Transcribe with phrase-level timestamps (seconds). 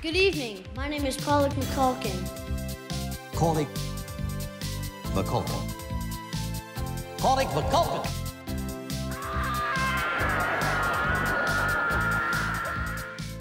[0.00, 0.58] Good evening.
[0.76, 2.14] My name is Pollock McCulkin.
[3.34, 3.66] Cornick
[5.12, 5.74] McCulkin.
[7.20, 8.08] Cornick McCulkin.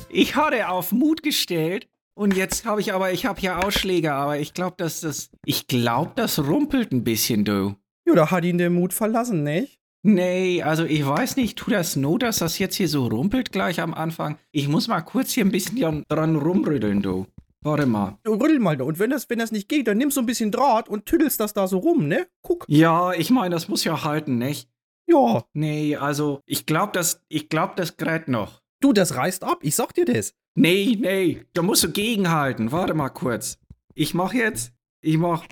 [0.10, 4.40] Ich hatte auf Mut gestellt und jetzt habe ich aber, ich habe hier Ausschläge, aber
[4.40, 7.76] ich glaube, dass das, ich glaube, das rumpelt ein bisschen, du.
[8.08, 9.77] Ja, da hat ihn der Mut verlassen, nicht?
[10.04, 13.82] Nee, also ich weiß nicht, tut das not, dass das jetzt hier so rumpelt gleich
[13.82, 14.38] am Anfang?
[14.52, 17.26] Ich muss mal kurz hier ein bisschen dran rumrütteln, du.
[17.62, 18.18] Warte mal.
[18.24, 18.86] Du Rüttel mal da.
[18.86, 21.40] Und wenn das, wenn das nicht geht, dann nimm so ein bisschen Draht und tüddelst
[21.40, 22.28] das da so rum, ne?
[22.42, 22.66] Guck.
[22.70, 24.70] Ja, ich meine, das muss ja halten, nicht?
[25.08, 25.44] Ja.
[25.54, 28.62] Nee, also ich glaube, das, ich glaube, das gerät noch.
[28.80, 29.60] Du, das reißt ab.
[29.62, 30.34] Ich sag dir das.
[30.56, 32.72] Nee, nee, da musst du gegenhalten.
[32.72, 33.58] Warte mal kurz.
[33.96, 35.46] Ich mach jetzt, ich mach,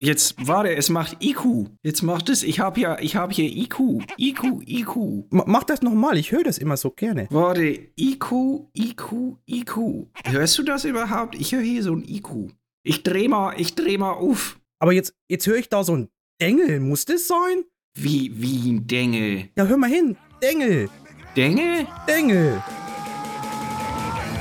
[0.00, 1.70] jetzt, warte, es macht IQ.
[1.82, 4.96] Jetzt macht es, ich hab ja, ich hab hier IQ, IQ, IQ.
[5.30, 6.16] M mach das nochmal.
[6.16, 7.26] Ich höre das immer so gerne.
[7.30, 10.06] Warte, IQ, IQ, IQ.
[10.24, 11.34] Hörst du das überhaupt?
[11.34, 12.52] Ich höre hier so ein IQ.
[12.82, 14.58] Ich dreh mal, ich dreh mal auf.
[14.78, 16.08] Aber jetzt, jetzt höre ich da so ein
[16.40, 16.80] Dengel.
[16.80, 17.64] Muss das sein?
[17.94, 19.48] Wie, wie ein Dengel.
[19.56, 20.16] Ja, hör mal hin.
[20.40, 20.88] Dengel.
[21.36, 21.86] Dengel?
[22.06, 22.62] Dengel.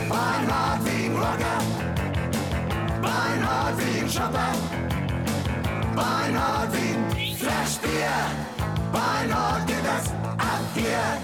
[0.07, 1.61] Beinhard wie ein Rocker.
[3.01, 4.86] Beinhard wie ein Schopper.
[5.97, 8.11] Beinhard wie ein Flaschbier.
[8.93, 11.17] Beinhard geht das ab hier.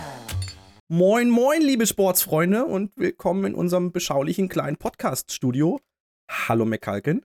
[0.87, 5.79] Moin, moin, liebe Sportsfreunde und willkommen in unserem beschaulichen kleinen Podcast-Studio.
[6.27, 7.21] Hallo, McCalkin.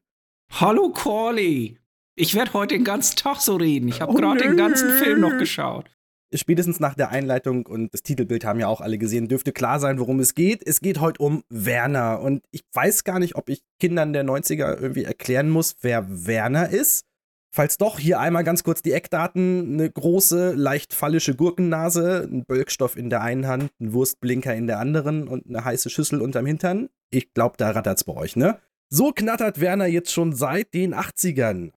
[0.60, 1.78] Hallo, Corley.
[2.16, 3.88] Ich werde heute den ganzen Tag so reden.
[3.88, 5.86] Ich habe Oh, gerade den ganzen Film noch geschaut.
[6.34, 9.98] Spätestens nach der Einleitung und das Titelbild haben ja auch alle gesehen, dürfte klar sein,
[9.98, 10.66] worum es geht.
[10.66, 12.20] Es geht heute um Werner.
[12.20, 16.68] Und ich weiß gar nicht, ob ich Kindern der 90er irgendwie erklären muss, wer Werner
[16.68, 17.06] ist.
[17.50, 19.72] Falls doch, hier einmal ganz kurz die Eckdaten.
[19.72, 24.78] Eine große, leicht phallische Gurkennase, ein Bölkstoff in der einen Hand, ein Wurstblinker in der
[24.78, 26.88] anderen und eine heiße Schüssel unterm Hintern.
[27.10, 28.58] Ich glaube, da rattert's bei euch, ne?
[28.90, 31.72] So knattert Werner jetzt schon seit den 80ern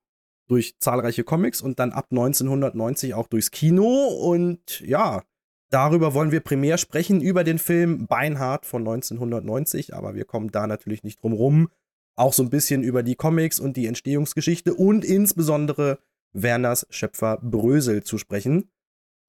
[0.47, 4.07] durch zahlreiche Comics und dann ab 1990 auch durchs Kino.
[4.07, 5.23] Und ja,
[5.69, 10.67] darüber wollen wir primär sprechen, über den Film Beinhard von 1990, aber wir kommen da
[10.67, 11.69] natürlich nicht drum rum.
[12.15, 15.99] Auch so ein bisschen über die Comics und die Entstehungsgeschichte und insbesondere
[16.33, 18.69] Werners Schöpfer Brösel zu sprechen.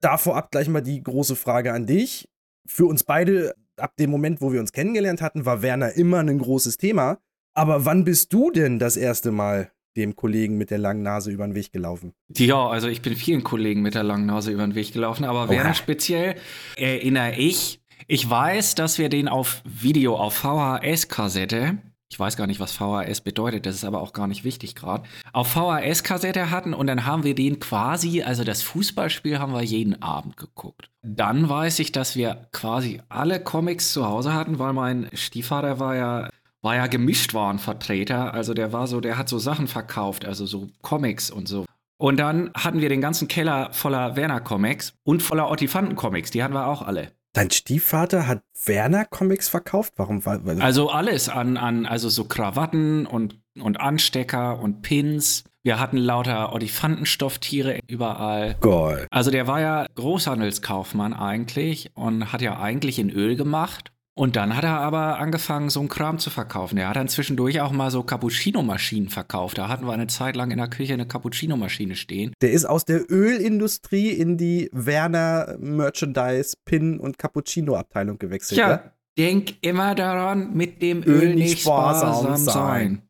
[0.00, 2.28] Da vorab gleich mal die große Frage an dich.
[2.66, 6.38] Für uns beide, ab dem Moment, wo wir uns kennengelernt hatten, war Werner immer ein
[6.38, 7.18] großes Thema.
[7.54, 11.46] Aber wann bist du denn das erste Mal dem Kollegen mit der langen Nase über
[11.46, 12.14] den Weg gelaufen?
[12.36, 15.44] Ja, also ich bin vielen Kollegen mit der langen Nase über den Weg gelaufen, aber
[15.44, 15.50] Oha.
[15.50, 16.36] Werner speziell
[16.76, 17.80] erinnere ich.
[18.08, 21.78] Ich weiß, dass wir den auf Video, auf VHS-Kassette,
[22.12, 25.04] ich weiß gar nicht, was VHS bedeutet, das ist aber auch gar nicht wichtig gerade,
[25.32, 30.02] auf VHS-Kassette hatten und dann haben wir den quasi, also das Fußballspiel haben wir jeden
[30.02, 30.90] Abend geguckt.
[31.00, 35.96] Dann weiß ich, dass wir quasi alle Comics zu Hause hatten, weil mein Stiefvater war
[35.96, 36.28] ja
[36.60, 41.30] war ja Gemischtwarenvertreter, also der war so, der hat so Sachen verkauft, also so Comics
[41.30, 41.64] und so.
[41.96, 46.66] Und dann hatten wir den ganzen Keller voller Werner-Comics und voller Ottifanten-Comics, die hatten wir
[46.66, 47.10] auch alle.
[47.32, 49.94] Dein Stiefvater hat Werner Comics verkauft?
[49.96, 50.24] Warum?
[50.26, 55.44] Weil, Also alles an, an also so Krawatten und, und Anstecker und Pins.
[55.62, 58.56] Wir hatten lauter Ottifantenstofftiere überall.
[58.60, 59.06] Geil.
[59.10, 63.91] Also der war ja Großhandelskaufmann eigentlich und hat ja eigentlich in Öl gemacht.
[64.14, 66.76] Und dann hat er aber angefangen, so einen Kram zu verkaufen.
[66.76, 69.56] Er hat dann zwischendurch auch mal so Cappuccino-Maschinen verkauft.
[69.56, 72.34] Da hatten wir eine Zeit lang in der Küche eine Cappuccino-Maschine stehen.
[72.42, 78.58] Der ist aus der Ölindustrie in die Werner Merchandise Pin und Cappuccino Abteilung gewechselt.
[78.58, 78.92] Ja, Ja.
[79.18, 82.52] denk immer daran, mit dem Öl Öl, nicht sparsam, sein.
[82.54, 83.02] sein.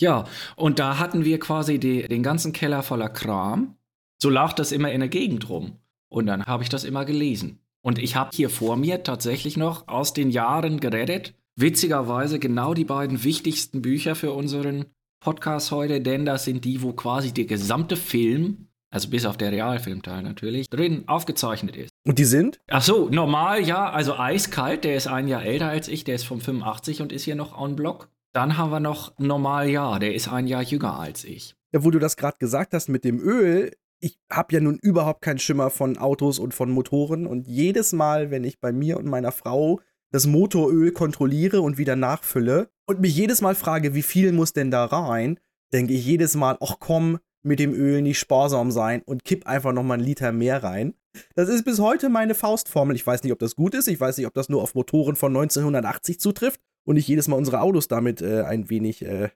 [0.00, 0.24] Ja,
[0.56, 3.74] und da hatten wir quasi die, den ganzen Keller voller Kram.
[4.22, 5.76] So lag das immer in der Gegend rum.
[6.08, 7.60] Und dann habe ich das immer gelesen.
[7.82, 11.34] Und ich habe hier vor mir tatsächlich noch aus den Jahren gerettet.
[11.56, 14.86] Witzigerweise genau die beiden wichtigsten Bücher für unseren
[15.20, 19.50] Podcast heute, denn das sind die, wo quasi der gesamte Film, also bis auf der
[19.50, 21.90] Realfilmteil natürlich, drin aufgezeichnet ist.
[22.06, 22.60] Und die sind?
[22.68, 23.90] Ach so, normal, ja.
[23.90, 27.24] Also eiskalt, der ist ein Jahr älter als ich, der ist vom 85 und ist
[27.24, 28.08] hier noch on Block.
[28.32, 31.56] Dann haben wir noch normal, ja, der ist ein Jahr jünger als ich.
[31.72, 35.22] Ja, wo du das gerade gesagt hast mit dem Öl, ich habe ja nun überhaupt
[35.22, 39.06] keinen Schimmer von Autos und von Motoren und jedes Mal, wenn ich bei mir und
[39.06, 39.80] meiner Frau
[40.10, 44.70] das Motoröl kontrolliere und wieder nachfülle und mich jedes Mal frage, wie viel muss denn
[44.70, 45.38] da rein,
[45.72, 49.72] denke ich jedes Mal, ach komm, mit dem Öl nicht sparsam sein und kipp einfach
[49.72, 50.94] noch mal einen Liter mehr rein.
[51.34, 52.96] Das ist bis heute meine Faustformel.
[52.96, 53.88] Ich weiß nicht, ob das gut ist.
[53.88, 57.36] Ich weiß nicht, ob das nur auf Motoren von 1980 zutrifft und ich jedes Mal
[57.36, 59.30] unsere Autos damit äh, ein wenig äh,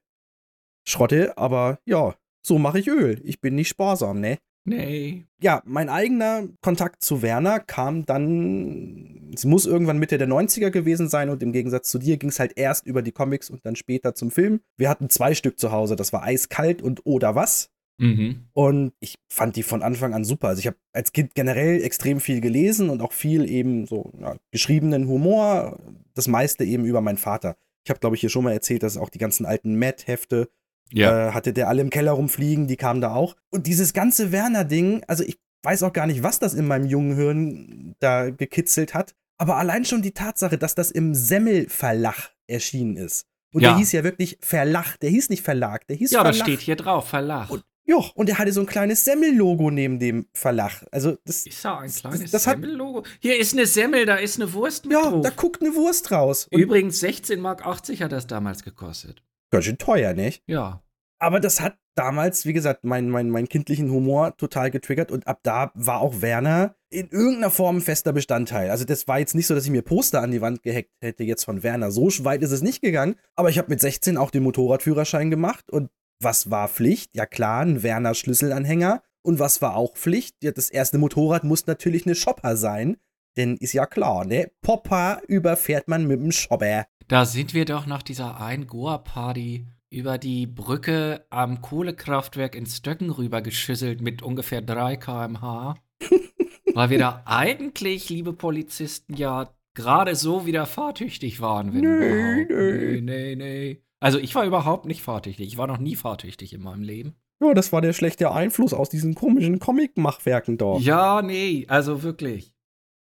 [0.86, 1.36] schrotte.
[1.38, 3.20] Aber ja, so mache ich Öl.
[3.24, 4.38] Ich bin nicht sparsam, ne?
[4.64, 5.24] Nee.
[5.40, 11.08] Ja, mein eigener Kontakt zu Werner kam dann, es muss irgendwann Mitte der 90er gewesen
[11.08, 13.74] sein und im Gegensatz zu dir ging es halt erst über die Comics und dann
[13.74, 14.60] später zum Film.
[14.76, 17.70] Wir hatten zwei Stück zu Hause, das war Eiskalt und Oder was.
[17.98, 18.46] Mhm.
[18.52, 20.48] Und ich fand die von Anfang an super.
[20.48, 24.36] Also ich habe als Kind generell extrem viel gelesen und auch viel eben so ja,
[24.50, 25.78] geschriebenen Humor.
[26.14, 27.56] Das meiste eben über meinen Vater.
[27.84, 30.48] Ich habe, glaube ich, hier schon mal erzählt, dass auch die ganzen alten Matt-Hefte
[30.92, 31.28] Ja.
[31.28, 33.36] äh, hatte der alle im Keller rumfliegen, die kamen da auch.
[33.50, 37.14] Und dieses ganze Werner-Ding, also ich weiß auch gar nicht, was das in meinem jungen
[37.16, 39.14] Hirn da gekitzelt hat.
[39.38, 43.26] Aber allein schon die Tatsache, dass das im Semmelverlag erschienen ist.
[43.54, 43.70] Und Ja.
[43.70, 46.46] der hieß ja wirklich Verlag, der hieß nicht Verlag, der hieß ja, das Verlag.
[46.54, 47.50] steht hier drauf, Verlag.
[47.50, 50.84] Und, ja, und er hatte so ein kleines Semmel-Logo neben dem Verlag.
[50.90, 53.04] Also das, ist da ein kleines das Semmellogo?
[53.20, 55.22] Hier ist eine Semmel, da ist eine Wurst mit ja, drauf.
[55.22, 56.48] da guckt eine Wurst raus.
[56.50, 59.22] Und Übrigens 16,80 Mark hat das damals gekostet.
[59.52, 60.42] Ganz schön teuer, nicht?
[60.46, 60.82] Ja.
[61.20, 65.40] Aber das hat damals, wie gesagt, meinen mein, mein kindlichen Humor total getriggert und ab
[65.44, 68.70] da war auch Werner in irgendeiner Form ein fester Bestandteil.
[68.70, 71.24] Also das war jetzt nicht so, dass ich mir Poster an die Wand gehackt hätte
[71.24, 71.90] jetzt von Werner.
[71.90, 73.14] So weit ist es nicht gegangen.
[73.34, 75.90] Aber ich habe mit 16 auch den Motorradführerschein gemacht und
[76.20, 77.14] was war Pflicht?
[77.14, 79.02] Ja klar, ein Werner Schlüsselanhänger.
[79.24, 80.36] Und was war auch Pflicht?
[80.42, 82.96] Ja, das erste Motorrad muss natürlich eine Shopper sein.
[83.36, 84.50] Denn ist ja klar, ne?
[84.60, 86.86] Popper überfährt man mit dem Shopper.
[87.08, 93.10] Da sind wir doch nach dieser einen Goa-Party über die Brücke am Kohlekraftwerk in Stöcken
[93.10, 95.76] rübergeschüsselt mit ungefähr 3 km/h.
[96.74, 101.72] weil wir da eigentlich, liebe Polizisten, ja gerade so wieder fahrtüchtig waren.
[101.72, 103.00] Wenn Nee, nee.
[103.00, 103.82] nee, nee, nee.
[104.00, 105.46] Also ich war überhaupt nicht fahrtüchtig.
[105.46, 107.14] Ich war noch nie fahrtüchtig in meinem Leben.
[107.40, 110.82] Ja, das war der schlechte Einfluss aus diesen komischen Comic-Machwerken dort.
[110.82, 112.52] Ja, nee, also wirklich.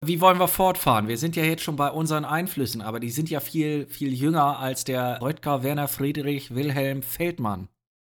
[0.06, 1.08] Wie wollen wir fortfahren?
[1.08, 4.58] Wir sind ja jetzt schon bei unseren Einflüssen, aber die sind ja viel, viel jünger
[4.58, 7.68] als der Röttger Werner Friedrich Wilhelm Feldmann.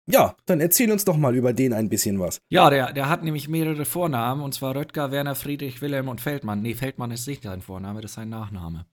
[0.09, 2.39] Ja, dann erzähl uns doch mal über den ein bisschen was.
[2.49, 6.63] Ja, der, der hat nämlich mehrere Vornamen, und zwar Röttger, Werner, Friedrich, Wilhelm und Feldmann.
[6.63, 8.87] Nee, Feldmann ist nicht sein Vorname, das ist sein Nachname.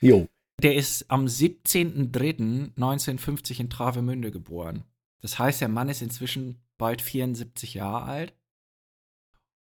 [0.00, 0.28] Jo.
[0.62, 4.84] Der ist am 17.03.1950 in Travemünde geboren.
[5.20, 8.32] Das heißt, der Mann ist inzwischen bald 74 Jahre alt.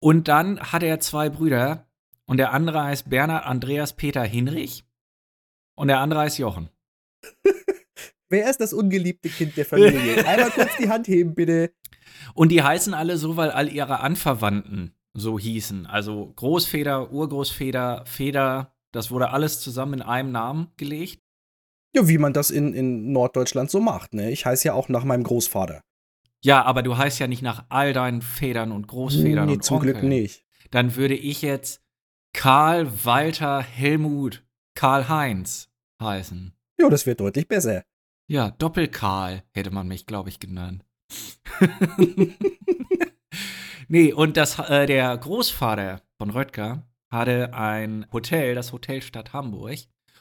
[0.01, 1.88] Und dann hat er zwei Brüder.
[2.29, 4.85] Und der andere heißt Bernhard Andreas Peter Hinrich.
[5.75, 6.69] Und der andere heißt Jochen.
[8.29, 10.25] Wer ist das ungeliebte Kind der Familie?
[10.27, 11.73] Einmal kurz die Hand heben, bitte.
[12.35, 15.87] Und die heißen alle so, weil all ihre Anverwandten so hießen.
[15.87, 21.23] Also Großväter, Urgroßväter, Väter, das wurde alles zusammen in einem Namen gelegt.
[21.97, 24.31] Ja, wie man das in, in Norddeutschland so macht, ne?
[24.31, 25.81] Ich heiße ja auch nach meinem Großvater.
[26.43, 29.79] Ja, aber du heißt ja nicht nach all deinen Vätern und Großvätern nee, und zum
[29.79, 29.95] Onkeln.
[29.95, 30.45] Glück nicht.
[30.71, 31.83] Dann würde ich jetzt
[32.39, 34.45] Karl Walter Helmut
[34.77, 35.69] Karl Heinz
[36.01, 36.55] heißen.
[36.79, 37.83] Ja, das wird deutlich besser.
[38.29, 40.85] Ja, Doppel-Karl hätte man mich, glaube ich, genannt.
[43.89, 49.81] nee, und das, äh, der Großvater von Röttger hatte ein Hotel, das Hotel Stadt Hamburg.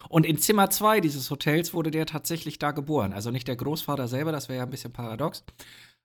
[0.09, 3.13] Und in Zimmer 2 dieses Hotels wurde der tatsächlich da geboren.
[3.13, 5.43] Also nicht der Großvater selber, das wäre ja ein bisschen paradox,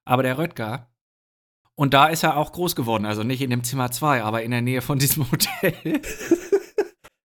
[0.04, 0.91] aber der Röttger.
[1.82, 3.06] Und da ist er auch groß geworden.
[3.06, 6.00] Also nicht in dem Zimmer 2, aber in der Nähe von diesem Hotel.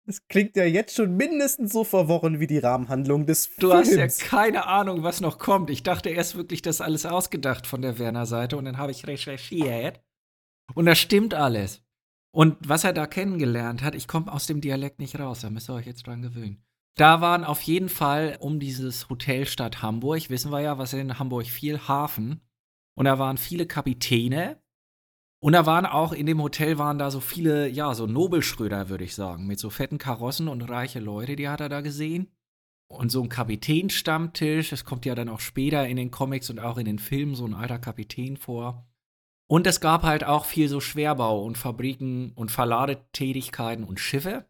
[0.08, 3.98] Das klingt ja jetzt schon mindestens so verworren wie die Rahmenhandlung des Du hast ja
[3.98, 4.18] Films.
[4.18, 5.70] keine Ahnung, was noch kommt.
[5.70, 10.02] Ich dachte erst wirklich, das alles ausgedacht von der Werner-Seite und dann habe ich recherchiert.
[10.74, 11.84] Und das stimmt alles.
[12.32, 15.70] Und was er da kennengelernt hat, ich komme aus dem Dialekt nicht raus, da müsst
[15.70, 16.66] ihr euch jetzt dran gewöhnen.
[16.96, 21.20] Da waren auf jeden Fall um dieses Hotel Stadt Hamburg, wissen wir ja, was in
[21.20, 22.42] Hamburg viel Hafen.
[22.98, 24.60] Und da waren viele Kapitäne.
[25.40, 29.04] Und da waren auch in dem Hotel waren da so viele, ja, so Nobelschröder, würde
[29.04, 32.32] ich sagen, mit so fetten Karossen und reiche Leute, die hat er da gesehen.
[32.90, 36.78] Und so ein Kapitänstammtisch, das kommt ja dann auch später in den Comics und auch
[36.78, 38.90] in den Filmen so ein alter Kapitän vor.
[39.48, 44.50] Und es gab halt auch viel so Schwerbau und Fabriken und Verladetätigkeiten und Schiffe.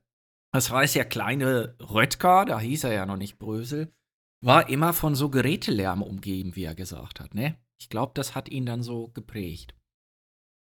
[0.53, 3.93] Das heißt, der kleine Röttger, da hieß er ja noch nicht Brösel,
[4.41, 7.57] war immer von so Gerätelärm umgeben, wie er gesagt hat, ne?
[7.79, 9.75] Ich glaube, das hat ihn dann so geprägt.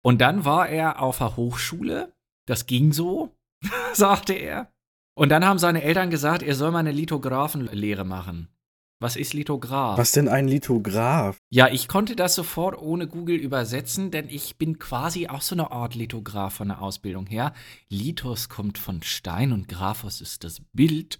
[0.03, 2.13] Und dann war er auf der Hochschule,
[2.47, 3.37] das ging so,
[3.93, 4.73] sagte er.
[5.15, 8.49] Und dann haben seine Eltern gesagt, er soll mal eine Lithographenlehre machen.
[9.03, 9.99] Was ist Lithograph?
[9.99, 11.37] Was denn ein Lithograph?
[11.51, 15.73] Ja, ich konnte das sofort ohne Google übersetzen, denn ich bin quasi auch so eine
[15.73, 17.53] Art Lithograph von der Ausbildung her.
[17.89, 21.19] Lithos kommt von Stein und Graphos ist das Bild.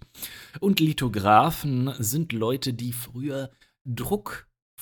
[0.61, 3.51] Und Lithographen sind Leute, die früher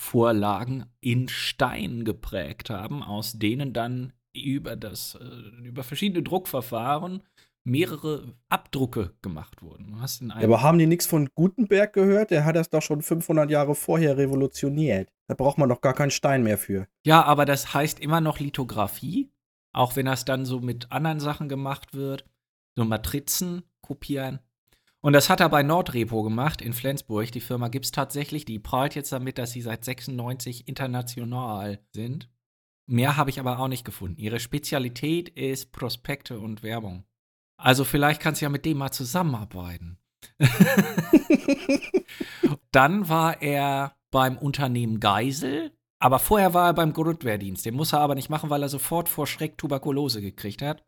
[0.02, 7.24] Druckvorlagen in Stein geprägt haben, aus denen dann über das äh, über verschiedene Druckverfahren
[7.64, 9.94] mehrere Abdrucke gemacht wurden.
[10.32, 12.32] Aber haben die nichts von Gutenberg gehört?
[12.32, 15.10] Der hat das doch schon 500 Jahre vorher revolutioniert.
[15.28, 16.88] Da braucht man doch gar keinen Stein mehr für.
[17.06, 19.30] Ja, aber das heißt immer noch Lithografie.
[19.74, 22.26] Auch wenn das dann so mit anderen Sachen gemacht wird.
[22.76, 24.40] So Matrizen kopieren.
[25.02, 27.32] Und das hat er bei Nordrepo gemacht in Flensburg.
[27.32, 28.46] Die Firma gibt es tatsächlich.
[28.46, 32.30] Die prahlt jetzt damit, dass sie seit 96 international sind.
[32.86, 34.20] Mehr habe ich aber auch nicht gefunden.
[34.20, 37.06] Ihre Spezialität ist Prospekte und Werbung.
[37.58, 39.98] Also vielleicht kannst du ja mit dem mal zusammenarbeiten.
[42.72, 47.66] Dann war er beim Unternehmen Geisel, aber vorher war er beim Grundwehrdienst.
[47.66, 50.84] Den muss er aber nicht machen, weil er sofort vor Schreck Tuberkulose gekriegt hat.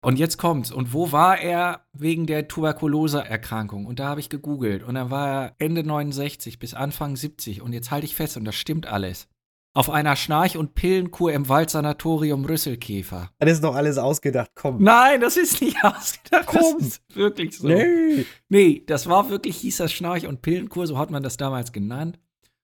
[0.00, 0.70] Und jetzt kommt's.
[0.70, 3.84] Und wo war er wegen der Tuberkuloseerkrankung?
[3.86, 4.82] Und da habe ich gegoogelt.
[4.82, 7.62] Und dann war er Ende 69 bis Anfang 70.
[7.62, 9.28] Und jetzt halte ich fest, und das stimmt alles.
[9.74, 13.30] Auf einer Schnarch- und Pillenkur im Waldsanatorium Rüsselkäfer.
[13.38, 14.82] Das ist doch alles ausgedacht, komm.
[14.82, 16.46] Nein, das ist nicht ausgedacht.
[16.46, 16.78] Komm.
[16.78, 17.68] Das ist wirklich so.
[17.68, 18.24] Nee.
[18.48, 22.18] Nee, das war wirklich, hieß das Schnarch- und Pillenkur, so hat man das damals genannt.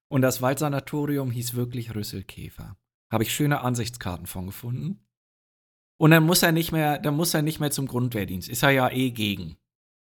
[0.09, 2.77] Und das Waldsanatorium hieß wirklich Rüsselkäfer.
[3.13, 5.04] Habe ich schöne Ansichtskarten von gefunden.
[5.97, 8.49] Und dann muss er nicht mehr, dann muss er nicht mehr zum Grundwehrdienst.
[8.49, 9.57] Ist er ja eh gegen.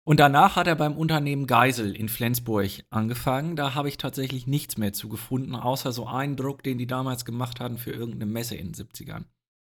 [0.04, 3.56] Und danach hat er beim Unternehmen Geisel in Flensburg angefangen.
[3.56, 7.24] Da habe ich tatsächlich nichts mehr zu gefunden, außer so einen Druck, den die damals
[7.24, 9.26] gemacht hatten für irgendeine Messe in den 70ern.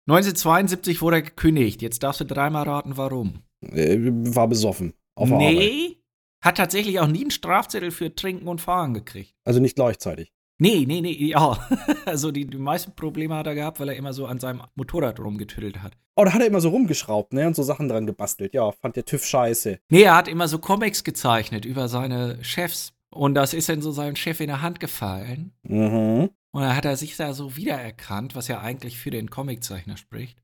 [0.07, 1.81] 1972 wurde er gekündigt.
[1.81, 3.43] Jetzt darfst du dreimal raten, warum.
[3.62, 4.93] Äh, war besoffen.
[5.15, 5.55] Auf der Arbeit.
[5.55, 5.98] nee,
[6.41, 9.33] hat tatsächlich auch nie einen Strafzettel für Trinken und Fahren gekriegt.
[9.45, 10.33] Also nicht gleichzeitig.
[10.60, 11.57] Nee, nee, nee, ja.
[12.05, 15.19] Also die, die meisten Probleme hat er gehabt, weil er immer so an seinem Motorrad
[15.19, 15.98] rumgetüttelt hat.
[16.15, 17.48] Oh, da hat er immer so rumgeschraubt, ne?
[17.48, 18.53] Und so Sachen dran gebastelt.
[18.53, 19.79] Ja, fand der TÜV scheiße.
[19.89, 22.93] Nee, er hat immer so Comics gezeichnet über seine Chefs.
[23.10, 25.53] Und das ist dann so seinem Chef in der Hand gefallen.
[25.63, 26.29] Mhm.
[26.51, 30.39] Und dann hat er sich da so wiedererkannt, was ja eigentlich für den Comiczeichner spricht.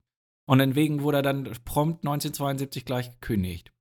[0.48, 3.72] Und deswegen wurde er dann prompt 1972 gleich gekündigt.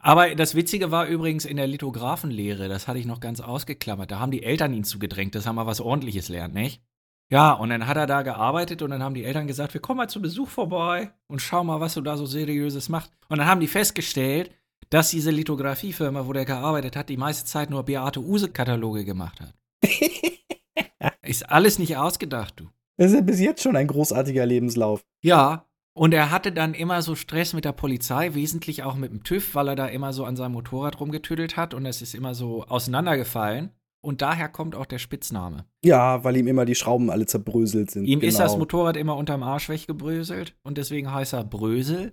[0.00, 4.10] Aber das Witzige war übrigens in der Lithografenlehre, das hatte ich noch ganz ausgeklammert.
[4.10, 6.82] Da haben die Eltern ihn zugedrängt, dass er mal was Ordentliches lernt, nicht?
[7.30, 9.98] Ja, und dann hat er da gearbeitet und dann haben die Eltern gesagt, wir kommen
[9.98, 13.12] mal zu Besuch vorbei und schau mal, was du da so seriöses machst.
[13.28, 14.50] Und dann haben die festgestellt,
[14.88, 19.54] dass diese Lithografiefirma, wo der gearbeitet hat, die meiste Zeit nur Beate Use-Kataloge gemacht hat.
[21.22, 22.68] Ist alles nicht ausgedacht, du.
[22.96, 25.04] Das ist ja bis jetzt schon ein großartiger Lebenslauf.
[25.20, 25.67] Ja,
[25.98, 29.54] und er hatte dann immer so Stress mit der Polizei, wesentlich auch mit dem TÜV,
[29.54, 32.64] weil er da immer so an seinem Motorrad rumgetüdelt hat und es ist immer so
[32.64, 33.70] auseinandergefallen.
[34.00, 35.64] Und daher kommt auch der Spitzname.
[35.84, 38.04] Ja, weil ihm immer die Schrauben alle zerbröselt sind.
[38.06, 38.44] Ihm ist Genau.
[38.48, 42.12] das Motorrad immer unterm Arsch weggebröselt und deswegen heißt er Brösel.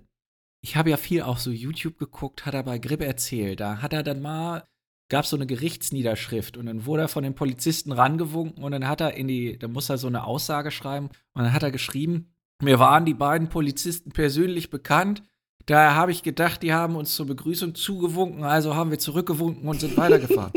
[0.62, 3.60] Ich habe ja viel auf so YouTube geguckt, hat er bei Grip erzählt.
[3.60, 4.64] Da hat er dann mal,
[5.08, 9.00] gab so eine Gerichtsniederschrift und dann wurde er von den Polizisten rangewunken und dann hat
[9.00, 12.32] er in die, da muss er so eine Aussage schreiben und dann hat er geschrieben,
[12.62, 15.22] mir waren die beiden Polizisten persönlich bekannt.
[15.66, 19.80] Daher habe ich gedacht, die haben uns zur Begrüßung zugewunken, also haben wir zurückgewunken und
[19.80, 20.52] sind weitergefahren.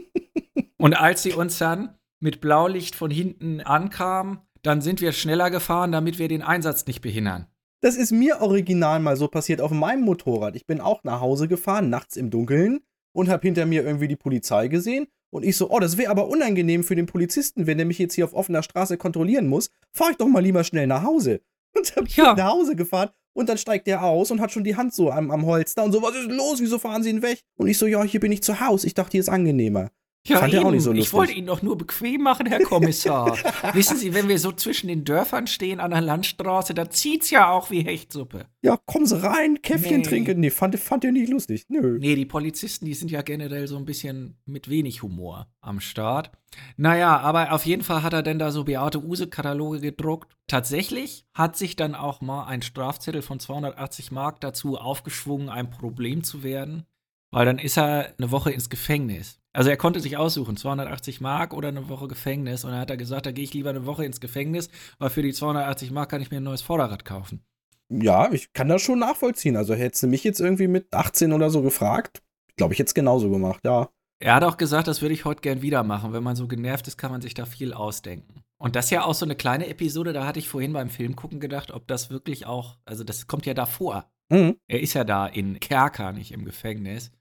[0.76, 5.92] und als sie uns dann mit Blaulicht von hinten ankamen, dann sind wir schneller gefahren,
[5.92, 7.46] damit wir den Einsatz nicht behindern.
[7.80, 10.56] Das ist mir original mal so passiert auf meinem Motorrad.
[10.56, 12.80] Ich bin auch nach Hause gefahren, nachts im Dunkeln,
[13.12, 15.06] und habe hinter mir irgendwie die Polizei gesehen.
[15.34, 18.14] Und ich so, oh, das wäre aber unangenehm für den Polizisten, wenn der mich jetzt
[18.14, 19.68] hier auf offener Straße kontrollieren muss.
[19.92, 21.40] Fahr ich doch mal lieber schnell nach Hause.
[21.76, 22.34] Und hab Ja.
[22.34, 23.10] nach Hause gefahren.
[23.32, 25.90] Und dann steigt der aus und hat schon die Hand so am, am Holster und
[25.90, 26.60] so, was ist denn los?
[26.60, 27.40] Wieso fahren Sie ihn weg?
[27.56, 28.86] Und ich so, ja, hier bin ich zu Hause.
[28.86, 29.90] Ich dachte, hier ist angenehmer.
[30.26, 30.74] Ja, Fand er auch eben.
[30.76, 31.12] nicht so ich lustig.
[31.12, 33.36] wollte ihn doch nur bequem machen, Herr Kommissar.
[33.74, 37.50] Wissen Sie, wenn wir so zwischen den Dörfern stehen an der Landstraße, da zieht's ja
[37.50, 38.46] auch wie Hechtsuppe.
[38.62, 40.02] Ja, kommen Sie rein, Käffchen Nee.
[40.02, 40.40] trinken.
[40.40, 41.66] Nee, fand, fand er nicht lustig.
[41.68, 41.98] Nö.
[42.00, 46.30] Nee, die Polizisten, die sind ja generell so ein bisschen mit wenig Humor am Start.
[46.78, 50.32] Naja, aber auf jeden Fall hat er denn da so Beate Use-Kataloge gedruckt.
[50.46, 56.24] Tatsächlich hat sich dann auch mal ein Strafzettel von 280 Mark dazu aufgeschwungen, ein Problem
[56.24, 56.84] zu werden.
[57.30, 59.38] Weil dann ist er eine Woche ins Gefängnis.
[59.54, 62.64] Also er konnte sich aussuchen, 280 Mark oder eine Woche Gefängnis.
[62.64, 64.68] Und dann hat er gesagt, da gehe ich lieber eine Woche ins Gefängnis,
[64.98, 67.44] weil für die 280 Mark kann ich mir ein neues Vorderrad kaufen.
[67.88, 69.56] Ja, ich kann das schon nachvollziehen.
[69.56, 72.22] Also hättest du mich jetzt irgendwie mit 18 oder so gefragt,
[72.56, 73.88] glaube ich, jetzt genauso gemacht, ja.
[74.20, 76.12] Er hat auch gesagt, das würde ich heute gern wieder machen.
[76.12, 78.42] Wenn man so genervt ist, kann man sich da viel ausdenken.
[78.58, 81.14] Und das ist ja auch so eine kleine Episode, da hatte ich vorhin beim Film
[81.14, 84.10] gucken gedacht, ob das wirklich auch, also das kommt ja davor.
[84.30, 84.56] Mhm.
[84.68, 87.12] Er ist ja da in Kerker, nicht im Gefängnis.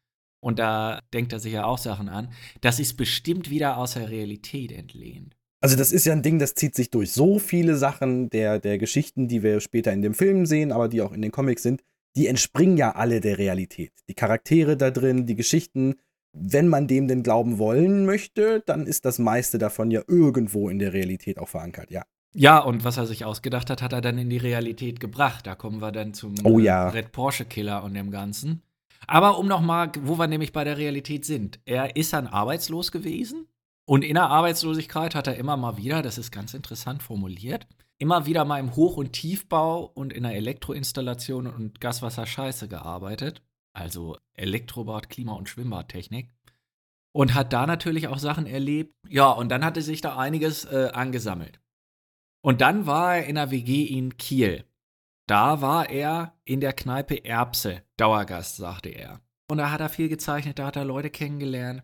[0.43, 2.27] Und da denkt er sich ja auch Sachen an.
[2.59, 5.37] Das ist bestimmt wieder aus der Realität entlehnt.
[5.61, 8.77] Also das ist ja ein Ding, das zieht sich durch so viele Sachen der, der
[8.77, 11.81] Geschichten, die wir später in dem Film sehen, aber die auch in den Comics sind,
[12.17, 13.93] die entspringen ja alle der Realität.
[14.09, 15.95] Die Charaktere da drin, die Geschichten,
[16.33, 20.77] wenn man dem denn glauben wollen möchte, dann ist das meiste davon ja irgendwo in
[20.77, 22.03] der Realität auch verankert, ja.
[22.35, 25.47] Ja, und was er sich ausgedacht hat, hat er dann in die Realität gebracht.
[25.47, 26.89] Da kommen wir dann zum Oh ja.
[26.89, 28.61] Red Porsche Killer und dem Ganzen.
[29.07, 31.59] Aber um nochmal, wo wir nämlich bei der Realität sind.
[31.65, 33.47] Er ist dann arbeitslos gewesen
[33.85, 37.67] und in der Arbeitslosigkeit hat er immer mal wieder, das ist ganz interessant formuliert,
[37.97, 43.41] immer wieder mal im Hoch- und Tiefbau und in der Elektroinstallation und Gaswasser-Scheiße gearbeitet.
[43.73, 46.29] Also Elektrobad, Klima- und Schwimmbadtechnik.
[47.11, 48.95] Und hat da natürlich auch Sachen erlebt.
[49.07, 51.59] Ja, und dann hatte sich da einiges äh, angesammelt.
[52.41, 54.65] Und dann war er in der WG in Kiel.
[55.27, 59.21] Da war er in der Kneipe Erbse, Dauergast, sagte er.
[59.49, 61.83] Und da hat er viel gezeichnet, da hat er Leute kennengelernt.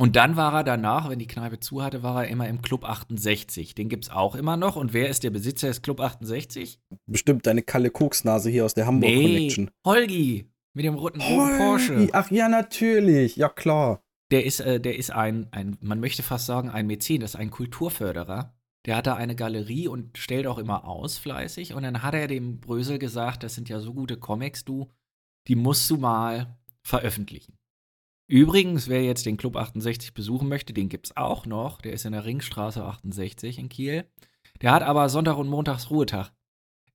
[0.00, 2.84] Und dann war er danach, wenn die Kneipe zu hatte, war er immer im Club
[2.84, 3.74] 68.
[3.74, 4.76] Den gibt es auch immer noch.
[4.76, 6.78] Und wer ist der Besitzer des Club 68?
[7.06, 9.70] Bestimmt deine Kalle Koksnase hier aus der Hamburg Nee, Connection.
[9.84, 11.96] Holgi mit dem roten, roten Porsche.
[11.96, 13.34] Holgi, Ach ja, natürlich.
[13.36, 14.00] Ja, klar.
[14.30, 17.40] Der ist, äh, der ist ein, ein, man möchte fast sagen, ein Mäzen, das ist
[17.40, 18.54] ein Kulturförderer.
[18.86, 21.74] Der hat da eine Galerie und stellt auch immer aus, fleißig.
[21.74, 24.90] Und dann hat er dem Brösel gesagt, das sind ja so gute Comics, du,
[25.46, 27.58] die musst du mal veröffentlichen.
[28.28, 31.80] Übrigens, wer jetzt den Club 68 besuchen möchte, den gibt's auch noch.
[31.80, 34.04] Der ist in der Ringstraße 68 in Kiel.
[34.60, 36.30] Der hat aber Sonntag und Montags Ruhetag.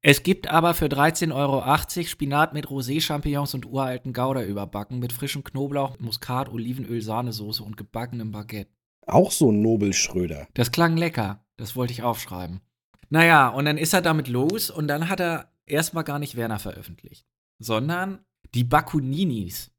[0.02, 5.44] Es gibt aber für 13,80 Euro Spinat mit Rosé-Champignons und uralten Gouda überbacken mit frischem
[5.44, 8.70] Knoblauch, Muskat, Olivenöl, Sahnesoße und gebackenem Baguette.
[9.08, 10.48] Auch so ein Nobel Schröder.
[10.54, 11.43] Das klang lecker.
[11.58, 12.62] Das wollte ich aufschreiben.
[13.10, 16.60] Naja, und dann ist er damit los und dann hat er erstmal gar nicht Werner
[16.60, 17.26] veröffentlicht,
[17.60, 19.72] sondern die Bakuninis.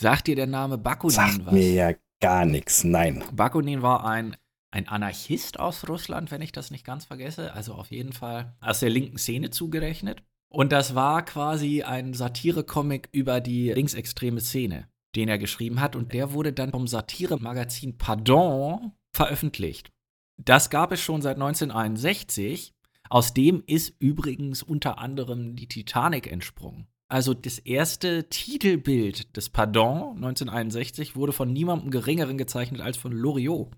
[0.00, 1.52] Sagt dir der Name Bakunin Sagt was?
[1.54, 2.84] mir ja gar nichts.
[2.84, 3.24] Nein.
[3.32, 4.36] Bakunin war ein,
[4.70, 7.54] ein Anarchist aus Russland, wenn ich das nicht ganz vergesse.
[7.54, 10.22] Also auf jeden Fall aus der linken Szene zugerechnet.
[10.52, 15.96] Und das war quasi ein Satire-Comic über die linksextreme Szene, den er geschrieben hat.
[15.96, 19.90] Und der wurde dann vom Satire-Magazin Pardon veröffentlicht.
[20.36, 22.74] Das gab es schon seit 1961.
[23.08, 26.86] Aus dem ist übrigens unter anderem die Titanic entsprungen.
[27.08, 33.70] Also das erste Titelbild des Pardon 1961 wurde von niemandem Geringeren gezeichnet als von Loriot.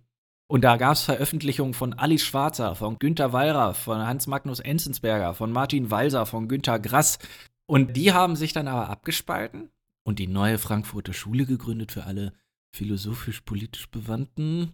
[0.47, 5.35] Und da gab es Veröffentlichungen von Alice Schwarzer, von Günter Wallraff, von Hans Magnus Enzensberger,
[5.35, 7.19] von Martin Walser, von Günter Grass.
[7.67, 9.69] Und die haben sich dann aber abgespalten
[10.05, 12.33] und die neue Frankfurter Schule gegründet für alle
[12.73, 14.73] philosophisch-politisch Bewandten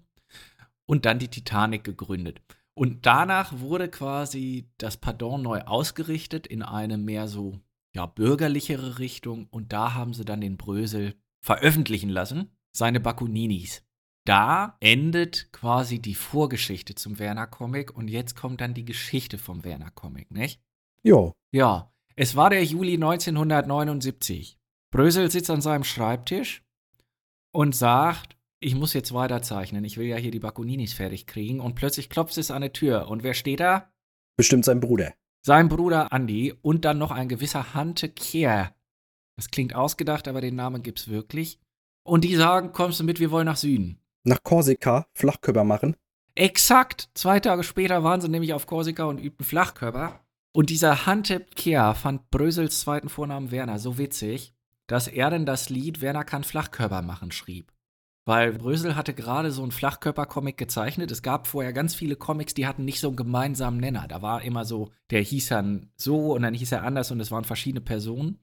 [0.86, 2.40] und dann die Titanic gegründet.
[2.74, 7.60] Und danach wurde quasi das Pardon neu ausgerichtet in eine mehr so
[7.94, 13.84] ja, bürgerlichere Richtung und da haben sie dann den Brösel veröffentlichen lassen, seine Bakuninis.
[14.24, 20.30] Da endet quasi die Vorgeschichte zum Werner-Comic und jetzt kommt dann die Geschichte vom Werner-Comic,
[20.30, 20.60] nicht?
[21.02, 21.32] Jo.
[21.52, 24.58] Ja, es war der Juli 1979.
[24.90, 26.64] Brösel sitzt an seinem Schreibtisch
[27.52, 28.33] und sagt,
[28.64, 32.38] ich muss jetzt weiterzeichnen, ich will ja hier die Bakuninis fertig kriegen und plötzlich klopft
[32.38, 33.92] es an die Tür und wer steht da?
[34.36, 35.12] Bestimmt sein Bruder.
[35.42, 38.74] Sein Bruder Andy und dann noch ein gewisser Hante Kier.
[39.36, 41.60] Das klingt ausgedacht, aber den Namen gibt's wirklich.
[42.04, 43.98] Und die sagen, kommst du mit, wir wollen nach Süden.
[44.24, 45.94] Nach Korsika Flachkörper machen.
[46.34, 47.10] Exakt.
[47.12, 50.20] Zwei Tage später waren sie nämlich auf Korsika und übten Flachkörper.
[50.52, 54.54] Und dieser Hantep Kea fand Brösels zweiten Vornamen Werner so witzig,
[54.86, 57.73] dass er denn das Lied Werner kann Flachkörper machen schrieb.
[58.26, 61.10] Weil Brösel hatte gerade so einen Flachkörper-Comic gezeichnet.
[61.10, 64.08] Es gab vorher ganz viele Comics, die hatten nicht so einen gemeinsamen Nenner.
[64.08, 67.30] Da war immer so, der hieß dann so und dann hieß er anders und es
[67.30, 68.38] waren verschiedene Personen.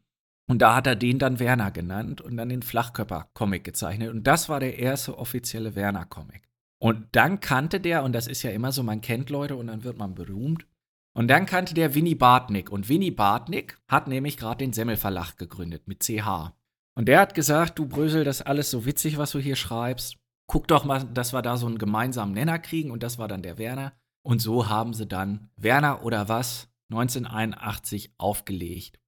[0.48, 4.12] Und da hat er den dann Werner genannt und dann den Flachkörper-Comic gezeichnet.
[4.12, 6.44] Und das war der erste offizielle Werner-Comic.
[6.78, 9.84] Und dann kannte der, und das ist ja immer so, man kennt Leute und dann
[9.84, 10.68] wird man berühmt.
[11.14, 12.72] Und dann kannte der Winnie Bartnick.
[12.72, 16.54] Und Winnie Bartnick hat nämlich gerade den Semmelverlag gegründet mit CH.
[16.98, 20.18] Und der hat gesagt, du Brösel, das ist alles so witzig, was du hier schreibst.
[20.48, 22.92] Guck doch mal, dass wir da so einen gemeinsamen Nenner kriegen.
[22.92, 23.94] Und das war dann der Werner.
[24.24, 29.00] Und so haben sie dann Werner oder was 1981 aufgelegt.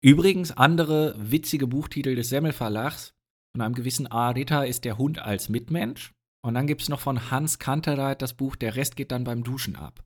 [0.00, 3.14] Übrigens, andere witzige Buchtitel des Semmelverlags
[3.52, 4.30] von einem gewissen A.
[4.30, 6.12] Ritter ist Der Hund als Mitmensch.
[6.44, 9.44] Und dann gibt es noch von Hans Kantereit das Buch Der Rest geht dann beim
[9.44, 10.04] Duschen ab.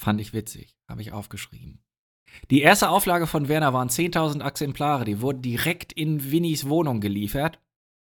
[0.00, 1.84] Fand ich witzig, habe ich aufgeschrieben.
[2.50, 7.58] Die erste Auflage von Werner waren 10.000 Exemplare, die wurden direkt in Winnies Wohnung geliefert.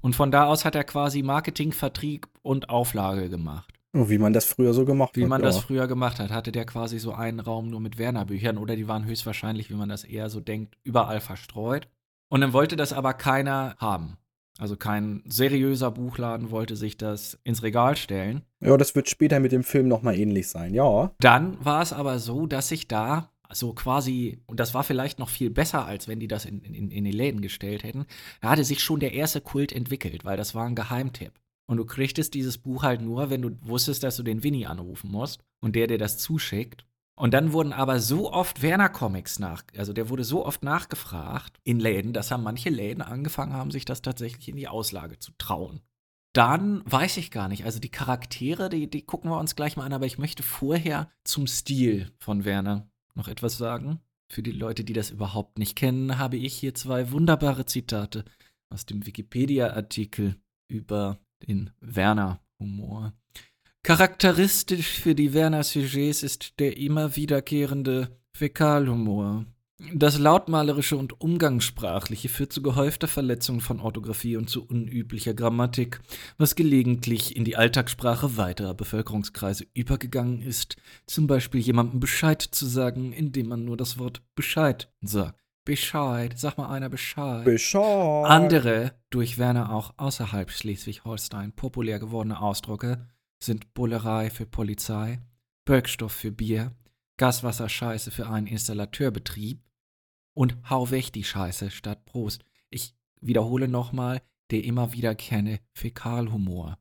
[0.02, 3.74] Und von da aus hat er quasi Marketing, Vertrieb und Auflage gemacht.
[3.92, 5.30] Wie man das früher so gemacht Wie hat.
[5.30, 5.48] man ja.
[5.48, 8.88] das früher gemacht hat, hatte der quasi so einen Raum nur mit Werner-Büchern oder die
[8.88, 11.88] waren höchstwahrscheinlich, wie man das eher so denkt, überall verstreut.
[12.30, 14.18] Und dann wollte das aber keiner haben.
[14.60, 18.44] Also kein seriöser Buchladen wollte sich das ins Regal stellen.
[18.60, 20.74] Ja, das wird später mit dem Film nochmal ähnlich sein.
[20.74, 21.12] Ja.
[21.20, 25.30] Dann war es aber so, dass sich da so quasi, und das war vielleicht noch
[25.30, 28.06] viel besser, als wenn die das in, in, in die Läden gestellt hätten,
[28.42, 31.34] da hatte sich schon der erste Kult entwickelt, weil das war ein Geheimtipp.
[31.68, 35.12] Und du kriegtest dieses Buch halt nur, wenn du wusstest, dass du den Winnie anrufen
[35.12, 36.86] musst und der dir das zuschickt.
[37.16, 41.80] Und dann wurden aber so oft Werner-Comics nach, also der wurde so oft nachgefragt in
[41.80, 45.82] Läden, dass haben manche Läden angefangen haben, sich das tatsächlich in die Auslage zu trauen.
[46.34, 49.86] Dann weiß ich gar nicht, also die Charaktere, die, die gucken wir uns gleich mal
[49.86, 52.90] an, aber ich möchte vorher zum Stil von Werner.
[53.16, 54.00] Noch etwas sagen?
[54.32, 58.26] Für die Leute, die das überhaupt nicht kennen, habe ich hier zwei wunderbare Zitate
[58.70, 60.36] aus dem Wikipedia-Artikel
[60.68, 63.14] über den Werner-Humor.
[63.82, 69.46] Charakteristisch für die Werner-Sujets ist der immer wiederkehrende Fäkalhumor.
[69.94, 76.02] Das Lautmalerische und Umgangssprachliche führt zu gehäufter Verletzung von Orthographie und zu unüblicher Grammatik,
[76.38, 83.14] was gelegentlich in die Alltagssprache weiterer Bevölkerungskreise übergegangen ist, zum Beispiel jemandem Bescheid zu sagen,
[83.14, 85.40] indem man nur das Wort Bescheid sagt.
[85.64, 87.46] Bescheid, sag mal einer Bescheid.
[87.46, 88.26] Bescheid.
[88.26, 93.08] Andere, durch Werner auch außerhalb Schleswig-Holstein populär gewordene Ausdrucke
[93.42, 95.22] sind Bullerei für Polizei,
[95.64, 96.74] Böckstoff für Bier,
[97.16, 99.62] Gaswasserscheiße für einen Installateurbetrieb
[100.34, 102.44] und Hau weg die Scheiße statt Prost.
[102.70, 106.78] Ich wiederhole nochmal, der immer wiederkehrende Fäkalhumor.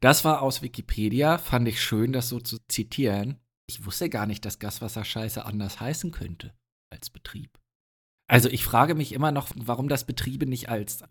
[0.00, 3.40] Das war aus Wikipedia, fand ich schön, das so zu zitieren.
[3.66, 6.52] Ich wusste gar nicht, dass Gaswasserscheiße anders heißen könnte
[6.90, 7.58] als Betrieb.
[8.26, 11.02] Also ich frage mich immer noch, warum das Betriebe nicht als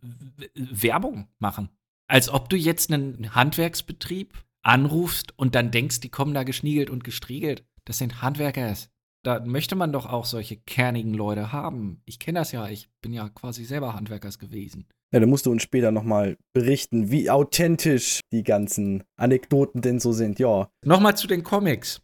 [0.56, 1.70] Werbung machen.
[2.08, 7.04] Als ob du jetzt einen Handwerksbetrieb anrufst und dann denkst, die kommen da geschniegelt und
[7.04, 7.66] gestriegelt.
[7.86, 8.90] Das sind Handwerkers.
[9.24, 12.02] Da möchte man doch auch solche kernigen Leute haben.
[12.06, 14.86] Ich kenne das ja, ich bin ja quasi selber Handwerkers gewesen.
[15.14, 20.12] Ja, da musst du uns später nochmal berichten, wie authentisch die ganzen Anekdoten denn so
[20.12, 20.40] sind.
[20.40, 22.02] Ja, Nochmal zu den Comics.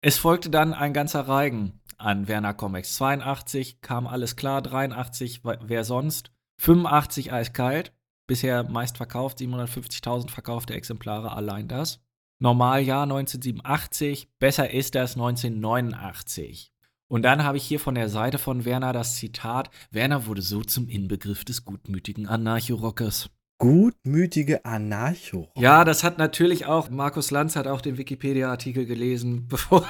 [0.00, 2.94] Es folgte dann ein ganzer Reigen an Werner Comics.
[2.94, 6.30] 82 kam alles klar, 83 wa- wer sonst,
[6.60, 7.92] 85 eiskalt,
[8.28, 12.00] bisher meist verkauft, 750.000 verkaufte Exemplare, allein das.
[12.40, 16.72] Normaljahr 1987, besser ist das 1989.
[17.08, 20.62] Und dann habe ich hier von der Seite von Werner das Zitat: Werner wurde so
[20.62, 23.30] zum Inbegriff des gutmütigen Anarcho-Rockers.
[23.58, 25.48] gutmütige Anarcho.
[25.56, 29.84] Ja, das hat natürlich auch, Markus Lanz hat auch den Wikipedia-Artikel gelesen, bevor,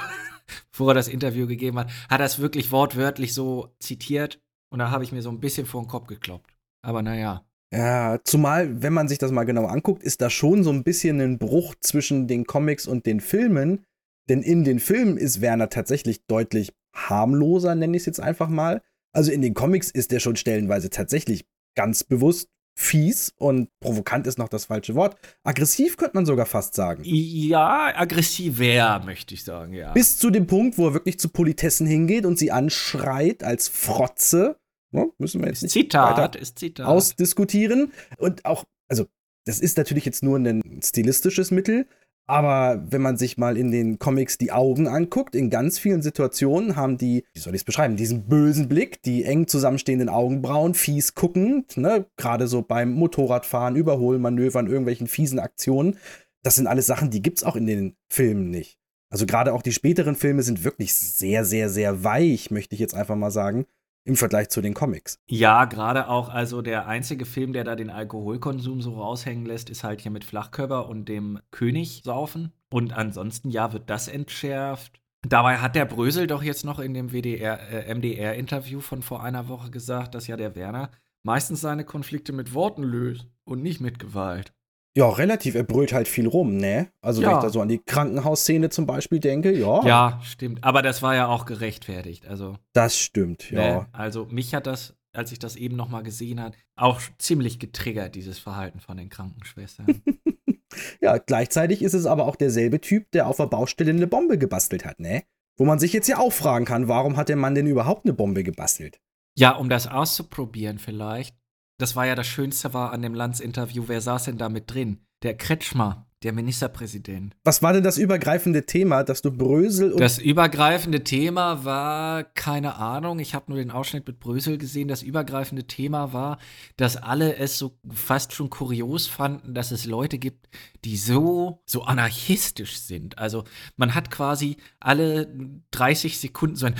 [0.71, 4.89] bevor er das Interview gegeben hat, hat er es wirklich wortwörtlich so zitiert und da
[4.89, 6.55] habe ich mir so ein bisschen vor den Kopf gekloppt.
[6.81, 7.45] Aber naja.
[7.71, 11.21] Ja, zumal, wenn man sich das mal genau anguckt, ist da schon so ein bisschen
[11.21, 13.85] ein Bruch zwischen den Comics und den Filmen.
[14.27, 18.81] Denn in den Filmen ist Werner tatsächlich deutlich harmloser, nenne ich es jetzt einfach mal.
[19.11, 24.37] Also in den Comics ist der schon stellenweise tatsächlich ganz bewusst fies und provokant ist
[24.37, 25.17] noch das falsche Wort.
[25.43, 27.01] Aggressiv könnte man sogar fast sagen.
[27.03, 29.91] Ja, aggressiver, möchte ich sagen, ja.
[29.91, 34.58] Bis zu dem Punkt, wo er wirklich zu Politessen hingeht und sie anschreit als Frotze.
[34.91, 36.87] Ja, müssen wir jetzt nicht Zitat ist Zitat.
[36.87, 37.91] ausdiskutieren.
[38.17, 39.05] Und auch, also,
[39.45, 41.87] das ist natürlich jetzt nur ein stilistisches Mittel,
[42.29, 46.75] aber wenn man sich mal in den Comics die Augen anguckt, in ganz vielen Situationen
[46.75, 51.15] haben die, wie soll ich es beschreiben, diesen bösen Blick, die eng zusammenstehenden Augenbrauen, fies
[51.15, 55.97] guckend, ne, gerade so beim Motorradfahren, Überholmanövern, irgendwelchen fiesen Aktionen.
[56.43, 58.77] Das sind alles Sachen, die gibt's auch in den Filmen nicht.
[59.11, 62.93] Also gerade auch die späteren Filme sind wirklich sehr, sehr, sehr weich, möchte ich jetzt
[62.93, 63.65] einfach mal sagen,
[64.09, 65.19] im Vergleich zu den Comics.
[65.27, 69.83] Ja, gerade auch, also der einzige Film, der da den Alkoholkonsum so raushängen lässt, ist
[69.83, 72.51] halt hier mit Flachkörper und dem König saufen.
[72.71, 74.99] Und ansonsten, ja, wird das entschärft.
[75.21, 79.47] Dabei hat der Brösel doch jetzt noch in dem WDR, äh, MDR-Interview von vor einer
[79.47, 80.89] Woche gesagt, dass ja der Werner
[81.21, 84.53] meistens seine Konflikte mit Worten löst und nicht mit Gewalt.
[84.99, 85.55] Ja, relativ.
[85.55, 86.89] Er brüllt halt viel rum, ne?
[87.01, 87.37] Also, wenn Ja.
[87.37, 89.81] ich da so an die Krankenhausszene zum Beispiel denke, ja.
[89.85, 90.61] Ja, stimmt.
[90.63, 92.27] Aber das war ja auch gerechtfertigt.
[92.27, 93.59] Also, Das stimmt, ja.
[93.59, 93.87] ne?
[93.93, 98.13] also mich hat das, als ich das eben noch mal gesehen habe, auch ziemlich getriggert,
[98.15, 99.87] dieses Verhalten von den Krankenschwestern.
[101.01, 104.85] Ja, gleichzeitig ist es aber auch derselbe Typ, der auf der Baustelle eine Bombe gebastelt
[104.85, 105.23] hat, ne?
[105.57, 108.13] Wo man sich jetzt ja auch fragen kann, warum hat der Mann denn überhaupt eine
[108.13, 108.99] Bombe gebastelt?
[109.35, 111.35] Ja, um das auszuprobieren vielleicht.
[111.79, 113.85] Das war ja das Schönste war an dem Lanz-Interview.
[113.87, 114.99] Wer saß denn da mit drin?
[115.23, 117.37] Der Kretschmer, der Ministerpräsident.
[117.45, 122.75] Was war denn das übergreifende Thema, dass du Brösel und Das übergreifende Thema war, keine
[122.75, 124.89] Ahnung, ich habe nur den Ausschnitt mit Brösel gesehen.
[124.89, 126.39] Das übergreifende Thema war,
[126.75, 130.49] dass alle es so fast schon kurios fanden, dass es Leute gibt,
[130.83, 133.17] die so, so anarchistisch sind.
[133.17, 133.45] Also
[133.77, 135.33] man hat quasi alle
[135.71, 136.75] 30 Sekunden so ein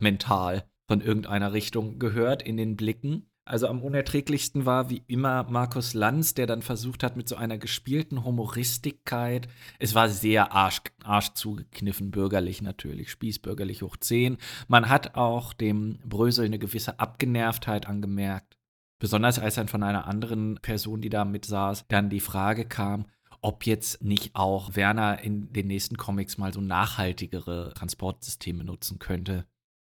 [0.00, 3.30] mental von irgendeiner Richtung gehört in den Blicken.
[3.46, 7.58] Also am unerträglichsten war wie immer Markus Lanz, der dann versucht hat mit so einer
[7.58, 9.48] gespielten Humoristigkeit.
[9.78, 14.38] Es war sehr arsch, arsch zugekniffen, bürgerlich natürlich, spießbürgerlich hoch 10.
[14.66, 18.56] Man hat auch dem Brösel eine gewisse Abgenervtheit angemerkt.
[18.98, 23.04] Besonders als dann von einer anderen Person, die da mit saß, dann die Frage kam,
[23.42, 29.44] ob jetzt nicht auch Werner in den nächsten Comics mal so nachhaltigere Transportsysteme nutzen könnte.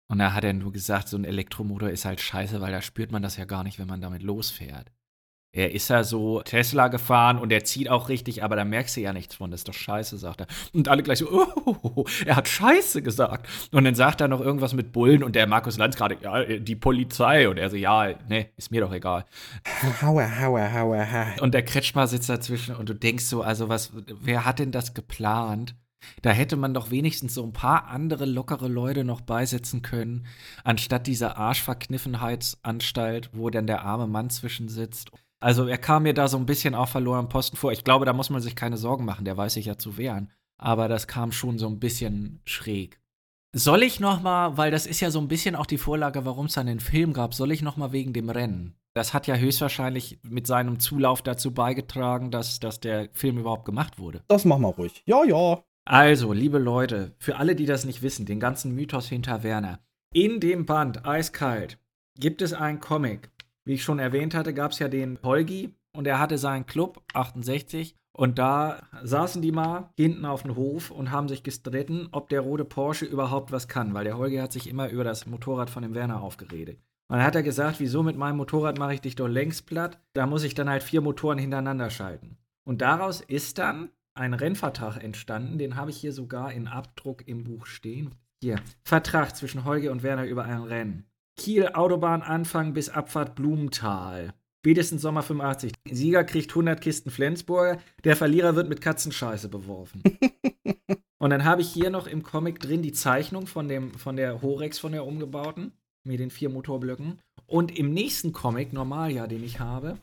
[0.10, 3.12] Und da hat er nur gesagt, so ein Elektromotor ist halt scheiße, weil da spürt
[3.12, 4.92] man das ja gar nicht, wenn man damit losfährt.
[5.52, 9.02] Er ist ja so Tesla gefahren und er zieht auch richtig, aber da merkst du
[9.02, 9.50] ja nichts von.
[9.50, 10.48] Das ist doch scheiße, sagt er.
[10.74, 11.28] Und alle gleich so,
[11.66, 13.48] oh, er hat scheiße gesagt.
[13.72, 16.76] Und dann sagt er noch irgendwas mit Bullen und der Markus Lanz gerade, ja, die
[16.76, 17.50] Polizei.
[17.50, 19.26] Und er so, ja, ne, ist mir doch egal.
[20.04, 21.42] Hauer, hauer, hauer, hauer.
[21.42, 23.92] Und der Kretschmer sitzt dazwischen und du denkst so, also was,
[24.22, 25.76] wer hat denn das geplant?
[26.22, 30.26] Da hätte man doch wenigstens so ein paar andere lockere Leute noch beisetzen können,
[30.64, 35.12] anstatt dieser Arschverkniffenheitsanstalt, wo dann der arme Mann zwischen sitzt.
[35.42, 37.72] Also er kam mir da so ein bisschen auch verloren Posten vor.
[37.72, 40.32] Ich glaube, da muss man sich keine Sorgen machen, der weiß sich ja zu wehren.
[40.58, 43.00] Aber das kam schon so ein bisschen schräg.
[43.56, 46.48] Soll ich noch mal, weil das ist ja so ein bisschen auch die Vorlage, warum
[46.48, 48.76] es dann den Film gab, soll ich noch mal wegen dem Rennen?
[48.94, 53.98] Das hat ja höchstwahrscheinlich mit seinem Zulauf dazu beigetragen, dass, dass der Film überhaupt gemacht
[53.98, 54.24] wurde.
[54.28, 55.02] Das machen wir ruhig.
[55.06, 55.64] Ja, ja.
[55.92, 59.80] Also, liebe Leute, für alle, die das nicht wissen, den ganzen Mythos hinter Werner.
[60.14, 61.80] In dem Band Eiskalt
[62.14, 63.32] gibt es einen Comic.
[63.66, 67.02] Wie ich schon erwähnt hatte, gab es ja den Holgi und er hatte seinen Club
[67.16, 72.30] 68 und da saßen die mal hinten auf dem Hof und haben sich gestritten, ob
[72.30, 75.72] der rote Porsche überhaupt was kann, weil der Holgi hat sich immer über das Motorrad
[75.72, 76.78] von dem Werner aufgeredet.
[77.08, 80.00] Und dann hat er gesagt, wieso mit meinem Motorrad mache ich dich doch längst platt?
[80.14, 82.38] Da muss ich dann halt vier Motoren hintereinander schalten.
[82.64, 87.44] Und daraus ist dann ein Rennvertrag entstanden, den habe ich hier sogar in Abdruck im
[87.44, 88.16] Buch stehen.
[88.44, 91.06] Hier, Vertrag zwischen Holger und Werner über ein Rennen.
[91.38, 94.34] Kiel Autobahn Anfang bis Abfahrt Blumenthal.
[94.60, 95.72] Spätestens Sommer 85.
[95.90, 100.04] Sieger kriegt 100 Kisten Flensburger, der Verlierer wird mit Katzenscheiße beworfen.
[101.18, 104.42] und dann habe ich hier noch im Comic drin die Zeichnung von, dem, von der
[104.42, 105.72] Horex, von der umgebauten,
[106.04, 107.20] mit den vier Motorblöcken.
[107.48, 109.98] Und im nächsten Comic, Normaljahr, den ich habe,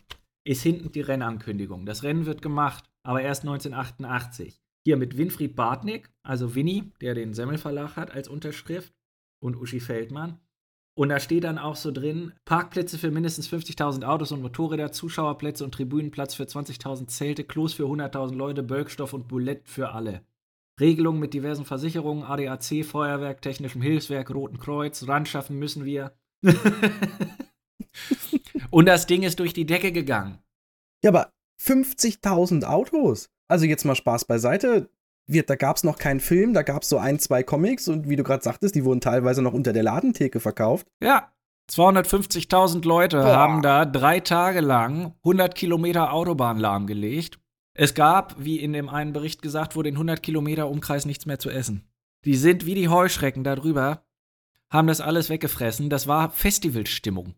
[0.44, 1.84] ist hinten die Rennankündigung.
[1.84, 4.60] Das Rennen wird gemacht aber erst 1988.
[4.84, 8.92] Hier mit Winfried Bartnick, also Winnie, der den Semmelverlag hat als Unterschrift,
[9.40, 10.40] und Uschi Feldmann.
[10.98, 15.62] Und da steht dann auch so drin: Parkplätze für mindestens 50.000 Autos und Motorräder, Zuschauerplätze
[15.64, 20.22] und Tribünenplatz für 20.000 Zelte, Klos für 100.000 Leute, Bölkstoff und Boulett für alle.
[20.80, 26.16] Regelungen mit diversen Versicherungen, ADAC, Feuerwerk, Technischem Hilfswerk, Roten Kreuz, ran schaffen müssen wir.
[28.70, 30.38] und das Ding ist durch die Decke gegangen.
[31.02, 33.30] Ja, aber 50.000 Autos.
[33.48, 34.90] Also jetzt mal Spaß beiseite.
[35.26, 38.08] Wir, da gab es noch keinen Film, da gab es so ein, zwei Comics und
[38.08, 40.86] wie du gerade sagtest, die wurden teilweise noch unter der Ladentheke verkauft.
[41.02, 41.32] Ja,
[41.70, 43.36] 250.000 Leute Boah.
[43.36, 47.40] haben da drei Tage lang 100 Kilometer Autobahn lahmgelegt.
[47.74, 51.38] Es gab, wie in dem einen Bericht gesagt wurde, in 100 Kilometer Umkreis nichts mehr
[51.38, 51.88] zu essen.
[52.24, 54.04] Die sind wie die Heuschrecken da drüber,
[54.70, 55.90] haben das alles weggefressen.
[55.90, 57.34] Das war Festivalstimmung.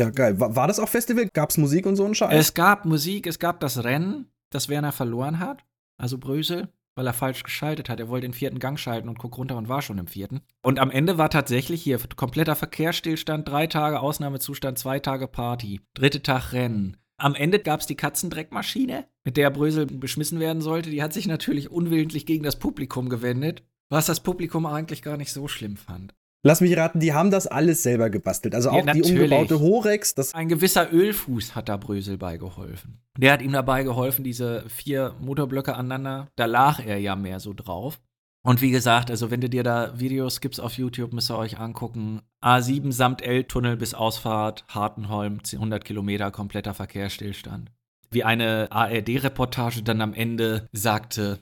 [0.00, 0.40] Ja, geil.
[0.40, 1.28] War, war das auch Festival?
[1.34, 2.32] Gab es Musik und so ein Scheiß?
[2.32, 5.62] Es gab Musik, es gab das Rennen, das Werner verloren hat,
[5.98, 8.00] also Brösel, weil er falsch geschaltet hat.
[8.00, 10.40] Er wollte den vierten Gang schalten und guck runter und war schon im vierten.
[10.62, 16.22] Und am Ende war tatsächlich hier kompletter Verkehrsstillstand, drei Tage Ausnahmezustand, zwei Tage Party, dritte
[16.22, 16.96] Tag Rennen.
[17.18, 20.88] Am Ende gab es die Katzendreckmaschine, mit der Brösel beschmissen werden sollte.
[20.88, 25.30] Die hat sich natürlich unwillentlich gegen das Publikum gewendet, was das Publikum eigentlich gar nicht
[25.30, 26.14] so schlimm fand.
[26.42, 28.54] Lass mich raten, die haben das alles selber gebastelt.
[28.54, 30.14] Also auch ja, die umgebaute Horex.
[30.14, 32.98] Das Ein gewisser Ölfuß hat da Brösel beigeholfen.
[33.18, 36.28] Der hat ihm dabei geholfen, diese vier Motorblöcke aneinander.
[36.36, 38.00] Da lag er ja mehr so drauf.
[38.42, 41.58] Und wie gesagt, also wenn du dir da Videos gibst auf YouTube, müsst ihr euch
[41.58, 42.22] angucken.
[42.42, 47.70] A7 samt L-Tunnel bis Ausfahrt, Hartenholm, 100 Kilometer, kompletter Verkehrsstillstand.
[48.10, 51.38] Wie eine ARD-Reportage dann am Ende sagte,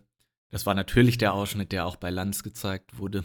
[0.51, 3.25] das war natürlich der Ausschnitt, der auch bei Lanz gezeigt wurde.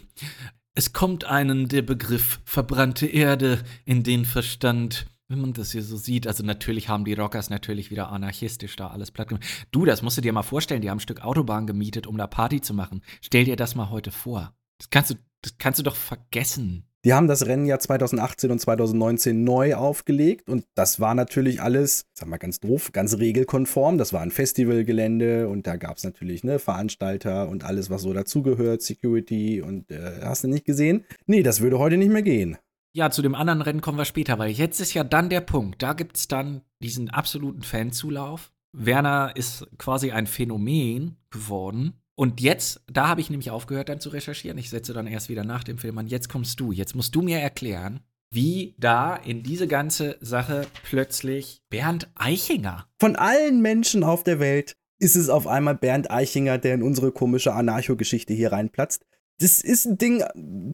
[0.76, 5.96] Es kommt einen der Begriff verbrannte Erde in den Verstand, wenn man das hier so
[5.96, 6.26] sieht.
[6.26, 9.44] Also natürlich haben die Rockers natürlich wieder anarchistisch da alles platt gemacht.
[9.70, 12.26] Du, das musst du dir mal vorstellen, die haben ein Stück Autobahn gemietet, um da
[12.26, 13.02] Party zu machen.
[13.20, 14.52] Stell dir das mal heute vor.
[14.78, 16.88] Das kannst du, das kannst du doch vergessen.
[17.04, 22.06] Die haben das Rennen ja 2018 und 2019 neu aufgelegt und das war natürlich alles,
[22.14, 23.98] sag mal ganz doof, ganz regelkonform.
[23.98, 28.14] Das war ein Festivalgelände und da gab es natürlich ne, Veranstalter und alles, was so
[28.14, 31.04] dazugehört, Security und äh, hast du nicht gesehen?
[31.26, 32.56] Nee, das würde heute nicht mehr gehen.
[32.94, 35.82] Ja, zu dem anderen Rennen kommen wir später, weil jetzt ist ja dann der Punkt.
[35.82, 38.50] Da gibt es dann diesen absoluten Fanzulauf.
[38.72, 44.10] Werner ist quasi ein Phänomen geworden und jetzt, da habe ich nämlich aufgehört dann zu
[44.10, 44.58] recherchieren.
[44.58, 46.06] Ich setze dann erst wieder nach dem Film an.
[46.06, 46.70] Jetzt kommst du.
[46.70, 48.00] Jetzt musst du mir erklären,
[48.32, 52.86] wie da in diese ganze Sache plötzlich Bernd Eichinger.
[53.00, 57.10] Von allen Menschen auf der Welt ist es auf einmal Bernd Eichinger, der in unsere
[57.10, 59.04] komische Anarcho-Geschichte hier reinplatzt.
[59.40, 60.22] Das ist ein Ding,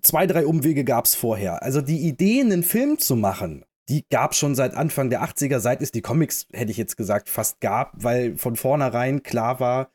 [0.03, 1.62] zwei, drei Umwege gab es vorher.
[1.62, 5.81] Also die Idee, einen Film zu machen, die gab schon seit Anfang der 80er, seit
[5.81, 9.90] es die Comics, hätte ich jetzt gesagt, fast gab, weil von vornherein klar war,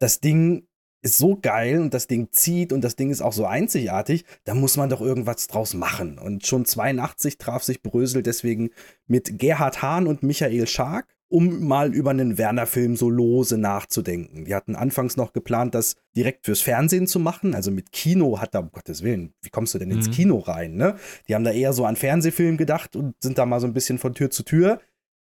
[0.00, 0.66] das Ding
[1.06, 4.54] ist so geil und das Ding zieht und das Ding ist auch so einzigartig, da
[4.54, 6.18] muss man doch irgendwas draus machen.
[6.18, 8.70] Und schon 82 traf sich Brösel deswegen
[9.06, 14.44] mit Gerhard Hahn und Michael Schark um mal über einen Werner-Film so lose nachzudenken.
[14.44, 17.54] Die hatten anfangs noch geplant, das direkt fürs Fernsehen zu machen.
[17.54, 20.12] Also mit Kino hat da, um Gottes Willen, wie kommst du denn ins Mhm.
[20.12, 20.76] Kino rein?
[20.76, 20.94] Ne?
[21.26, 23.98] Die haben da eher so an Fernsehfilm gedacht und sind da mal so ein bisschen
[23.98, 24.80] von Tür zu Tür.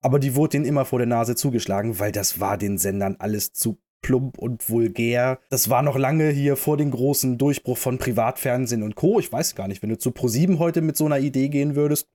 [0.02, 3.52] Aber die wurde denen immer vor der Nase zugeschlagen, weil das war den Sendern alles
[3.52, 5.38] zu plump und vulgär.
[5.48, 9.18] Das war noch lange hier vor dem großen Durchbruch von Privatfernsehen und Co.
[9.18, 12.08] Ich weiß gar nicht, wenn du zu ProSieben heute mit so einer Idee gehen würdest,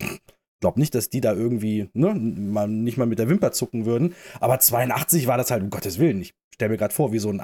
[0.61, 4.13] glaub nicht, dass die da irgendwie, ne, mal, nicht mal mit der Wimper zucken würden.
[4.39, 6.21] Aber 82 war das halt, um Gottes Willen.
[6.21, 7.41] Ich stell mir gerade vor, wie so ein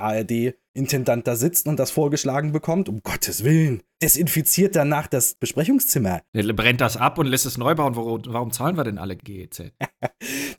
[0.75, 2.89] ARD-Intendant da sitzt und das vorgeschlagen bekommt.
[2.89, 3.81] Um Gottes Willen.
[4.01, 6.21] Desinfiziert danach das Besprechungszimmer.
[6.33, 7.95] Der brennt das ab und lässt es neu bauen.
[7.95, 9.63] Warum, warum zahlen wir denn alle GEZ?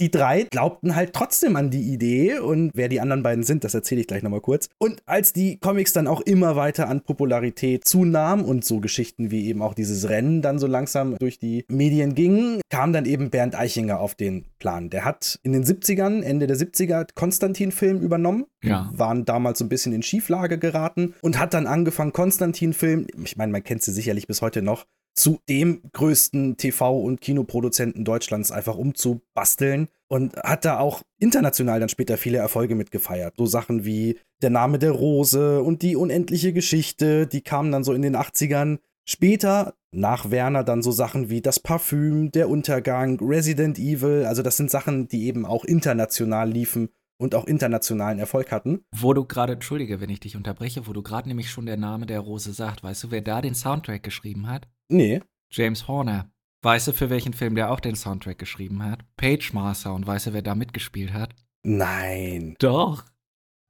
[0.01, 3.73] Die drei glaubten halt trotzdem an die Idee und wer die anderen beiden sind, das
[3.73, 4.69] erzähle ich gleich nochmal kurz.
[4.79, 9.47] Und als die Comics dann auch immer weiter an Popularität zunahmen und so Geschichten wie
[9.47, 13.55] eben auch dieses Rennen dann so langsam durch die Medien gingen, kam dann eben Bernd
[13.55, 14.91] Eichinger auf den Plan.
[14.91, 18.45] Der hat in den 70ern, Ende der 70er, Konstantin-Film übernommen.
[18.71, 18.91] Ja.
[18.93, 23.53] Waren damals so ein bisschen in Schieflage geraten und hat dann angefangen, Konstantin-Film, ich meine,
[23.53, 28.77] man kennt sie sicherlich bis heute noch, zu dem größten TV- und Kinoproduzenten Deutschlands einfach
[28.77, 33.35] umzubasteln und hat da auch international dann später viele Erfolge mitgefeiert.
[33.39, 37.95] So Sachen wie Der Name der Rose und die unendliche Geschichte, die kamen dann so
[37.95, 38.79] in den 80ern.
[39.09, 44.59] Später, nach Werner, dann so Sachen wie Das Parfüm, Der Untergang, Resident Evil, also das
[44.59, 48.85] sind Sachen, die eben auch international liefen und auch internationalen Erfolg hatten.
[48.95, 52.07] Wo du gerade, entschuldige, wenn ich dich unterbreche, wo du gerade nämlich schon der Name
[52.07, 54.69] der Rose sagt, weißt du, wer da den Soundtrack geschrieben hat?
[54.89, 56.31] Nee, James Horner.
[56.63, 59.01] Weißt du, für welchen Film der auch den Soundtrack geschrieben hat?
[59.17, 59.95] Page Master.
[59.95, 61.35] Und weißt du, wer da mitgespielt hat?
[61.63, 62.55] nein.
[62.59, 63.05] Doch.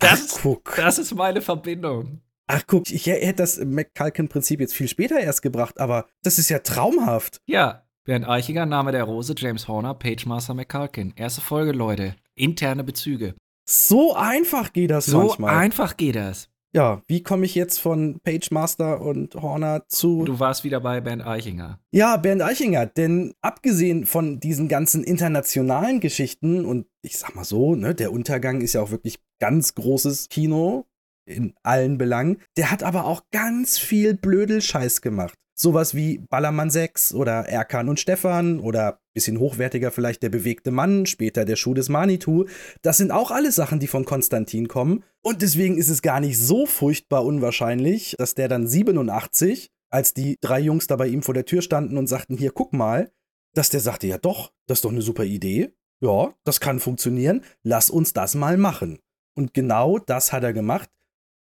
[0.02, 0.74] Ach, Das, guck.
[0.76, 2.20] das ist meine Verbindung.
[2.48, 6.58] Ach, guck, ich hätte das McCulkin-Prinzip jetzt viel später erst gebracht, aber das ist ja
[6.60, 7.40] traumhaft.
[7.46, 11.12] Ja, Bernd Eichiger, Name der Rose, James Horner, Page Master McCulkin.
[11.16, 12.14] Erste Folge, Leute.
[12.36, 13.34] Interne Bezüge.
[13.68, 15.56] So einfach geht das So manchmal.
[15.56, 16.48] einfach geht das.
[16.74, 20.24] ja, wie komme ich jetzt von Pagemaster und Horner zu.
[20.24, 21.80] Du warst wieder bei Bernd Eichinger.
[21.90, 27.74] Ja, Bernd Eichinger, denn abgesehen von diesen ganzen internationalen Geschichten und ich sag mal so,
[27.74, 30.84] ne, der Untergang ist ja auch wirklich ganz großes Kino
[31.28, 32.40] in allen Belangen.
[32.56, 35.34] Der hat aber auch ganz viel Blödel-Scheiß gemacht.
[35.58, 41.06] Sowas wie Ballermann 6 oder Erkan und Stefan oder bisschen hochwertiger vielleicht der bewegte Mann,
[41.06, 42.44] später der Schuh des Manitou.
[42.82, 45.02] Das sind auch alles Sachen, die von Konstantin kommen.
[45.22, 50.36] Und deswegen ist es gar nicht so furchtbar unwahrscheinlich, dass der dann 87 als die
[50.40, 53.10] drei Jungs da bei ihm vor der Tür standen und sagten, hier, guck mal,
[53.54, 55.72] dass der sagte, ja doch, das ist doch eine super Idee.
[56.02, 57.42] Ja, das kann funktionieren.
[57.62, 58.98] Lass uns das mal machen.
[59.34, 60.90] Und genau das hat er gemacht.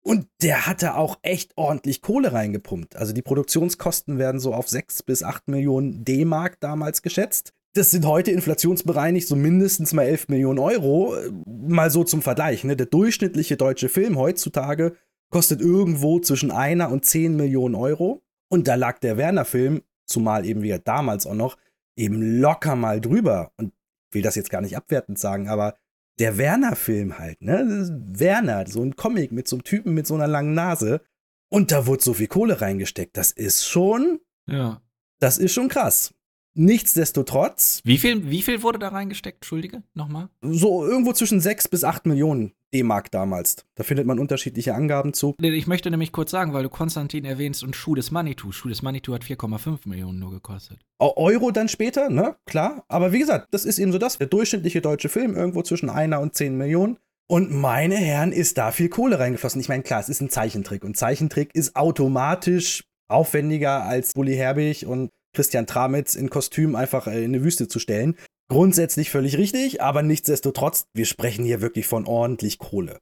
[0.06, 2.94] Und der hatte auch echt ordentlich Kohle reingepumpt.
[2.94, 7.54] Also die Produktionskosten werden so auf 6 bis 8 Millionen D-Mark damals geschätzt.
[7.76, 11.16] Das sind heute inflationsbereinigt so mindestens mal 11 Millionen Euro.
[11.44, 12.62] Mal so zum Vergleich.
[12.62, 12.76] Ne?
[12.76, 14.96] Der durchschnittliche deutsche Film heutzutage
[15.30, 18.22] kostet irgendwo zwischen einer und 10 Millionen Euro.
[18.48, 21.56] Und da lag der Werner-Film, zumal eben wieder damals auch noch,
[21.96, 23.50] eben locker mal drüber.
[23.56, 23.72] Und
[24.10, 25.76] ich will das jetzt gar nicht abwertend sagen, aber
[26.20, 27.88] der Werner-Film halt, ne?
[28.06, 31.00] Werner, so ein Comic mit so einem Typen mit so einer langen Nase.
[31.48, 33.16] Und da wurde so viel Kohle reingesteckt.
[33.16, 34.80] Das ist schon, Ja.
[35.18, 36.13] das ist schon krass.
[36.54, 39.38] Nichtsdestotrotz, Wie viel, wie viel wurde da reingesteckt?
[39.38, 40.28] Entschuldige, nochmal?
[40.42, 43.56] so irgendwo zwischen 6 bis 8 Millionen D-Mark damals.
[43.76, 45.34] Da findet man unterschiedliche Angaben zu.
[45.40, 48.52] Ich möchte nämlich kurz sagen, weil du Konstantin erwähnst und Schuh des Manitou.
[48.52, 50.78] Schuh des Manitou hat 4,5 Millionen nur gekostet.
[51.00, 52.36] Eu- Euro dann später, ne?
[52.46, 52.84] Klar.
[52.88, 54.18] Aber wie gesagt, das ist eben so das.
[54.18, 56.98] Der durchschnittliche deutsche Film irgendwo zwischen einer und 10 Millionen.
[57.26, 59.60] Und meine Herren, ist da viel Kohle reingeflossen.
[59.60, 60.84] Ich meine, klar, es ist ein Zeichentrick.
[60.84, 67.18] Und Zeichentrick ist automatisch aufwendiger als Bully Herbig und Christian Tramitz in Kostüm einfach äh,
[67.18, 68.16] in eine Wüste zu stellen.
[68.48, 72.98] Grundsätzlich völlig richtig, aber nichtsdestotrotz, wir sprechen hier wirklich von ordentlich Kohle.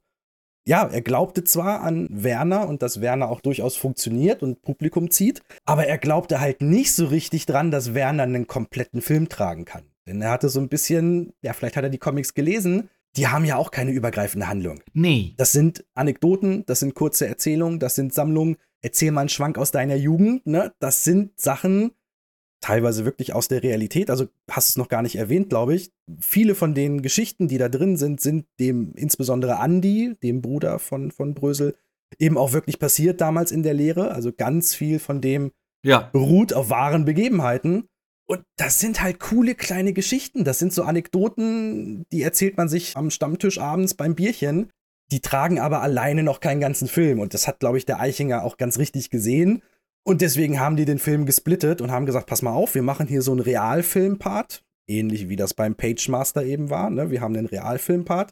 [0.65, 5.41] Ja, er glaubte zwar an Werner und dass Werner auch durchaus funktioniert und Publikum zieht,
[5.65, 9.83] aber er glaubte halt nicht so richtig dran, dass Werner einen kompletten Film tragen kann.
[10.07, 13.45] Denn er hatte so ein bisschen, ja, vielleicht hat er die Comics gelesen, die haben
[13.45, 14.81] ja auch keine übergreifende Handlung.
[14.93, 15.33] Nee.
[15.37, 18.57] Das sind Anekdoten, das sind kurze Erzählungen, das sind Sammlungen.
[18.81, 20.73] Erzähl mal einen Schwank aus deiner Jugend, ne?
[20.79, 21.91] Das sind Sachen,
[22.63, 24.09] teilweise wirklich aus der Realität.
[24.09, 25.91] Also hast es noch gar nicht erwähnt, glaube ich.
[26.19, 31.11] Viele von den Geschichten, die da drin sind, sind dem insbesondere Andy, dem Bruder von,
[31.11, 31.75] von Brösel,
[32.19, 34.11] eben auch wirklich passiert damals in der Lehre.
[34.11, 35.51] Also ganz viel von dem
[35.83, 36.09] Ja.
[36.13, 37.83] beruht auf wahren Begebenheiten.
[38.29, 40.45] Und das sind halt coole kleine Geschichten.
[40.45, 44.69] Das sind so Anekdoten, die erzählt man sich am Stammtisch abends beim Bierchen.
[45.11, 47.19] Die tragen aber alleine noch keinen ganzen Film.
[47.19, 49.61] Und das hat, glaube ich, der Eichinger auch ganz richtig gesehen.
[50.05, 53.07] Und deswegen haben die den Film gesplittet und haben gesagt, pass mal auf, wir machen
[53.07, 54.63] hier so einen Realfilm-Part.
[54.87, 56.89] ähnlich wie das beim Page Master eben war.
[56.89, 57.09] Ne?
[57.09, 58.31] Wir haben den Realfilmpart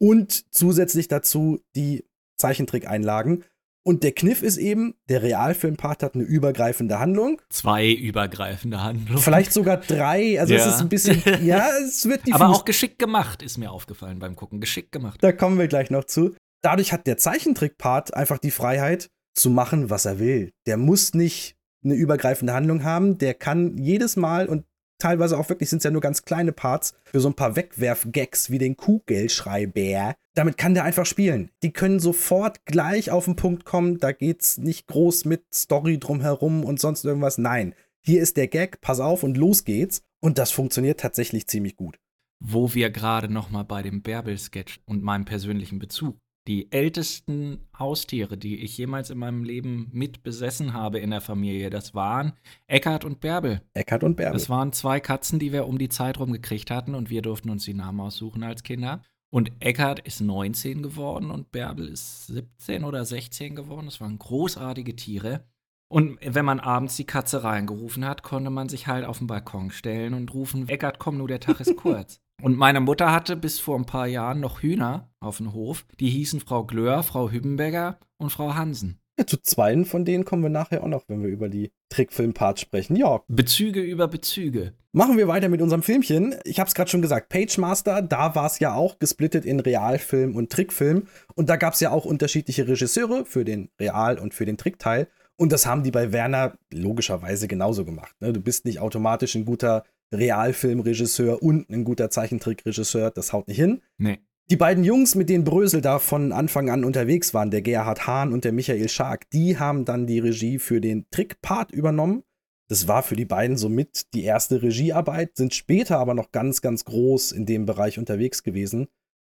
[0.00, 2.04] und zusätzlich dazu die
[2.38, 3.44] Zeichentrickeinlagen.
[3.84, 7.40] Und der Kniff ist eben, der Realfilmpart hat eine übergreifende Handlung.
[7.50, 9.22] Zwei übergreifende Handlungen.
[9.22, 10.40] Vielleicht sogar drei.
[10.40, 10.70] Also es Ja.
[10.70, 14.34] ist ein bisschen, ja, es wird die Aber auch geschickt gemacht, ist mir aufgefallen beim
[14.34, 14.60] Gucken.
[14.60, 15.22] Geschickt gemacht.
[15.22, 16.34] Da kommen wir gleich noch zu.
[16.62, 20.52] Dadurch hat der Zeichentrick-Part einfach die Freiheit zu machen, was er will.
[20.66, 23.18] Der muss nicht eine übergreifende Handlung haben.
[23.18, 24.64] Der kann jedes Mal und
[24.98, 28.50] teilweise auch wirklich sind es ja nur ganz kleine Parts für so ein paar Wegwerf-Gags
[28.50, 30.14] wie den Kugelschreiber.
[30.34, 31.50] Damit kann der einfach spielen.
[31.62, 33.98] Die können sofort gleich auf den Punkt kommen.
[33.98, 37.38] Da geht's nicht groß mit Story drumherum und sonst irgendwas.
[37.38, 37.74] Nein.
[38.04, 40.02] Hier ist der Gag, pass auf und los geht's.
[40.20, 41.98] Und das funktioniert tatsächlich ziemlich gut.
[42.40, 46.18] Wo wir gerade noch mal bei dem Bärbel-Sketch und meinem persönlichen Bezug.
[46.46, 51.70] Die ältesten Haustiere, die ich jemals in meinem Leben mit besessen habe in der Familie,
[51.70, 52.34] das waren
[52.68, 53.62] Eckart und Bärbel.
[53.74, 54.34] Eckart und Bärbel.
[54.34, 57.50] Das waren zwei Katzen, die wir um die Zeit rum gekriegt hatten und wir durften
[57.50, 59.02] uns die Namen aussuchen als Kinder.
[59.28, 63.86] Und Eckart ist 19 geworden und Bärbel ist 17 oder 16 geworden.
[63.86, 65.44] Das waren großartige Tiere.
[65.88, 69.70] Und wenn man abends die Katze reingerufen hat, konnte man sich halt auf den Balkon
[69.70, 72.20] stellen und rufen, Eckart, komm nur, der Tag ist kurz.
[72.42, 75.86] Und meine Mutter hatte bis vor ein paar Jahren noch Hühner auf dem Hof.
[76.00, 79.00] Die hießen Frau Glöhr, Frau Hübbenberger und Frau Hansen.
[79.18, 82.60] Ja, zu zweien von denen kommen wir nachher auch noch, wenn wir über die Trickfilm-Parts
[82.60, 82.96] sprechen.
[82.96, 84.74] Ja, Bezüge über Bezüge.
[84.92, 86.34] machen wir weiter mit unserem Filmchen.
[86.44, 89.60] Ich habe es gerade schon gesagt, Page Master, da war es ja auch gesplittet in
[89.60, 91.06] Realfilm und Trickfilm.
[91.34, 95.08] Und da gab es ja auch unterschiedliche Regisseure für den Real- und für den Trickteil.
[95.36, 98.14] Und das haben die bei Werner logischerweise genauso gemacht.
[98.20, 98.32] Ne?
[98.32, 103.10] Du bist nicht automatisch ein guter Realfilmregisseur und ein guter Zeichentrickregisseur.
[103.10, 103.82] Das haut nicht hin.
[103.98, 104.18] Nee.
[104.48, 108.32] Die beiden Jungs, mit denen Brösel da von Anfang an unterwegs waren, der Gerhard Hahn
[108.32, 112.22] und der Michael Schark, die haben dann die Regie für den Trickpart übernommen.
[112.68, 116.84] Das war für die beiden somit die erste Regiearbeit, sind später aber noch ganz, ganz
[116.84, 118.86] groß in dem Bereich unterwegs gewesen.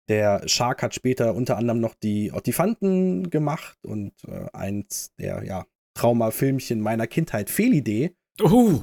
[0.08, 5.66] Der Shark hat später unter anderem noch die Ottifanten gemacht und äh, eins der ja,
[5.94, 8.12] Traumafilmchen meiner Kindheit, Fehlidee.
[8.40, 8.80] Uh,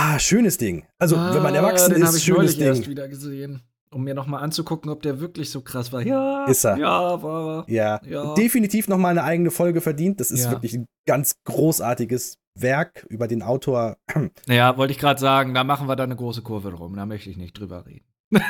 [0.00, 0.84] Ha, schönes Ding.
[0.98, 2.90] Also, wenn man erwachsen Ah, den hab ist, ich schönes neulich erst Ding.
[2.90, 3.60] wieder gesehen,
[3.92, 6.00] um mir noch mal anzugucken, ob der wirklich so krass war.
[6.02, 6.78] Ja, Ist er.
[6.78, 7.70] Ja, war er.
[7.72, 8.34] Ja, Ja.
[8.34, 10.18] definitiv noch mal eine eigene Folge verdient.
[10.20, 10.52] Das ist Ja.
[10.52, 13.96] wirklich ein ganz großartiges Werk über den Autor.
[14.48, 16.96] Ja, wollte ich gerade sagen, da machen wir dann eine große Kurve drum.
[16.96, 18.06] Da möchte ich nicht drüber reden.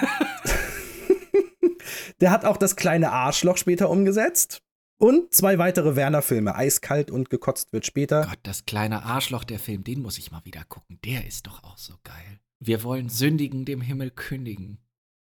[2.21, 4.61] Der hat auch das kleine Arschloch später umgesetzt.
[5.01, 6.55] Und zwei weitere Werner-Filme.
[6.55, 8.27] Eiskalt und gekotzt wird später.
[8.27, 10.99] Gott, das kleine Arschloch, der Film, den muss ich mal wieder gucken.
[11.05, 12.39] Der ist doch auch so geil.
[12.59, 14.79] Wir wollen sündigen, dem Himmel kündigen.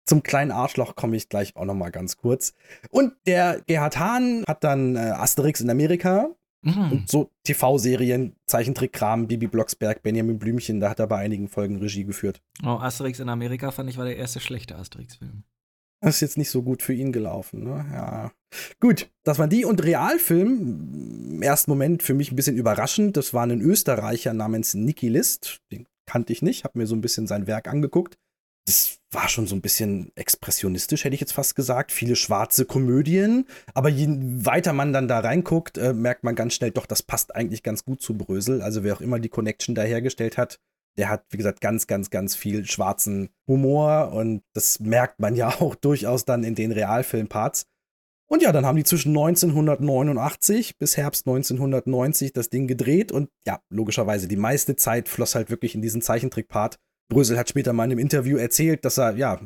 [0.07, 2.53] Zum kleinen Arschloch komme ich gleich auch noch mal ganz kurz.
[2.89, 6.29] Und der Gerhard Hahn hat dann äh, Asterix in Amerika
[6.61, 6.91] Mhm.
[6.91, 12.05] und so TV-Serien, Zeichentrickkram, Bibi Blocksberg, Benjamin Blümchen, da hat er bei einigen Folgen Regie
[12.05, 12.41] geführt.
[12.63, 15.43] Oh, Asterix in Amerika fand ich war der erste schlechte Asterix-Film.
[16.05, 17.83] Das ist jetzt nicht so gut für ihn gelaufen, ne?
[17.91, 18.31] Ja.
[18.79, 19.65] Gut, das waren die.
[19.65, 23.17] Und Realfilm, im ersten Moment für mich ein bisschen überraschend.
[23.17, 25.61] Das war ein Österreicher namens Niki List.
[25.71, 28.19] Den kannte ich nicht, habe mir so ein bisschen sein Werk angeguckt.
[28.67, 31.91] Das war schon so ein bisschen expressionistisch, hätte ich jetzt fast gesagt.
[31.91, 33.47] Viele schwarze Komödien.
[33.73, 37.35] Aber je weiter man dann da reinguckt, äh, merkt man ganz schnell, doch, das passt
[37.35, 38.61] eigentlich ganz gut zu Brösel.
[38.61, 40.59] Also wer auch immer die Connection da hergestellt hat,
[40.97, 45.49] der hat, wie gesagt, ganz, ganz, ganz viel schwarzen Humor und das merkt man ja
[45.59, 47.65] auch durchaus dann in den Realfilmparts.
[48.27, 53.59] Und ja, dann haben die zwischen 1989 bis Herbst 1990 das Ding gedreht und ja,
[53.69, 56.79] logischerweise, die meiste Zeit floss halt wirklich in diesen Zeichentrickpart.
[57.07, 59.39] Brösel hat später mal in einem Interview erzählt, dass er ja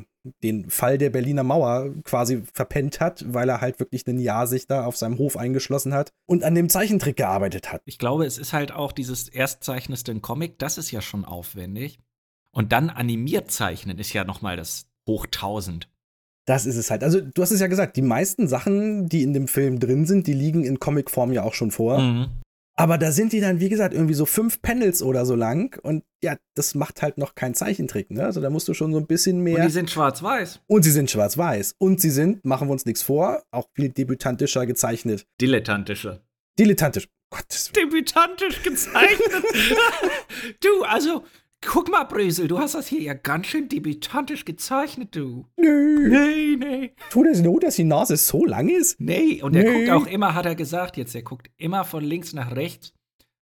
[0.44, 4.68] den Fall der Berliner Mauer quasi verpennt hat, weil er halt wirklich ein Jahr sich
[4.68, 7.82] da auf seinem Hof eingeschlossen hat und an dem Zeichentrick gearbeitet hat.
[7.86, 12.00] Ich glaube, es ist halt auch dieses erstzeichneste in Comic, das ist ja schon aufwendig.
[12.52, 15.90] Und dann animiert zeichnen ist ja noch mal das hoch 1000.
[16.46, 17.04] Das ist es halt.
[17.04, 20.26] Also, du hast es ja gesagt, die meisten Sachen, die in dem Film drin sind,
[20.26, 22.00] die liegen in Comicform ja auch schon vor.
[22.00, 22.28] Mhm.
[22.80, 25.78] Aber da sind die dann, wie gesagt, irgendwie so fünf Panels oder so lang.
[25.84, 28.24] Und ja, das macht halt noch kein Zeichentrick, ne?
[28.24, 29.58] Also da musst du schon so ein bisschen mehr.
[29.58, 30.62] Und die sind schwarz-weiß.
[30.66, 31.76] Und sie sind schwarz-weiß.
[31.78, 35.28] Und sie sind, machen wir uns nichts vor, auch viel debütantischer gezeichnet.
[35.42, 36.22] Dilettantische.
[36.58, 37.10] Dilettantisch.
[37.32, 37.72] Gottes.
[37.74, 39.44] Debütantisch gezeichnet.
[40.64, 41.26] du, also,
[41.62, 45.46] guck mal, Brösel, du hast das hier ja ganz schön debütantisch gezeichnet, du.
[45.58, 46.10] Nö.
[46.10, 46.92] Nee, nee.
[47.10, 49.00] Tut es nur, dass die Nase so lang ist?
[49.00, 49.86] Nee, und er Nee.
[49.86, 52.94] guckt auch immer, hat er gesagt jetzt, er guckt immer von links nach rechts,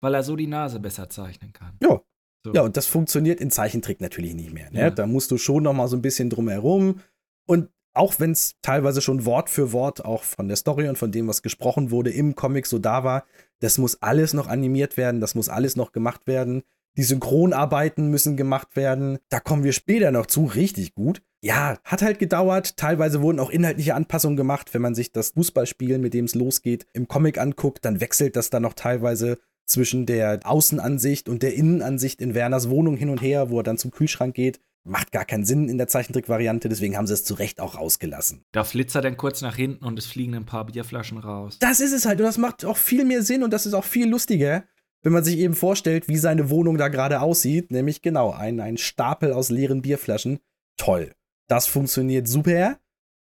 [0.00, 1.72] weil er so die Nase besser zeichnen kann.
[1.82, 2.00] Ja.
[2.44, 2.52] So.
[2.52, 4.68] Ja, und das funktioniert in Zeichentrick natürlich nicht mehr.
[4.72, 4.80] Ne?
[4.80, 4.90] Ja.
[4.90, 7.00] Da musst du schon noch mal so ein bisschen drum herum.
[7.46, 11.12] Und auch wenn es teilweise schon Wort für Wort auch von der Story und von
[11.12, 13.26] dem, was gesprochen wurde, im Comic so da war,
[13.60, 16.64] das muss alles noch animiert werden, das muss alles noch gemacht werden.
[16.96, 19.18] Die Synchronarbeiten müssen gemacht werden.
[19.30, 20.44] Da kommen wir später noch zu.
[20.44, 21.22] Richtig gut.
[21.40, 22.76] Ja, hat halt gedauert.
[22.76, 24.74] Teilweise wurden auch inhaltliche Anpassungen gemacht.
[24.74, 28.50] Wenn man sich das Fußballspiel, mit dem es losgeht, im Comic anguckt, dann wechselt das
[28.50, 33.50] dann noch teilweise zwischen der Außenansicht und der Innenansicht in Werners Wohnung hin und her,
[33.50, 34.60] wo er dann zum Kühlschrank geht.
[34.84, 38.44] Macht gar keinen Sinn in der Zeichentrickvariante, deswegen haben sie es zu Recht auch rausgelassen.
[38.50, 41.58] Da flitzt er dann kurz nach hinten und es fliegen ein paar Bierflaschen raus.
[41.60, 43.84] Das ist es halt und das macht auch viel mehr Sinn und das ist auch
[43.84, 44.64] viel lustiger,
[45.02, 47.70] wenn man sich eben vorstellt, wie seine Wohnung da gerade aussieht.
[47.70, 50.38] Nämlich genau, ein, ein Stapel aus leeren Bierflaschen.
[50.76, 51.12] Toll.
[51.48, 52.78] Das funktioniert super.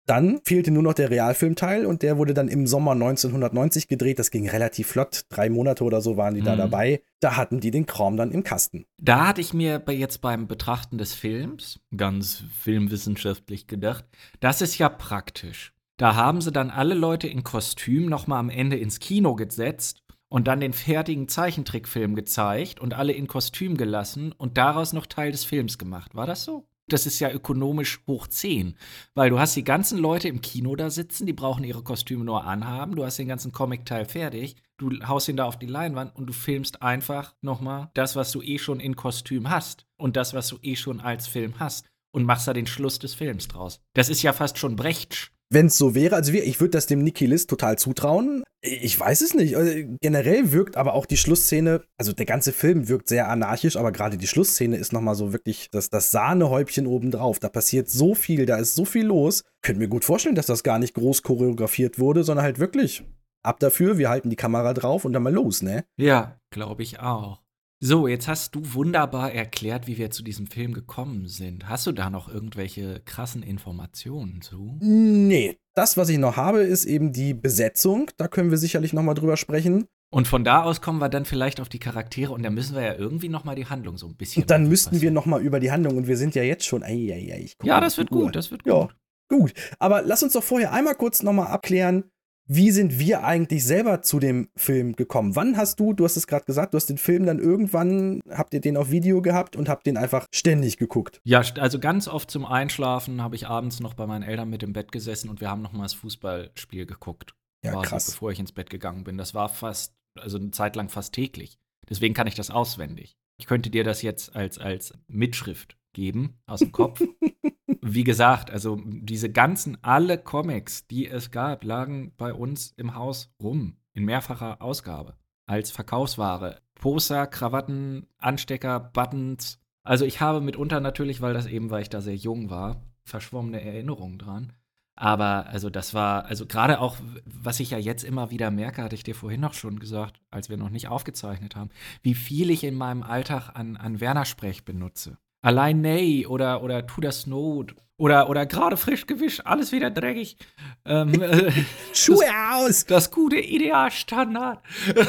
[0.06, 4.18] Dann fehlte nur noch der Realfilmteil und der wurde dann im Sommer 1990 gedreht.
[4.18, 5.22] Das ging relativ flott.
[5.30, 6.58] Drei Monate oder so waren die da Mhm.
[6.58, 7.02] dabei.
[7.20, 8.84] Da hatten die den Kram dann im Kasten.
[9.00, 14.04] Da hatte ich mir jetzt beim Betrachten des Films ganz filmwissenschaftlich gedacht,
[14.40, 15.72] das ist ja praktisch.
[15.96, 20.02] Da haben sie dann alle Leute in Kostüm noch mal am Ende ins Kino gesetzt
[20.34, 25.30] und dann den fertigen Zeichentrickfilm gezeigt und alle in Kostüm gelassen und daraus noch Teil
[25.30, 26.16] des Films gemacht.
[26.16, 26.66] War das so?
[26.88, 28.74] Das ist ja ökonomisch hoch 10,
[29.14, 32.42] weil du hast die ganzen Leute im Kino da sitzen, die brauchen ihre Kostüme nur
[32.42, 36.26] anhaben, du hast den ganzen Comic-Teil fertig, du haust ihn da auf die Leinwand und
[36.26, 40.48] du filmst einfach nochmal das, was du eh schon in Kostüm hast und das, was
[40.48, 43.80] du eh schon als Film hast und machst da den Schluss des Films draus.
[43.92, 45.30] Das ist ja fast schon Brechtsch.
[45.50, 48.42] Wenn es so wäre, also ich würde das dem Nihilist total zutrauen.
[48.60, 49.56] Ich weiß es nicht.
[49.56, 53.92] Also generell wirkt aber auch die Schlussszene, also der ganze Film wirkt sehr anarchisch, aber
[53.92, 57.38] gerade die Schlussszene ist nochmal so wirklich das, das Sahnehäubchen obendrauf.
[57.38, 59.44] Da passiert so viel, da ist so viel los.
[59.62, 63.04] Könnte mir gut vorstellen, dass das gar nicht groß choreografiert wurde, sondern halt wirklich
[63.44, 65.84] ab dafür, wir halten die Kamera drauf und dann mal los, ne?
[65.96, 67.43] Ja, glaube ich auch.
[67.80, 71.68] So, jetzt hast du wunderbar erklärt, wie wir zu diesem Film gekommen sind.
[71.68, 74.78] Hast du da noch irgendwelche krassen Informationen zu?
[74.80, 78.10] Nee, das, was ich noch habe, ist eben die Besetzung.
[78.16, 79.86] Da können wir sicherlich nochmal drüber sprechen.
[80.10, 82.82] Und von da aus kommen wir dann vielleicht auf die Charaktere und dann müssen wir
[82.82, 84.44] ja irgendwie noch mal die Handlung so ein bisschen.
[84.44, 85.14] Und dann müssten wir passieren.
[85.14, 86.84] nochmal über die Handlung und wir sind ja jetzt schon.
[86.84, 88.94] Ei, ei, ei, Ja, mal das wird gut, das wird Ja, gut.
[89.28, 89.54] gut.
[89.80, 92.04] Aber lass uns doch vorher einmal kurz nochmal abklären,
[92.46, 95.34] wie sind wir eigentlich selber zu dem Film gekommen?
[95.34, 98.52] Wann hast du, du hast es gerade gesagt, du hast den Film dann irgendwann, habt
[98.52, 101.20] ihr den auf Video gehabt und habt den einfach ständig geguckt?
[101.24, 104.72] Ja, also ganz oft zum Einschlafen habe ich abends noch bei meinen Eltern mit im
[104.72, 107.34] Bett gesessen und wir haben noch mal das Fußballspiel geguckt.
[107.64, 108.10] Ja, krass.
[108.10, 109.16] Bevor ich ins Bett gegangen bin.
[109.16, 111.58] Das war fast, also eine Zeit lang fast täglich.
[111.88, 113.16] Deswegen kann ich das auswendig.
[113.38, 117.02] Ich könnte dir das jetzt als, als Mitschrift geben aus dem Kopf.
[117.80, 123.32] Wie gesagt, also diese ganzen, alle Comics, die es gab, lagen bei uns im Haus
[123.42, 123.76] rum.
[123.92, 125.14] In mehrfacher Ausgabe.
[125.46, 126.60] Als Verkaufsware.
[126.74, 129.60] Poster, Krawatten, Anstecker, Buttons.
[129.82, 133.62] Also ich habe mitunter natürlich, weil das eben, weil ich da sehr jung war, verschwommene
[133.62, 134.52] Erinnerungen dran.
[134.96, 138.94] Aber also das war, also gerade auch, was ich ja jetzt immer wieder merke, hatte
[138.94, 141.70] ich dir vorhin noch schon gesagt, als wir noch nicht aufgezeichnet haben,
[142.02, 145.18] wie viel ich in meinem Alltag an, an Werner-Sprech benutze.
[145.44, 150.38] Allein nee oder, oder tu das Not oder, oder gerade frisch gewischt, alles wieder dreckig.
[150.86, 151.52] Ähm, äh,
[151.92, 152.86] Schuhe aus!
[152.86, 154.60] das gute Idealstandard.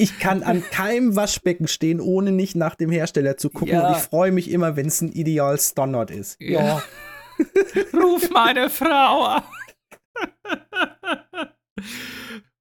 [0.00, 3.74] Ich kann an keinem Waschbecken stehen, ohne nicht nach dem Hersteller zu gucken.
[3.74, 3.88] Ja.
[3.88, 6.40] Und ich freue mich immer, wenn es ein Ideal Standard ist.
[6.40, 6.84] Ja.
[7.92, 9.42] Ruf meine Frau an.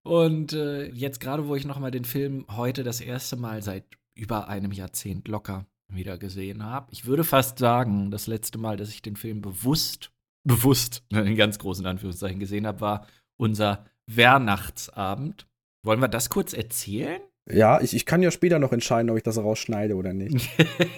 [0.01, 3.85] Und äh, jetzt gerade, wo ich noch mal den Film heute das erste Mal seit
[4.15, 8.89] über einem Jahrzehnt locker wieder gesehen habe, ich würde fast sagen, das letzte Mal, dass
[8.89, 10.11] ich den Film bewusst,
[10.43, 13.07] bewusst, in ganz großen Anführungszeichen gesehen habe, war
[13.37, 15.47] unser Weihnachtsabend.
[15.83, 17.21] Wollen wir das kurz erzählen?
[17.49, 20.49] Ja, ich, ich kann ja später noch entscheiden, ob ich das rausschneide oder nicht.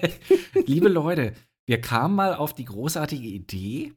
[0.65, 1.33] Liebe Leute,
[1.67, 3.93] wir kamen mal auf die großartige Idee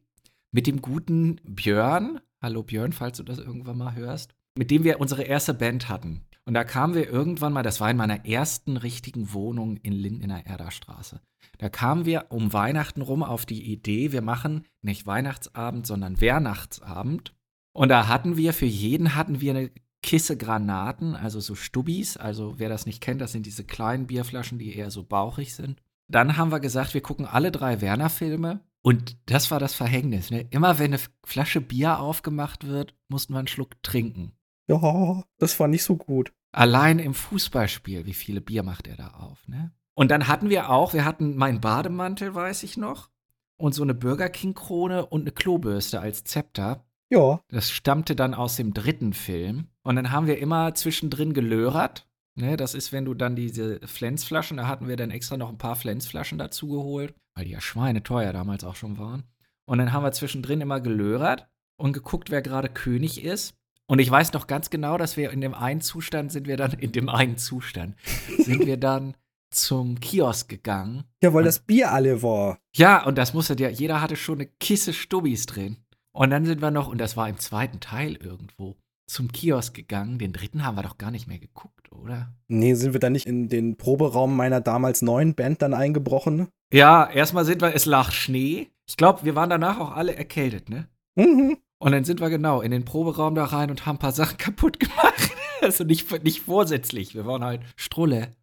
[0.50, 2.20] mit dem guten Björn.
[2.42, 4.34] Hallo Björn, falls du das irgendwann mal hörst.
[4.58, 6.26] Mit dem wir unsere erste Band hatten.
[6.44, 10.22] Und da kamen wir irgendwann mal, das war in meiner ersten richtigen Wohnung in Linden
[10.22, 11.20] in der Erderstraße.
[11.58, 17.34] Da kamen wir um Weihnachten rum auf die Idee, wir machen nicht Weihnachtsabend, sondern Weihnachtsabend.
[17.72, 19.70] Und da hatten wir, für jeden hatten wir eine
[20.02, 22.16] Kisse Granaten, also so Stubbis.
[22.16, 25.80] Also wer das nicht kennt, das sind diese kleinen Bierflaschen, die eher so bauchig sind.
[26.08, 28.60] Dann haben wir gesagt, wir gucken alle drei Werner-Filme.
[28.82, 30.30] Und das war das Verhängnis.
[30.30, 30.46] Ne?
[30.50, 34.32] Immer wenn eine Flasche Bier aufgemacht wird, mussten wir einen Schluck trinken.
[34.68, 36.32] Ja, das war nicht so gut.
[36.52, 39.72] Allein im Fußballspiel, wie viele Bier macht er da auf, ne?
[39.94, 43.10] Und dann hatten wir auch, wir hatten meinen Bademantel, weiß ich noch,
[43.56, 46.84] und so eine Burger King-Krone und eine Klobürste als Zepter.
[47.10, 49.68] Ja, Das stammte dann aus dem dritten Film.
[49.82, 52.08] Und dann haben wir immer zwischendrin gelörert.
[52.34, 55.58] Ne, das ist, wenn du dann diese Flensflaschen, da hatten wir dann extra noch ein
[55.58, 59.24] paar Flensflaschen dazu geholt, weil die ja schweineteuer damals auch schon waren.
[59.66, 63.54] Und dann haben wir zwischendrin immer gelörert und geguckt, wer gerade König ist.
[63.88, 66.72] Und ich weiß noch ganz genau, dass wir in dem einen Zustand sind wir dann,
[66.72, 67.96] in dem einen Zustand,
[68.38, 69.14] sind wir dann
[69.50, 71.04] zum Kiosk gegangen.
[71.22, 72.58] Ja, weil das Bier alle war.
[72.74, 75.76] Ja, und das musste ja, jeder hatte schon eine Kiste Stubbis drin.
[76.12, 78.76] Und dann sind wir noch, und das war im zweiten Teil irgendwo,
[79.06, 80.18] zum Kiosk gegangen.
[80.18, 82.34] Den dritten haben wir doch gar nicht mehr geguckt, oder?
[82.48, 86.48] Nee, sind wir dann nicht in den Proberaum meiner damals neuen Band dann eingebrochen?
[86.72, 88.70] Ja, erstmal sind wir, es lag Schnee.
[88.86, 90.88] Ich glaube, wir waren danach auch alle erkältet, ne?
[91.14, 91.58] Mhm.
[91.82, 94.38] Und dann sind wir genau in den Proberaum da rein und haben ein paar Sachen
[94.38, 95.32] kaputt gemacht.
[95.60, 97.16] Also nicht, nicht vorsätzlich.
[97.16, 98.36] Wir waren halt Strulle.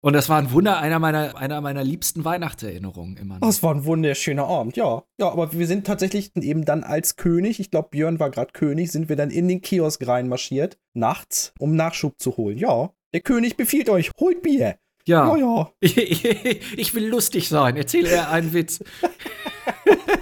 [0.00, 3.38] Und das war ein Wunder, einer meiner, einer meiner liebsten Weihnachtserinnerungen immer.
[3.40, 5.02] Oh, es war ein wunderschöner Abend, ja.
[5.18, 8.92] Ja, aber wir sind tatsächlich eben dann als König, ich glaube, Björn war gerade König,
[8.92, 12.58] sind wir dann in den Kiosk reinmarschiert, nachts, um Nachschub zu holen.
[12.58, 14.76] Ja, der König befiehlt euch, holt Bier.
[15.04, 15.36] Ja.
[15.36, 15.72] Ja, ja.
[15.80, 17.76] ich will lustig sein.
[17.76, 18.84] Erzähl er einen Witz.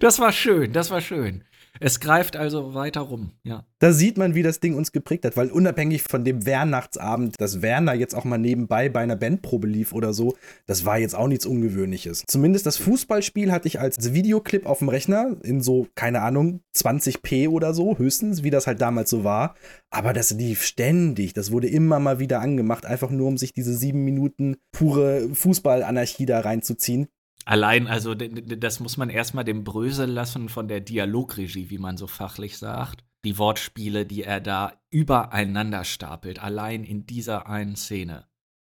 [0.00, 1.44] das war schön, das war schön.
[1.80, 3.64] Es greift also weiter rum, ja.
[3.78, 7.62] Da sieht man, wie das Ding uns geprägt hat, weil unabhängig von dem Weihnachtsabend, dass
[7.62, 11.28] Werner jetzt auch mal nebenbei bei einer Bandprobe lief oder so, das war jetzt auch
[11.28, 12.24] nichts Ungewöhnliches.
[12.26, 17.48] Zumindest das Fußballspiel hatte ich als Videoclip auf dem Rechner in so, keine Ahnung, 20p
[17.48, 19.54] oder so, höchstens, wie das halt damals so war.
[19.90, 23.74] Aber das lief ständig, das wurde immer mal wieder angemacht, einfach nur um sich diese
[23.74, 27.08] sieben Minuten pure Fußballanarchie da reinzuziehen.
[27.48, 32.06] Allein, also das muss man erstmal dem Brösel lassen von der Dialogregie, wie man so
[32.06, 33.06] fachlich sagt.
[33.24, 38.26] Die Wortspiele, die er da übereinander stapelt, allein in dieser einen Szene.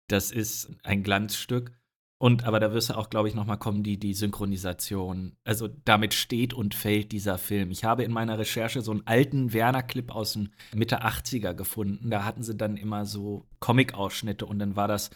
[0.08, 1.74] Das ist ein Glanzstück.
[2.20, 5.36] Und aber da wirst du auch, glaube ich, nochmal kommen, die, die Synchronisation.
[5.44, 7.72] Also damit steht und fällt dieser Film.
[7.72, 12.10] Ich habe in meiner Recherche so einen alten Werner-Clip aus den Mitte 80er gefunden.
[12.10, 15.10] Da hatten sie dann immer so Comic-Ausschnitte und dann war das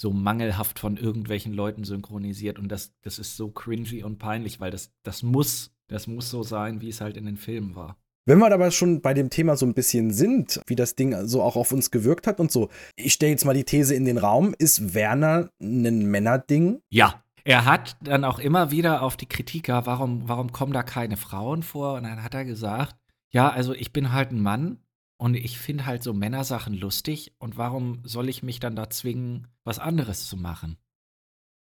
[0.00, 2.58] so mangelhaft von irgendwelchen Leuten synchronisiert.
[2.58, 6.42] Und das, das ist so cringy und peinlich, weil das, das muss, das muss so
[6.42, 7.98] sein, wie es halt in den Filmen war.
[8.24, 11.42] Wenn wir aber schon bei dem Thema so ein bisschen sind, wie das Ding so
[11.42, 14.18] auch auf uns gewirkt hat und so, ich stelle jetzt mal die These in den
[14.18, 16.80] Raum, ist Werner ein Männerding?
[16.88, 17.22] Ja.
[17.44, 21.62] Er hat dann auch immer wieder auf die Kritiker, warum, warum kommen da keine Frauen
[21.62, 21.94] vor?
[21.94, 22.96] Und dann hat er gesagt,
[23.30, 24.78] ja, also ich bin halt ein Mann
[25.20, 27.32] und ich finde halt so Männersachen lustig.
[27.38, 30.76] Und warum soll ich mich dann da zwingen, was anderes zu machen?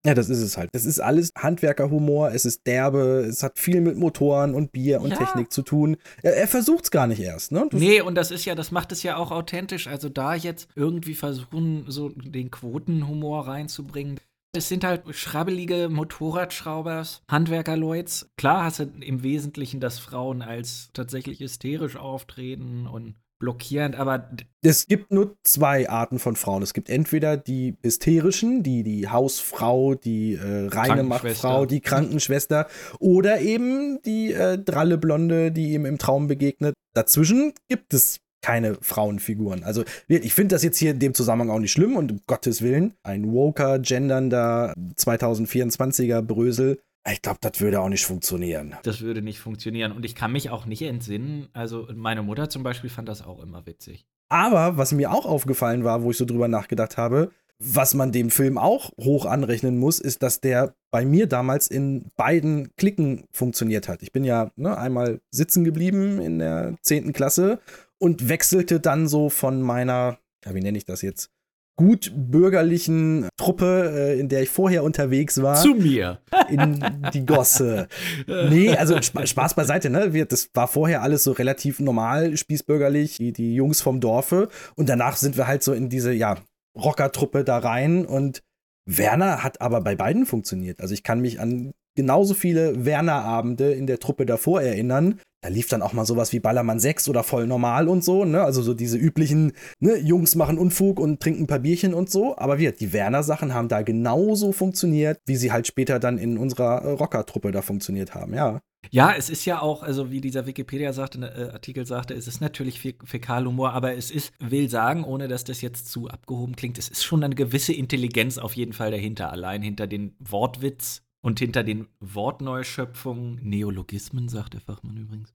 [0.06, 0.70] Ja, das ist es halt.
[0.74, 5.10] Das ist alles Handwerkerhumor, es ist derbe, es hat viel mit Motoren und Bier und
[5.10, 5.18] Ja.
[5.18, 5.98] Technik zu tun.
[6.22, 7.68] Er, er versucht es gar nicht erst, ne?
[7.70, 9.88] Du- Nee, und das ist ja, das macht es ja auch authentisch.
[9.88, 14.20] Also da jetzt irgendwie versuchen, so den Quotenhumor reinzubringen.
[14.56, 18.30] Es sind halt schrabbelige Motorradschraubers, Handwerkerleuts.
[18.38, 24.30] Klar hast du im Wesentlichen, dass Frauen als tatsächlich hysterisch auftreten und blockierend, aber
[24.62, 26.64] Es gibt nur zwei Arten von Frauen.
[26.64, 31.04] Es gibt entweder die hysterischen, die die Hausfrau, die äh, reine.
[31.04, 32.68] Machtfrau, die Krankenschwester
[33.00, 36.74] oder eben die äh, dralle Blonde, die ihm im Traum begegnet.
[36.94, 39.64] Dazwischen gibt es keine Frauenfiguren.
[39.64, 42.62] Also ich finde das jetzt hier in dem Zusammenhang auch nicht schlimm und um Gottes
[42.62, 46.80] Willen, ein woker, gendernder 2024er Brösel,
[47.14, 48.76] ich glaube, das würde auch nicht funktionieren.
[48.84, 49.92] das würde nicht funktionieren.
[49.92, 51.50] Und ich kann mich auch nicht entsinnen.
[51.54, 54.06] Also meine Mutter zum Beispiel fand das auch immer witzig.
[54.30, 58.30] Aber was mir auch aufgefallen war, wo ich so drüber nachgedacht habe, was man dem
[58.30, 63.88] Film auch hoch anrechnen muss, ist, dass der bei mir damals in beiden Klicken funktioniert
[63.88, 64.04] hat.
[64.04, 67.14] Ich bin ja ne, einmal sitzen geblieben in der 10.
[67.14, 67.60] Klasse
[67.98, 71.32] und wechselte dann so von meiner, ja, wie nenne ich das jetzt,
[71.78, 76.20] gut bürgerlichen Truppe, äh, in der ich vorher unterwegs war Zu mir.
[76.50, 77.88] in die Gosse.
[78.28, 80.10] Nee, also Sp Spaß beiseite, ne?
[80.26, 84.50] Das war vorher alles so relativ normal, spießbürgerlich, die, die Jungs vom Dorfe.
[84.76, 86.38] Und danach sind wir halt so in diese, ja,
[86.78, 88.06] Rockertruppe da rein.
[88.06, 88.44] Und
[88.86, 90.80] Werner hat aber bei beiden funktioniert.
[90.82, 95.20] Also ich kann mich an genauso viele Werner-Abende in der Truppe davor erinnern.
[95.42, 98.42] Da lief dann auch mal sowas wie Ballermann 6 oder voll normal und so, ne?
[98.44, 102.38] Also so diese üblichen, ne, Jungs machen Unfug und trinken ein paar Bierchen und so.
[102.38, 106.84] Aber wir, die Werner-Sachen haben da genauso funktioniert, wie sie halt später dann in unserer
[106.84, 108.62] äh, Rocker-Truppe da funktioniert haben, ja.
[108.92, 112.42] Ja, es ist ja auch, also wie dieser Wikipedia sagte, äh, Artikel sagte, es ist
[112.42, 116.78] natürlich Fä Fäkalhumor, aber es ist, will sagen, ohne dass das jetzt zu abgehoben klingt,
[116.78, 121.40] es ist schon eine gewisse Intelligenz auf jeden Fall dahinter, allein hinter den Wortwitz und
[121.40, 125.34] hinter den Wortneuschöpfungen, Neologismen, sagt der Fachmann übrigens.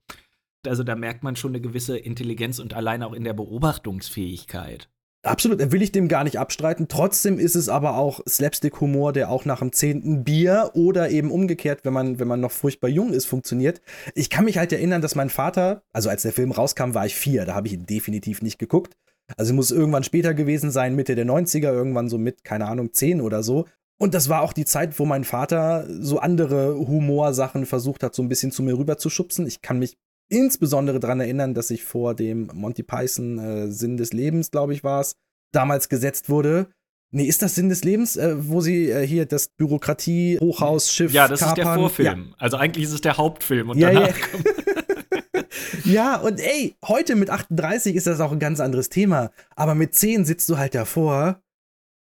[0.67, 4.89] Also da merkt man schon eine gewisse Intelligenz und allein auch in der Beobachtungsfähigkeit.
[5.23, 6.89] Absolut, will ich dem gar nicht abstreiten.
[6.89, 11.85] Trotzdem ist es aber auch Slapstick-Humor, der auch nach dem zehnten Bier oder eben umgekehrt,
[11.85, 13.83] wenn man, wenn man noch furchtbar jung ist, funktioniert.
[14.15, 17.15] Ich kann mich halt erinnern, dass mein Vater, also als der Film rauskam, war ich
[17.15, 18.97] vier, da habe ich ihn definitiv nicht geguckt.
[19.37, 23.21] Also muss irgendwann später gewesen sein, Mitte der 90er, irgendwann so mit, keine Ahnung, 10
[23.21, 23.67] oder so.
[24.03, 28.23] Und das war auch die Zeit, wo mein Vater so andere Humorsachen versucht hat, so
[28.25, 29.47] ein bisschen zu mir rüber zu schubsen.
[29.47, 29.97] Ich kann mich
[30.29, 34.83] insbesondere daran erinnern, dass ich vor dem Monty Python äh, Sinn des Lebens, glaube ich,
[34.83, 35.15] war es,
[35.53, 36.67] damals gesetzt wurde.
[37.13, 41.41] Nee, ist das Sinn des Lebens, äh, wo sie äh, hier das Bürokratie-Hochhausschiff Ja, das
[41.41, 41.79] ist der kapern?
[41.79, 42.35] Vorfilm.
[42.39, 45.43] Also eigentlich ist es der Hauptfilm und Ja, danach ja.
[45.85, 49.31] Ja, und ey, heute mit 38 ist das auch ein ganz anderes Thema.
[49.55, 51.42] Aber mit 10 sitzt du halt davor.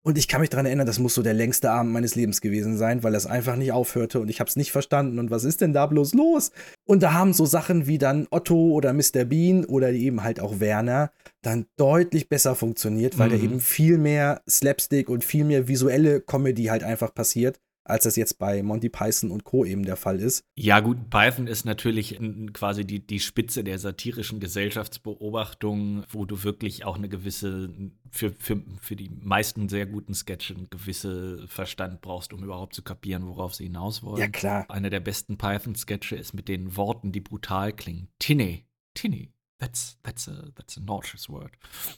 [0.02, 2.78] Und ich kann mich daran erinnern, das muss so der längste Abend meines Lebens gewesen
[2.78, 5.18] sein, weil das einfach nicht aufhörte und ich hab's nicht verstanden.
[5.18, 6.52] Und was ist denn da bloß los?
[6.86, 9.24] Und da haben so Sachen wie dann Otto oder Mr.
[9.26, 11.10] Bean oder eben halt auch Werner
[11.42, 13.44] dann deutlich besser funktioniert, weil da Mhm.
[13.44, 18.38] eben viel mehr Slapstick und viel mehr visuelle Comedy halt einfach passiert, als das jetzt
[18.38, 19.64] bei Monty Python und Co.
[19.64, 20.44] eben der Fall ist.
[20.56, 22.18] Ja, gut, Python ist natürlich
[22.52, 27.70] quasi die, die Spitze der satirischen Gesellschaftsbeobachtung, wo du wirklich auch eine gewisse,
[28.10, 32.82] für, für, für die meisten sehr guten Sketche, einen gewisse Verstand brauchst, um überhaupt zu
[32.82, 34.20] kapieren, worauf sie hinaus wollen.
[34.20, 34.66] Ja, klar.
[34.68, 38.08] Einer der besten Python-Sketche ist mit den Worten, die brutal klingen.
[38.18, 39.32] Tinny, Tinny.
[39.60, 41.50] That's, that's, a, that's a nauseous word.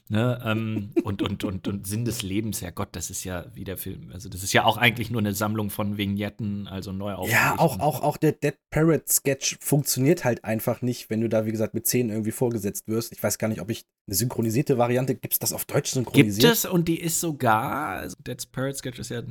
[0.09, 3.63] Ne, ähm, und, und, und, und Sinn des Lebens, ja Gott, das ist ja wie
[3.63, 4.11] der Film.
[4.13, 7.79] Also, das ist ja auch eigentlich nur eine Sammlung von Vignetten, also neu Ja, auch,
[7.79, 11.75] auch, auch der Dead Parrot Sketch funktioniert halt einfach nicht, wenn du da, wie gesagt,
[11.75, 13.13] mit 10 irgendwie vorgesetzt wirst.
[13.13, 16.07] Ich weiß gar nicht, ob ich eine synchronisierte Variante, gibt es das auf Deutsch Gibt
[16.07, 16.53] synchronisiert?
[16.53, 19.23] es und die ist sogar, also Dead Parrot Sketch ist ja,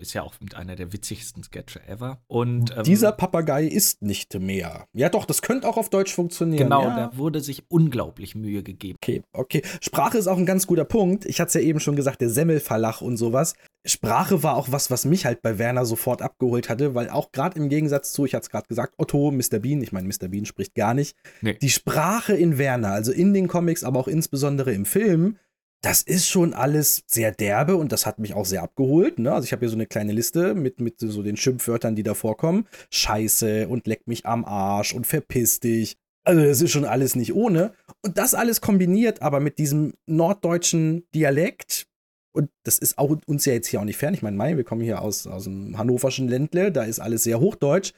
[0.00, 2.22] ist ja auch mit einer der witzigsten Sketche ever.
[2.28, 4.86] Und ähm, Dieser Papagei ist nicht mehr.
[4.92, 6.64] Ja, doch, das könnte auch auf Deutsch funktionieren.
[6.64, 6.96] genau, ja.
[6.96, 8.98] da wurde sich unglaublich Mühe gegeben.
[9.00, 9.62] Okay, okay.
[9.80, 11.24] Sprache ist auch ein ganz guter Punkt.
[11.24, 13.54] Ich hatte es ja eben schon gesagt, der Semmelverlach und sowas.
[13.86, 17.58] Sprache war auch was, was mich halt bei Werner sofort abgeholt hatte, weil auch gerade
[17.58, 19.58] im Gegensatz zu, ich hatte es gerade gesagt, Otto, Mr.
[19.60, 20.28] Bean, ich meine, Mr.
[20.28, 21.16] Bean spricht gar nicht.
[21.40, 21.54] Nee.
[21.54, 25.38] Die Sprache in Werner, also in den Comics, aber auch insbesondere im Film,
[25.82, 29.18] das ist schon alles sehr derbe und das hat mich auch sehr abgeholt.
[29.18, 29.32] Ne?
[29.32, 32.12] Also ich habe hier so eine kleine Liste mit, mit so den Schimpfwörtern, die da
[32.12, 32.66] vorkommen.
[32.90, 35.96] Scheiße und leck mich am Arsch und verpiss dich.
[36.24, 37.72] Also das ist schon alles nicht ohne.
[38.02, 41.86] Und das alles kombiniert aber mit diesem norddeutschen Dialekt.
[42.32, 44.14] Und das ist auch uns ja jetzt hier auch nicht fern.
[44.14, 47.40] Ich meine, Mai, wir kommen hier aus, aus dem hannoverschen Ländle, da ist alles sehr
[47.40, 47.92] hochdeutsch.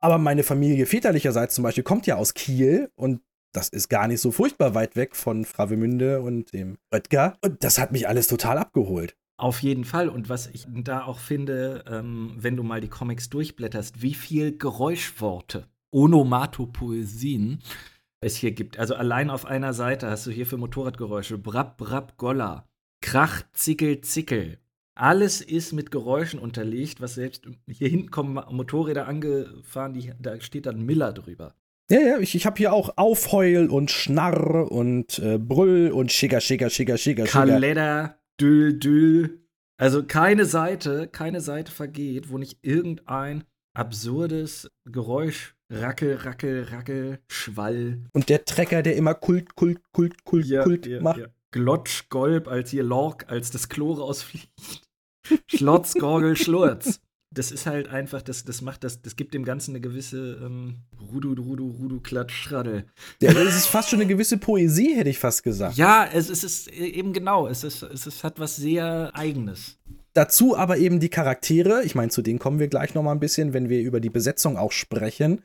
[0.00, 3.20] Aber meine Familie väterlicherseits zum Beispiel kommt ja aus Kiel und
[3.52, 7.38] das ist gar nicht so furchtbar weit weg von Travemünde und dem Oetker.
[7.42, 9.16] Und das hat mich alles total abgeholt.
[9.38, 10.08] Auf jeden Fall.
[10.08, 14.56] Und was ich da auch finde, ähm, wenn du mal die Comics durchblätterst, wie viel
[14.56, 17.62] Geräuschworte, Onomatopoesien
[18.20, 18.78] es hier gibt.
[18.78, 22.68] Also allein auf einer Seite hast du hier für Motorradgeräusche Brab, Brab, Golla,
[23.02, 24.58] Krach, Zickel, Zickel.
[24.98, 30.66] Alles ist mit Geräuschen unterlegt, was selbst hier hinten kommen Motorräder angefahren, die, da steht
[30.66, 31.54] dann Miller drüber.
[31.90, 36.40] Ja, ja, ich, ich habe hier auch Aufheul und Schnarr und äh, Brüll und Schigger,
[36.40, 37.24] Schigger, Schigger, Schigger.
[37.24, 39.46] Kaleder, Düll, Düll.
[39.78, 47.98] Also keine Seite, keine Seite vergeht, wo nicht irgendein absurdes Geräusch, Rackel, Rackel, Rackel, Schwall,
[48.12, 51.28] Und der Trecker, der immer Kult, Kult, Kult, Kult, Kult macht.
[51.50, 54.48] Glotsch, Golb, als hier Lork, als das Klo rausfliegt.
[55.46, 57.00] Schlotz, Gorgel, Schlurz.
[57.34, 60.76] Das ist halt einfach, das, das macht das, das gibt dem Ganzen eine gewisse ähm,
[61.12, 62.84] Rudu, Rudu, Rudu, Klatsch, Schraddel.
[63.20, 65.76] Ja, das ist fast schon eine gewisse Poesie, hätte ich fast gesagt.
[65.76, 69.78] Ja, es, es ist eben genau, es, ist, es ist, hat was sehr Eigenes.
[70.14, 73.20] Dazu aber eben die Charaktere, ich meine, zu denen kommen wir gleich noch mal ein
[73.20, 75.42] bisschen, wenn wir über die Besetzung auch sprechen.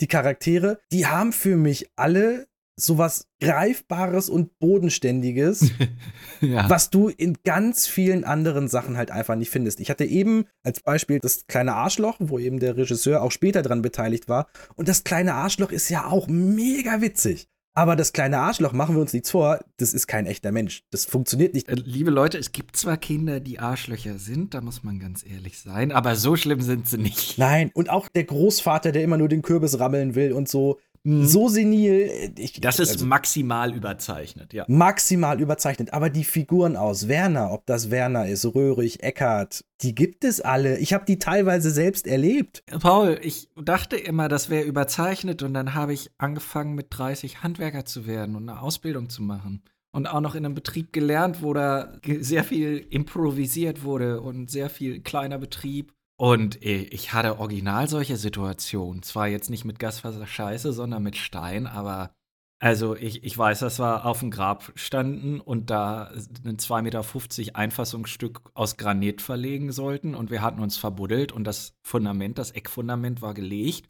[0.00, 2.46] Die Charaktere, die haben für mich alle
[2.78, 5.70] sowas Greifbares und Bodenständiges,
[6.40, 6.70] Ja.
[6.70, 9.80] was du in ganz vielen anderen Sachen halt einfach nicht findest.
[9.80, 13.82] Ich hatte eben als Beispiel das kleine Arschloch, wo eben der Regisseur auch später dran
[13.82, 14.48] beteiligt war.
[14.76, 17.48] Und das kleine Arschloch ist ja auch mega witzig.
[17.74, 20.82] Aber das kleine Arschloch, machen wir uns nichts vor, das ist kein echter Mensch.
[20.90, 21.68] Das funktioniert nicht.
[21.68, 25.60] Äh, Liebe Leute, es gibt zwar Kinder, die Arschlöcher sind, da muss man ganz ehrlich
[25.60, 27.38] sein, aber so schlimm sind sie nicht.
[27.38, 30.80] Nein, und auch der Großvater, der immer nur den Kürbis rammeln will und so.
[31.02, 31.26] Mhm.
[31.26, 31.92] So senil.
[32.10, 34.64] äh, Ich, Das ist also maximal überzeichnet, ja.
[34.68, 35.92] maximal überzeichnet.
[35.92, 40.78] Aber die Figuren aus Werner, ob das Werner ist, Röhrig, Eckart, die gibt es alle.
[40.78, 42.62] Ich habe die teilweise selbst erlebt.
[42.80, 47.84] Paul, ich dachte immer, das wäre überzeichnet und dann habe ich angefangen mit 30 Handwerker
[47.84, 49.62] zu werden und eine Ausbildung zu machen.
[49.92, 54.70] Und auch noch in einem Betrieb gelernt, wo da sehr viel improvisiert wurde und sehr
[54.70, 55.92] viel kleiner Betrieb.
[56.20, 59.02] Und äh, ich hatte original solche Situationen.
[59.02, 62.14] Zwar jetzt nicht mit Gaswasser Scheiße, sondern mit Stein, aber
[62.58, 66.12] also ich, ich weiß, dass wir auf dem Grab standen und da
[66.44, 71.78] ein 2,50 Meter Einfassungsstück aus Granit verlegen sollten und wir hatten uns verbuddelt und das
[71.82, 73.88] Fundament, das Eckfundament war gelegt.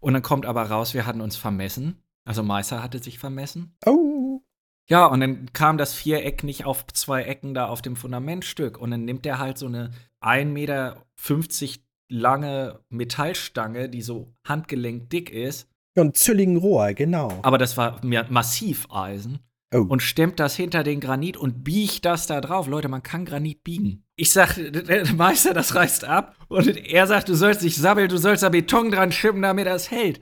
[0.00, 2.02] Und dann kommt aber raus, wir hatten uns vermessen.
[2.24, 3.76] Also Meister hatte sich vermessen.
[3.86, 4.42] Oh.
[4.88, 8.78] Ja, und dann kam das Viereck nicht auf zwei Ecken da auf dem Fundamentstück.
[8.78, 9.90] Und dann nimmt er halt so eine
[10.22, 11.04] 1,50 Meter
[12.08, 15.68] lange Metallstange, die so handgelenk dick ist.
[15.96, 17.38] Ja, und Züllingenrohr, genau.
[17.42, 19.40] Aber das war mir Massiveisen.
[19.74, 19.84] Oh.
[19.86, 22.68] Und stemmt das hinter den Granit und biegt das da drauf.
[22.68, 24.02] Leute, man kann Granit biegen.
[24.16, 26.36] Ich sag, der Meister, das reißt ab.
[26.48, 29.90] Und er sagt, du sollst nicht sabbeln, du sollst da Beton dran schippen, damit das
[29.90, 30.20] hält.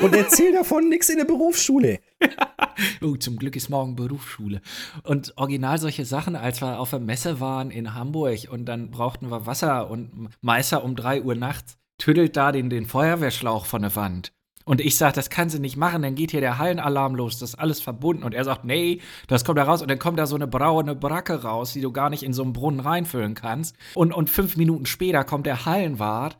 [0.00, 1.98] Und erzähl davon nichts in der Berufsschule.
[3.02, 4.60] oh, zum Glück ist morgen Berufsschule.
[5.04, 9.30] Und original solche Sachen, als wir auf der Messe waren in Hamburg und dann brauchten
[9.30, 13.94] wir Wasser und Meister um drei Uhr nachts tüdelt da den, den Feuerwehrschlauch von der
[13.94, 14.32] Wand.
[14.64, 17.50] Und ich sage, das kann sie nicht machen, dann geht hier der Hallenalarm los, das
[17.50, 18.22] ist alles verbunden.
[18.22, 20.94] Und er sagt, nee, das kommt da raus und dann kommt da so eine braune
[20.94, 23.76] Bracke raus, die du gar nicht in so einen Brunnen reinfüllen kannst.
[23.94, 26.38] Und, und fünf Minuten später kommt der Hallenwart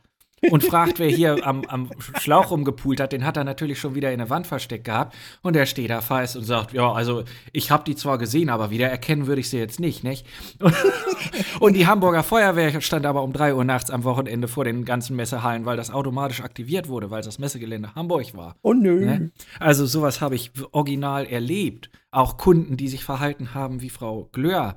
[0.51, 1.89] und fragt, wer hier am, am
[2.19, 3.11] Schlauch rumgepult hat.
[3.11, 5.15] Den hat er natürlich schon wieder in der Wand versteckt gehabt.
[5.41, 8.69] Und der steht da fest und sagt, ja, also ich habe die zwar gesehen, aber
[8.69, 10.25] wieder erkennen würde ich sie jetzt nicht, nicht?
[10.59, 10.75] Und,
[11.59, 15.15] und die Hamburger Feuerwehr stand aber um drei Uhr nachts am Wochenende vor den ganzen
[15.15, 18.55] Messehallen, weil das automatisch aktiviert wurde, weil das Messegelände Hamburg war.
[18.61, 19.05] Oh nö.
[19.05, 19.31] Ne?
[19.59, 21.89] Also sowas habe ich original erlebt.
[22.11, 24.75] Auch Kunden, die sich verhalten haben wie Frau Glöhr.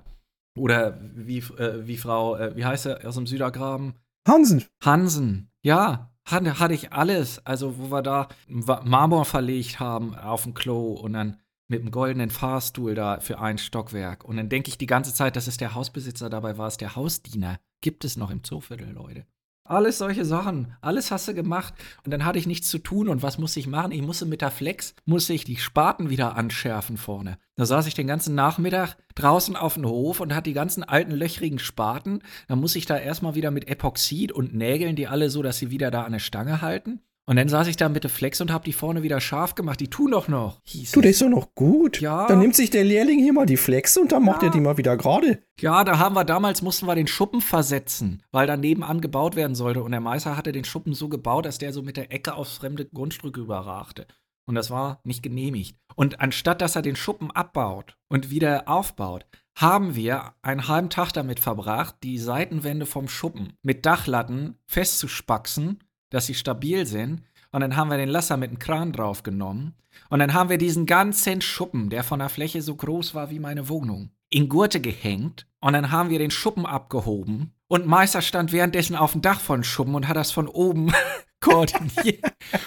[0.57, 3.95] Oder wie, äh, wie Frau, äh, wie heißt er aus dem Südergraben?
[4.27, 4.65] Hansen.
[4.83, 5.51] Hansen.
[5.67, 7.45] Ja, hatte, hatte ich alles.
[7.45, 12.31] Also, wo wir da Marmor verlegt haben auf dem Klo und dann mit dem goldenen
[12.31, 14.25] Fahrstuhl da für ein Stockwerk.
[14.25, 16.95] Und dann denke ich die ganze Zeit, das ist der Hausbesitzer, dabei war es der
[16.95, 17.59] Hausdiener.
[17.81, 19.27] Gibt es noch im Zooviertel, Leute.
[19.69, 20.75] Alles solche Sachen.
[20.81, 21.75] Alles hast du gemacht.
[22.05, 23.09] Und dann hatte ich nichts zu tun.
[23.09, 23.93] Und was musste ich machen?
[23.93, 27.39] Ich musste mit der Flex, musste ich die Spaten wieder anschärfen vorne.
[27.57, 31.13] Da saß ich den ganzen Nachmittag draußen auf dem Hof und hatte die ganzen alten
[31.13, 32.21] löchrigen Spaten.
[32.49, 35.71] Dann muss ich da erstmal wieder mit Epoxid und Nägeln die alle so, dass sie
[35.71, 37.01] wieder da an der Stange halten.
[37.29, 39.81] Und dann saß ich da mit der Flex und hab die vorne wieder scharf gemacht.
[39.81, 40.61] Die tun doch noch.
[40.63, 42.01] Hieß du, das ist doch noch gut.
[42.01, 42.29] Ja.
[42.29, 44.49] Dann nimmt sich der Lehrling hier mal die Flex und dann macht Ja.
[44.49, 45.43] er die mal wieder gerade.
[45.61, 49.57] Ja, da haben wir damals, mussten wir den Schuppen versetzen, weil da nebenan gebaut werden
[49.57, 49.83] sollte.
[49.83, 52.59] Und der Meister hatte den Schuppen so gebaut, dass der so mit der Ecke aufs
[52.59, 54.07] fremde Grundstück überragte.
[54.49, 55.77] Und das war nicht genehmigt.
[55.97, 59.27] Und anstatt dass er den Schuppen abbaut und wieder aufbaut,
[59.59, 65.81] haben wir einen halben Tag damit verbracht, die Seitenwände vom Schuppen mit Dachlatten festzuspaxen,
[66.11, 67.23] dass sie stabil sind.
[67.53, 69.75] Und dann haben wir den Lasser mit dem Kran draufgenommen.
[70.11, 73.39] Und dann haben wir diesen ganzen Schuppen, der von der Fläche so groß war wie
[73.39, 75.47] meine Wohnung, in Gurte gehängt.
[75.61, 77.55] Und dann haben wir den Schuppen abgehoben.
[77.69, 80.93] Und Meister stand währenddessen auf dem Dach von Schuppen und hat das von oben
[81.41, 82.23] koordiniert.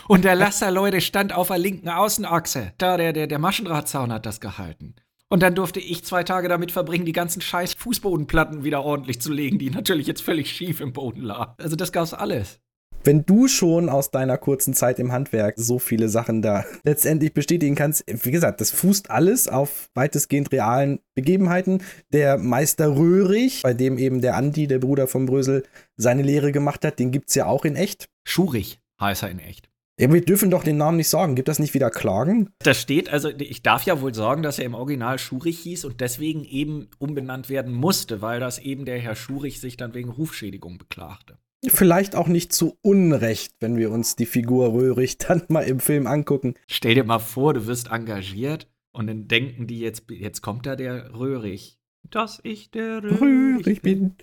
[0.08, 2.74] Und der Lasser, Leute, stand auf der linken Außenachse.
[2.78, 4.96] Da, der, der, der Maschendrahtzaun hat das gehalten.
[5.30, 9.32] Und dann durfte ich zwei Tage damit verbringen, die ganzen scheiß Fußbodenplatten wieder ordentlich zu
[9.32, 11.54] legen, die natürlich jetzt völlig schief im Boden lagen.
[11.58, 12.60] Also das gab's alles.
[13.04, 17.76] Wenn du schon aus deiner kurzen Zeit im Handwerk so viele Sachen da letztendlich bestätigen
[17.76, 21.82] kannst, wie gesagt, das fußt alles auf weitestgehend realen Begebenheiten.
[22.12, 25.64] Der Meister Röhrig, bei dem eben der Andi, der Bruder von Brösel,
[25.96, 28.10] seine Lehre gemacht hat, den gibt's ja auch in echt.
[28.26, 29.70] Schurig heißt er in echt.
[29.98, 31.36] Ja, wir dürfen doch den Namen nicht sagen.
[31.36, 32.50] Gibt das nicht wieder Klagen?
[32.60, 36.00] Da steht, also ich darf ja wohl sagen, dass er im Original Schurich hieß und
[36.00, 40.78] deswegen eben umbenannt werden musste, weil das eben der Herr Schurich sich dann wegen Rufschädigung
[40.78, 41.38] beklagte.
[41.68, 46.08] Vielleicht auch nicht zu Unrecht, wenn wir uns die Figur Röhrig dann mal im Film
[46.08, 46.56] angucken.
[46.68, 50.76] Stell dir mal vor, du wirst engagiert und dann denken die jetzt, jetzt kommt da
[50.76, 51.78] der Röhrig.
[52.10, 54.16] Dass ich der Röhrig, Röhrig bin.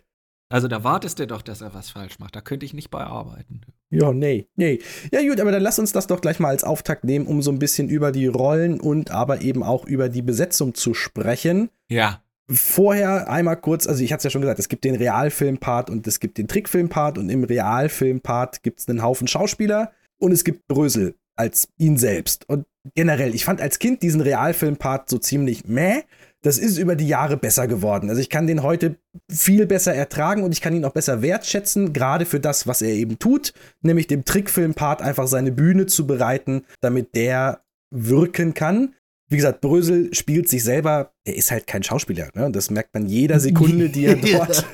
[0.48, 2.36] Also da wartest du doch, dass er was falsch macht.
[2.36, 3.62] Da könnte ich nicht bei arbeiten.
[3.90, 4.78] Ja, nee, nee.
[5.12, 7.50] Ja, gut, aber dann lass uns das doch gleich mal als Auftakt nehmen, um so
[7.50, 11.70] ein bisschen über die Rollen und aber eben auch über die Besetzung zu sprechen.
[11.88, 12.22] Ja.
[12.48, 16.06] Vorher einmal kurz, also ich hatte es ja schon gesagt, es gibt den Realfilm-Part und
[16.06, 20.68] es gibt den Trickfilm-Part und im Realfilm-Part gibt es einen Haufen Schauspieler und es gibt
[20.68, 22.48] Brösel als ihn selbst.
[22.48, 26.02] Und generell, ich fand als Kind diesen Realfilm-Part so ziemlich meh.
[26.42, 28.08] Das ist über die Jahre besser geworden.
[28.08, 28.96] Also ich kann den heute
[29.28, 32.90] viel besser ertragen und ich kann ihn auch besser wertschätzen, gerade für das, was er
[32.90, 38.94] eben tut, nämlich dem Trickfilm-Part einfach seine Bühne zu bereiten, damit der wirken kann.
[39.28, 42.50] Wie gesagt, Brösel spielt sich selber, er ist halt kein Schauspieler, ne?
[42.52, 44.64] Das merkt man jeder Sekunde, die er dort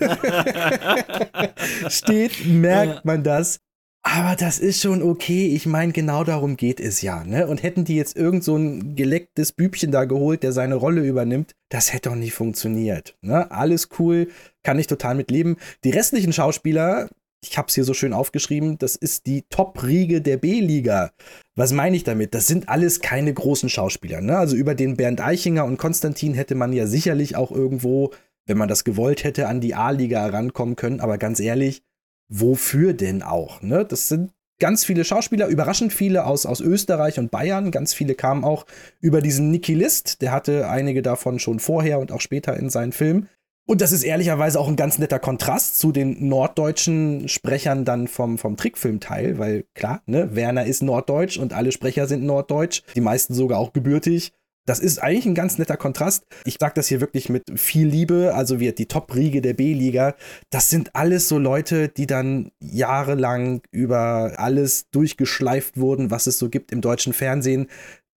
[1.92, 3.60] steht, merkt man das.
[4.04, 5.54] Aber das ist schon okay.
[5.54, 7.46] Ich meine, genau darum geht es ja, ne?
[7.46, 11.52] Und hätten die jetzt irgend so ein gelecktes Bübchen da geholt, der seine Rolle übernimmt,
[11.68, 13.50] das hätte doch nicht funktioniert, ne?
[13.52, 14.28] Alles cool,
[14.64, 15.56] kann ich total mit leben.
[15.84, 17.08] Die restlichen Schauspieler,
[17.44, 21.10] ich habe es hier so schön aufgeschrieben, das ist die Top-Riege der B-Liga.
[21.56, 22.34] Was meine ich damit?
[22.34, 24.20] Das sind alles keine großen Schauspieler.
[24.20, 24.38] Ne?
[24.38, 28.12] Also über den Bernd Eichinger und Konstantin hätte man ja sicherlich auch irgendwo,
[28.46, 31.00] wenn man das gewollt hätte, an die A-Liga herankommen können.
[31.00, 31.82] Aber ganz ehrlich,
[32.28, 33.60] wofür denn auch?
[33.60, 33.84] Ne?
[33.84, 34.30] Das sind
[34.60, 37.72] ganz viele Schauspieler, überraschend viele aus, aus Österreich und Bayern.
[37.72, 38.64] Ganz viele kamen auch
[39.00, 40.22] über diesen Niki List.
[40.22, 43.28] Der hatte einige davon schon vorher und auch später in seinen Filmen.
[43.64, 48.36] Und das ist ehrlicherweise auch ein ganz netter Kontrast zu den norddeutschen Sprechern dann vom,
[48.36, 53.34] vom Trickfilmteil, weil klar, ne, Werner ist norddeutsch und alle Sprecher sind norddeutsch, die meisten
[53.34, 54.32] sogar auch gebürtig.
[54.64, 56.24] Das ist eigentlich ein ganz netter Kontrast.
[56.44, 58.32] Ich sage das hier wirklich mit viel Liebe.
[58.34, 60.14] Also wir, die Top-Riege der B-Liga,
[60.50, 66.48] das sind alles so Leute, die dann jahrelang über alles durchgeschleift wurden, was es so
[66.48, 67.66] gibt im deutschen Fernsehen.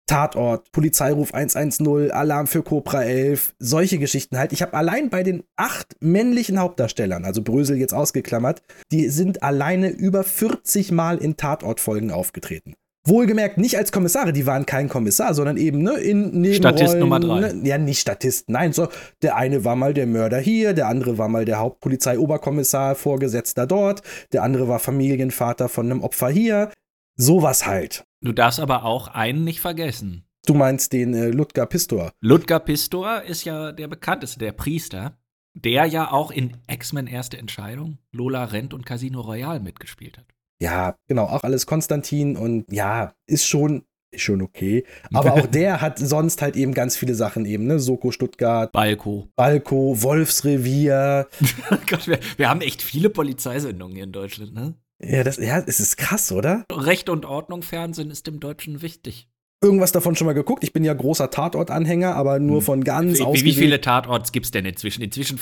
[0.07, 4.53] Tatort, Polizeiruf 110, Alarm für Cobra 11, solche Geschichten halt.
[4.53, 9.89] Ich habe allein bei den acht männlichen Hauptdarstellern, also Brösel jetzt ausgeklammert, die sind alleine
[9.89, 12.75] über 40 Mal in Tatortfolgen aufgetreten.
[13.07, 16.55] Wohlgemerkt nicht als Kommissare, die waren kein Kommissar, sondern eben ne, in Nebenrollen.
[16.55, 17.53] Statist Nummer drei.
[17.53, 18.89] Ne, ja, nicht Statisten, nein, so
[19.23, 24.03] der eine war mal der Mörder hier, der andere war mal der Hauptpolizeioberkommissar, Vorgesetzter dort,
[24.33, 26.71] der andere war Familienvater von einem Opfer hier.
[27.17, 28.05] Sowas halt.
[28.25, 30.25] Du darfst aber auch einen nicht vergessen.
[30.47, 32.13] Du meinst den äh, Ludger Pistor.
[32.21, 35.19] Ludger Pistor ist ja der bekannteste, der Priester,
[35.53, 40.25] der ja auch in X-Men Erste Entscheidung, Lola Rent und Casino Royale mitgespielt hat.
[40.59, 44.87] Ja, genau, auch alles Konstantin und ja, ist schon, ist schon okay.
[45.13, 47.79] Aber auch der hat sonst halt eben ganz viele Sachen eben, ne?
[47.79, 49.29] Soko Stuttgart, Balko.
[49.37, 51.29] Balko, Wolfsrevier.
[51.91, 54.75] Gott, wir, wir haben echt viele Polizeisendungen hier in Deutschland, ne?
[55.07, 56.65] Ja, das, ja, es ist krass, oder?
[56.71, 59.29] Recht und Ordnung Fernsehen ist dem Deutschen wichtig.
[59.63, 60.63] Irgendwas davon schon mal geguckt.
[60.63, 64.51] Ich bin ja großer Tatort-Anhänger, aber nur von ganz Wie, wie viele Tatorts gibt es
[64.53, 65.03] denn inzwischen?
[65.03, 65.39] Inzwischen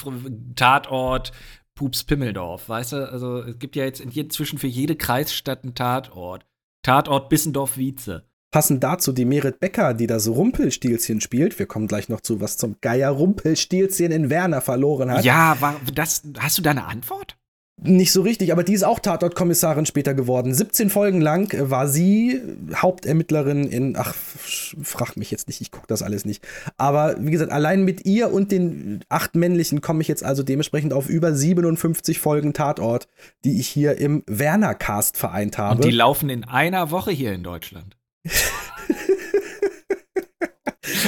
[0.54, 1.32] Tatort
[1.74, 3.10] Pups Pimmeldorf, weißt du?
[3.10, 6.46] Also es gibt ja jetzt inzwischen für jede Kreisstadt einen Tatort.
[6.82, 8.28] Tatort Bissendorf-Wietze.
[8.52, 11.58] Passend dazu die Merit Becker, die das Rumpelstilzchen spielt.
[11.58, 15.24] Wir kommen gleich noch zu, was zum Geier Rumpelstilzchen in Werner verloren hat.
[15.24, 17.38] Ja, war das, hast du da eine Antwort?
[17.80, 20.54] Nicht so richtig, aber die ist auch Tatortkommissarin später geworden.
[20.54, 22.40] 17 Folgen lang war sie
[22.74, 26.46] Hauptermittlerin in, ach, frag mich jetzt nicht, ich gucke das alles nicht.
[26.76, 30.92] Aber wie gesagt, allein mit ihr und den acht männlichen komme ich jetzt also dementsprechend
[30.92, 33.08] auf über 57 Folgen Tatort,
[33.44, 35.76] die ich hier im Werner-Cast vereint habe.
[35.76, 37.96] Und die laufen in einer Woche hier in Deutschland.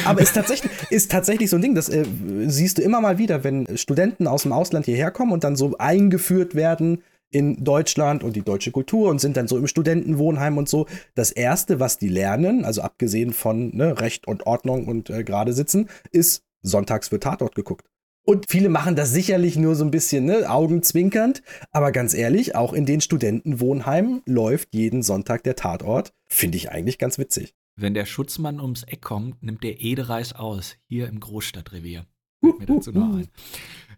[0.04, 2.04] Aber ist tatsächlich, ist tatsächlich so ein Ding, das äh,
[2.46, 5.76] siehst du immer mal wieder, wenn Studenten aus dem Ausland hierher kommen und dann so
[5.78, 10.68] eingeführt werden in Deutschland und die deutsche Kultur und sind dann so im Studentenwohnheim und
[10.68, 10.86] so.
[11.14, 15.52] Das Erste, was die lernen, also abgesehen von ne, Recht und Ordnung und äh, gerade
[15.52, 17.86] sitzen, ist sonntags wird Tatort geguckt.
[18.26, 21.42] Und viele machen das sicherlich nur so ein bisschen ne, augenzwinkernd,
[21.72, 26.14] aber ganz ehrlich, auch in den Studentenwohnheimen läuft jeden Sonntag der Tatort.
[26.26, 27.54] Finde ich eigentlich ganz witzig.
[27.76, 32.06] Wenn der Schutzmann ums Eck kommt, nimmt der Edereis aus, hier im Großstadtrevier.
[32.40, 33.28] Fällt mir dazu noch ein.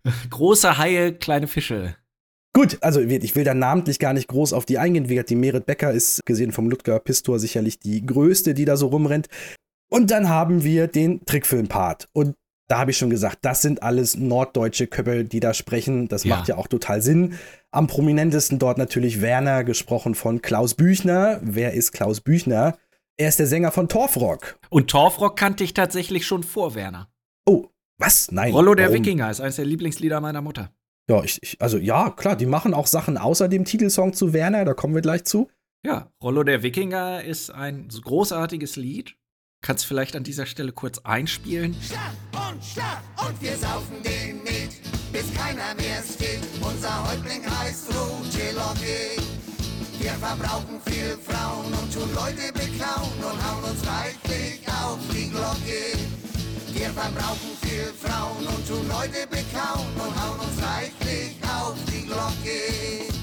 [0.31, 1.97] Große Haie, kleine Fische.
[2.55, 5.11] Gut, also ich will da namentlich gar nicht groß auf die eingehen.
[5.11, 8.79] Wie gesagt, die Merit Becker ist gesehen vom Ludger Pistor sicherlich die größte, die da
[8.79, 9.29] so rumrennt.
[9.91, 12.09] Und dann haben wir den Trickfilm-Part.
[12.15, 12.35] Und
[12.69, 16.09] da habe ich schon gesagt, das sind alles norddeutsche Köppel, die da sprechen.
[16.09, 16.37] Das Ja.
[16.37, 17.35] macht ja auch total Sinn.
[17.73, 21.41] Am prominentesten dort natürlich Werner, gesprochen von Klaus Büchner.
[21.43, 22.79] Wer ist Klaus Büchner?
[23.19, 24.59] Er ist der Sänger von Torfrock.
[24.69, 27.09] Und Torfrock kannte ich tatsächlich schon vor Werner.
[27.47, 28.31] Oh, was?
[28.31, 28.53] Nein.
[28.53, 28.99] Rollo der warum?
[28.99, 30.71] Wikinger ist eines der Lieblingslieder meiner Mutter.
[31.09, 34.65] Ja, ich, ich, also ja, klar, die machen auch Sachen außer dem Titelsong zu Werner,
[34.65, 35.49] da kommen wir gleich zu.
[35.85, 39.17] Ja, Rollo der Wikinger ist ein so großartiges Lied.
[39.63, 41.75] Kannst du vielleicht an dieser Stelle kurz einspielen?
[41.81, 42.13] Schlag
[42.51, 44.77] und Schlag und wir saufen den mit,
[45.13, 46.41] bis keiner mehr steht.
[46.61, 49.26] Unser Häuptling heißt Rugelocke.
[50.07, 55.99] Wir verbrauchen viel Frauen und tun Leute beklauen und hauen uns reichlich auf die Glocke.
[56.73, 63.17] Wir verbrauchen viel Frauen und tun Leute beklauen und hauen uns reichlich auf die Glocke.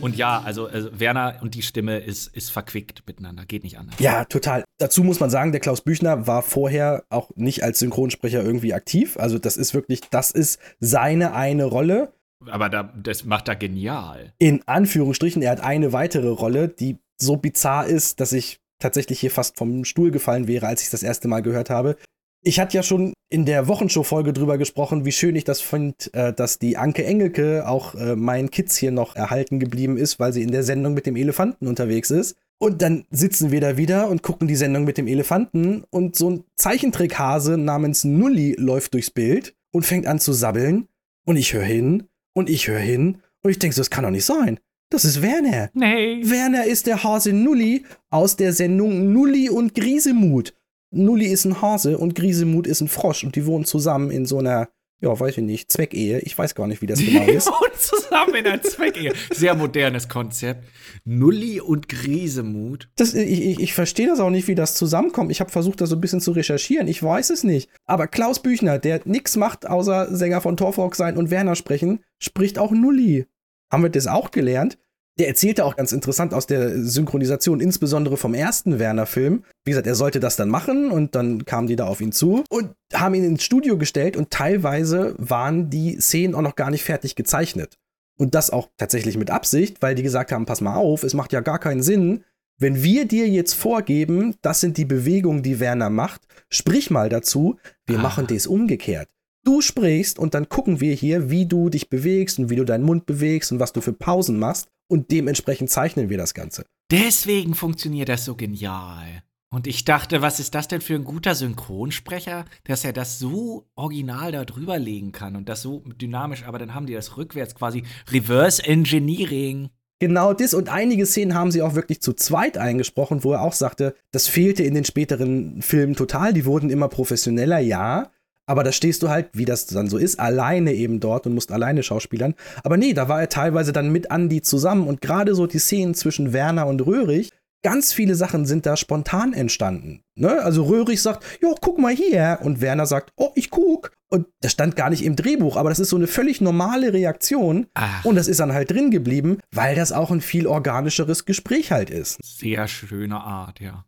[0.00, 4.00] Und ja, also, also Werner und die Stimme ist, ist verquickt miteinander, geht nicht anders.
[4.00, 4.64] Ja, total.
[4.78, 9.18] Dazu muss man sagen, der Klaus Büchner war vorher auch nicht als Synchronsprecher irgendwie aktiv.
[9.18, 12.14] Also das ist wirklich, das ist seine eine Rolle.
[12.46, 14.32] Aber da, das macht er genial.
[14.38, 19.30] In Anführungsstrichen, er hat eine weitere Rolle, die so bizarr ist, dass ich tatsächlich hier
[19.30, 21.96] fast vom Stuhl gefallen wäre, als ich das erste Mal gehört habe.
[22.42, 26.32] Ich hatte ja schon in der Wochenshow-Folge drüber gesprochen, wie schön ich das finde, äh,
[26.32, 30.42] dass die Anke Engelke auch äh, meinen Kids hier noch erhalten geblieben ist, weil sie
[30.42, 32.36] in der Sendung mit dem Elefanten unterwegs ist.
[32.58, 36.30] Und dann sitzen wir da wieder und gucken die Sendung mit dem Elefanten und so
[36.30, 40.88] ein Zeichentrickhase namens Nulli läuft durchs Bild und fängt an zu sabbeln.
[41.26, 44.10] Und ich höre hin und ich höre hin und ich denke so, das kann doch
[44.10, 44.60] nicht sein.
[44.90, 45.70] Das ist Werner.
[45.72, 46.20] Nee.
[46.28, 50.54] Werner ist der Hase Nulli aus der Sendung Nulli und Griesemut.
[50.90, 54.38] Nulli ist ein Hase und Griesemut ist ein Frosch und die wohnen zusammen in so
[54.38, 54.68] einer,
[55.00, 56.20] ja, weiß ich nicht, Zweckehe.
[56.20, 57.48] Ich weiß gar nicht, wie das genau ist.
[57.48, 59.12] Und zusammen in einer Zweckehe.
[59.32, 60.64] Sehr modernes Konzept.
[61.04, 62.88] Nulli und Griesemut.
[62.96, 65.30] Das, ich ich, ich verstehe das auch nicht, wie das zusammenkommt.
[65.30, 66.86] Ich habe versucht, das so ein bisschen zu recherchieren.
[66.86, 67.70] Ich weiß es nicht.
[67.86, 72.58] Aber Klaus Büchner, der nichts macht, außer Sänger von Torfrock sein und Werner sprechen, spricht
[72.58, 73.26] auch Nulli.
[73.70, 74.78] Haben wir das auch gelernt?
[75.18, 79.44] Der erzählte auch ganz interessant aus der Synchronisation, insbesondere vom ersten Werner-Film.
[79.64, 82.44] Wie gesagt, er sollte das dann machen und dann kamen die da auf ihn zu
[82.48, 86.84] und haben ihn ins Studio gestellt und teilweise waren die Szenen auch noch gar nicht
[86.84, 87.76] fertig gezeichnet.
[88.18, 91.32] Und das auch tatsächlich mit Absicht, weil die gesagt haben, pass mal auf, es macht
[91.32, 92.24] ja gar keinen Sinn,
[92.58, 97.56] wenn wir dir jetzt vorgeben, das sind die Bewegungen, die Werner macht, sprich mal dazu,
[97.86, 98.02] wir Ah.
[98.02, 99.08] machen das umgekehrt.
[99.44, 102.84] Du sprichst und dann gucken wir hier, wie du dich bewegst und wie du deinen
[102.84, 106.64] Mund bewegst und was du für Pausen machst und dementsprechend zeichnen wir das Ganze.
[106.90, 109.22] Deswegen funktioniert das so genial.
[109.52, 113.66] Und ich dachte, was ist das denn für ein guter Synchronsprecher, dass er das so
[113.74, 117.54] original da drüber legen kann und das so dynamisch, aber dann haben die das rückwärts
[117.54, 119.70] quasi Reverse Engineering.
[119.98, 123.52] Genau das und einige Szenen haben sie auch wirklich zu zweit eingesprochen, wo er auch
[123.52, 126.32] sagte, das fehlte in den späteren Filmen total.
[126.32, 128.10] Die wurden immer professioneller, ja.
[128.50, 131.52] Aber da stehst du halt, wie das dann so ist, alleine eben dort und musst
[131.52, 132.34] alleine schauspielern.
[132.64, 135.94] Aber nee, da war er teilweise dann mit Andy zusammen und gerade so die Szenen
[135.94, 137.30] zwischen Werner und Röhrig,
[137.62, 140.02] ganz viele Sachen sind da spontan entstanden.
[140.16, 140.42] Ne?
[140.42, 142.40] Also Röhrig sagt, jo, guck mal hier.
[142.42, 143.92] Und Werner sagt, oh, ich guck.
[144.08, 147.68] Und das stand gar nicht im Drehbuch, aber das ist so eine völlig normale Reaktion.
[147.74, 148.04] Ach.
[148.04, 151.88] Und das ist dann halt drin geblieben, weil das auch ein viel organischeres Gespräch halt
[151.88, 152.18] ist.
[152.20, 153.84] Sehr schöne Art, ja.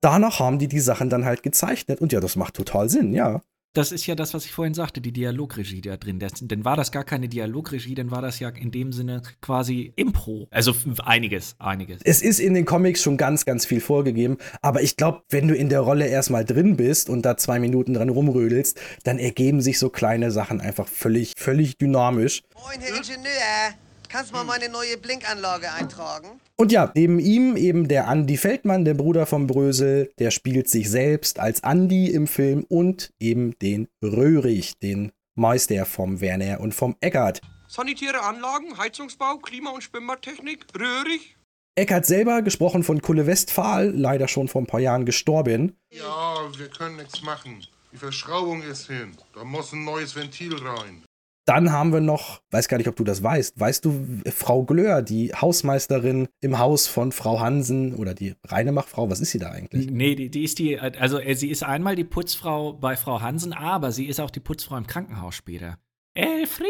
[0.00, 3.42] Danach haben die die Sachen dann halt gezeichnet und ja, das macht total Sinn, ja.
[3.76, 6.18] Das ist ja das, was ich vorhin sagte, die Dialogregie da drin.
[6.18, 9.92] Das, denn war das gar keine Dialogregie, dann war das ja in dem Sinne quasi
[9.96, 10.48] Impro.
[10.50, 10.74] Also
[11.04, 12.00] einiges, einiges.
[12.02, 15.54] Es ist in den Comics schon ganz, ganz viel vorgegeben, aber ich glaube, wenn du
[15.54, 19.78] in der Rolle erstmal drin bist und da zwei Minuten dran rumrödelst, dann ergeben sich
[19.78, 22.44] so kleine Sachen einfach völlig, völlig dynamisch.
[22.54, 23.85] Moin, Herr Ingenieur.
[24.08, 26.40] Kannst mal meine neue Blinkanlage eintragen?
[26.56, 30.90] Und ja, neben ihm eben der Andy Feldmann, der Bruder von Brösel, der spielt sich
[30.90, 36.96] selbst als Andy im Film und eben den Röhrig, den Meister vom Werner und vom
[37.00, 37.40] Eckart.
[37.68, 41.36] Sanitäre Anlagen, Heizungsbau, Klima- und Schwimmbadtechnik, röhrig.
[41.74, 45.76] Eckart selber, gesprochen von Kulle Westphal, leider schon vor ein paar Jahren gestorben.
[45.92, 47.66] Ja, wir können nichts machen.
[47.92, 49.16] Die Verschraubung ist hin.
[49.34, 51.04] Da muss ein neues Ventil rein.
[51.46, 55.00] Dann haben wir noch, weiß gar nicht, ob du das weißt, weißt du, Frau Glöhr,
[55.00, 59.88] die Hausmeisterin im Haus von Frau Hansen oder die Reinemachtfrau, was ist sie da eigentlich?
[59.88, 63.52] Nee, die, die ist die, also äh, sie ist einmal die Putzfrau bei Frau Hansen,
[63.52, 65.78] aber sie ist auch die Putzfrau im Krankenhaus später.
[66.14, 66.66] Elfriede,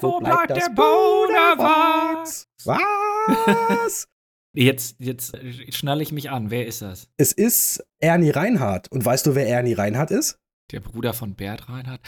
[0.00, 2.48] wo, bleibt, der Bonawachs?
[2.64, 4.08] Was?
[4.54, 5.36] Jetzt, jetzt
[5.68, 6.50] schnalle ich mich an.
[6.50, 7.08] Wer ist das?
[7.16, 8.90] es ist Ernie Reinhardt.
[8.90, 10.40] Und weißt du, wer Ernie Reinhardt ist?
[10.72, 12.00] Der Bruder von Bert Reinhardt?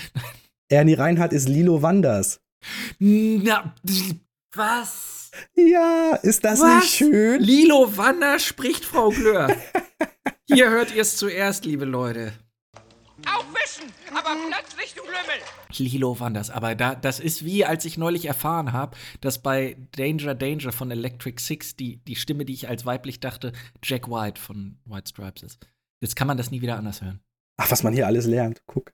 [0.70, 2.40] Ernie Reinhardt ist Lilo Wanders.
[3.00, 3.74] Na,
[4.54, 5.32] was?
[5.54, 6.82] Ja, ist das Was?
[6.82, 7.42] nicht schön?
[7.42, 9.48] Lilo Wander spricht Frau Glöhr.
[10.46, 12.32] Hier hört ihr es zuerst, liebe Leute.
[13.26, 15.40] Aufwischen, aber plötzlich, du Lümmel.
[15.76, 20.36] Lilo Wanders, aber da, das ist wie, als ich neulich erfahren habe, dass bei Danger
[20.36, 23.52] Danger von Electric Six die, die Stimme, die ich als weiblich dachte,
[23.82, 25.66] Jack White von White Stripes ist.
[26.00, 27.20] Jetzt kann man das nie wieder anders hören.
[27.62, 28.62] Ach, was man hier alles lernt.
[28.66, 28.90] Guck.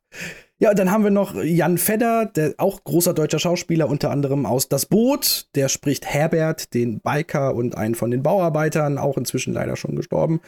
[0.59, 4.45] Ja, und dann haben wir noch Jan Fedder, der auch großer deutscher Schauspieler, unter anderem
[4.45, 5.47] aus Das Boot.
[5.55, 10.41] Der spricht Herbert, den Biker und einen von den Bauarbeitern, auch inzwischen leider schon gestorben.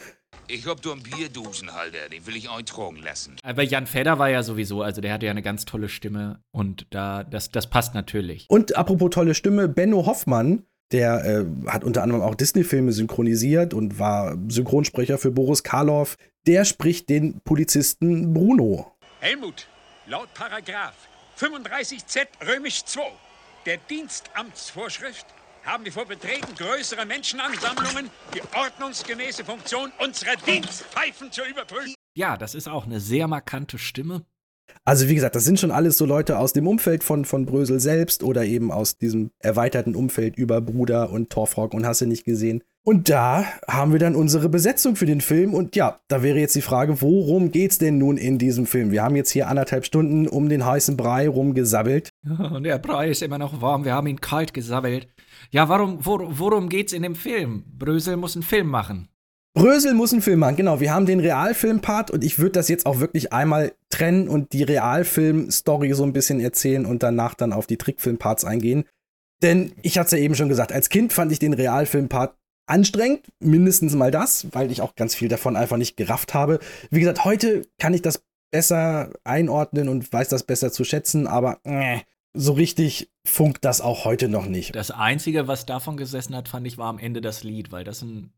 [0.49, 3.37] Ich hab da einen Bierdosenhalter, den will ich eintragen lassen.
[3.41, 6.87] Aber Jan Fedder war ja sowieso, also der hatte ja eine ganz tolle Stimme und
[6.89, 8.47] da, das, das passt natürlich.
[8.49, 13.99] Und apropos tolle Stimme, Benno Hoffmann, der äh, hat unter anderem auch Disney-Filme synchronisiert und
[13.99, 16.17] war Synchronsprecher für Boris Karloff.
[16.47, 18.91] Der spricht den Polizisten Bruno.
[19.19, 19.67] Helmut,
[20.07, 20.95] laut Paragraph
[21.37, 23.01] 35z römisch 2
[23.65, 25.25] der Dienstamtsvorschrift
[25.63, 31.93] haben wir vor Betreten größerer Menschenansammlungen die ordnungsgemäße Funktion unserer Dienstpfeifen zu überprüfen.
[32.15, 34.25] Ja, das ist auch eine sehr markante Stimme.
[34.85, 37.79] Also wie gesagt, das sind schon alles so Leute aus dem Umfeld von, von Brösel
[37.79, 42.25] selbst oder eben aus diesem erweiterten Umfeld über Bruder und Torfrock und hast du nicht
[42.25, 42.63] gesehen.
[42.83, 46.55] Und da haben wir dann unsere Besetzung für den Film und ja, da wäre jetzt
[46.55, 48.91] die Frage, worum geht's denn nun in diesem Film?
[48.91, 52.09] Wir haben jetzt hier anderthalb Stunden um den heißen Brei rumgesabbelt.
[52.23, 55.07] Und der Brei ist immer noch warm, wir haben ihn kalt gesabbelt.
[55.51, 57.63] Ja, warum, wor, worum geht's in dem Film?
[57.77, 59.09] Brösel muss einen Film machen.
[59.53, 60.79] Brösel muss einen Film machen, genau.
[60.79, 64.63] Wir haben den Realfilm-Part und ich würde das jetzt auch wirklich einmal trennen und die
[64.63, 68.85] Realfilm-Story so ein bisschen erzählen und danach dann auf die Trickfilm-Parts eingehen.
[69.41, 72.35] Denn ich hatte es ja eben schon gesagt, als Kind fand ich den Realfilm-Part
[72.67, 76.59] anstrengend, mindestens mal das, weil ich auch ganz viel davon einfach nicht gerafft habe.
[76.91, 78.21] Wie gesagt, heute kann ich das
[78.51, 81.99] besser einordnen und weiß das besser zu schätzen, aber äh,
[82.35, 84.75] so richtig funkt das auch heute noch nicht.
[84.75, 88.01] Das Einzige, was davon gesessen hat, fand ich, war am Ende das Lied, weil das
[88.01, 88.31] ein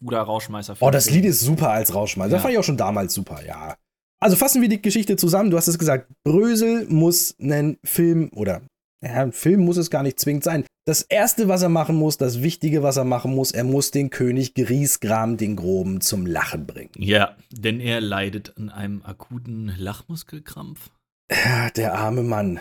[0.00, 2.30] guter Rauschmeißer Oh, das Lied ist super als Rauschmeißer.
[2.30, 2.42] Das Ja.
[2.42, 3.76] fand ich auch schon damals super, ja.
[4.20, 5.50] Also fassen wir die Geschichte zusammen.
[5.50, 8.62] Du hast es gesagt, Brösel muss einen Film oder
[9.00, 10.64] Ja, ein Film muss es gar nicht zwingend sein.
[10.84, 14.10] Das Erste, was er machen muss, das Wichtige, was er machen muss, er muss den
[14.10, 16.90] König Griesgram, den Groben, zum Lachen bringen.
[16.96, 20.90] Ja, denn er leidet an einem akuten Lachmuskelkrampf.
[21.30, 22.58] Ja, der arme Mann.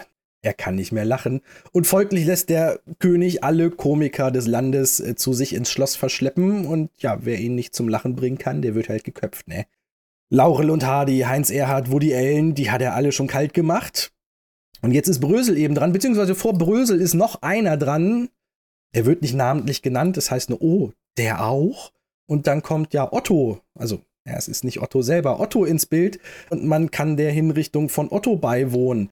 [0.47, 1.41] Er kann nicht mehr lachen.
[1.73, 6.65] Und folglich lässt der König alle Komiker des Landes äh, zu sich ins Schloss verschleppen.
[6.65, 9.65] Und ja, wer ihn nicht zum Lachen bringen kann, der wird halt geköpft, ne?
[10.29, 14.13] Laurel und Hardy, Heinz Erhardt, Woody Allen, die hat er alle schon kalt gemacht.
[14.81, 18.29] Und jetzt ist Brösel eben dran, beziehungsweise vor Brösel ist noch einer dran.
[18.93, 21.91] Er wird nicht namentlich genannt, das heißt nur, oh, der auch.
[22.25, 26.19] Und dann kommt ja Otto, also ja, es ist nicht Otto selber, Otto ins Bild
[26.49, 29.09] und man kann der Hinrichtung von Otto beiwohnen.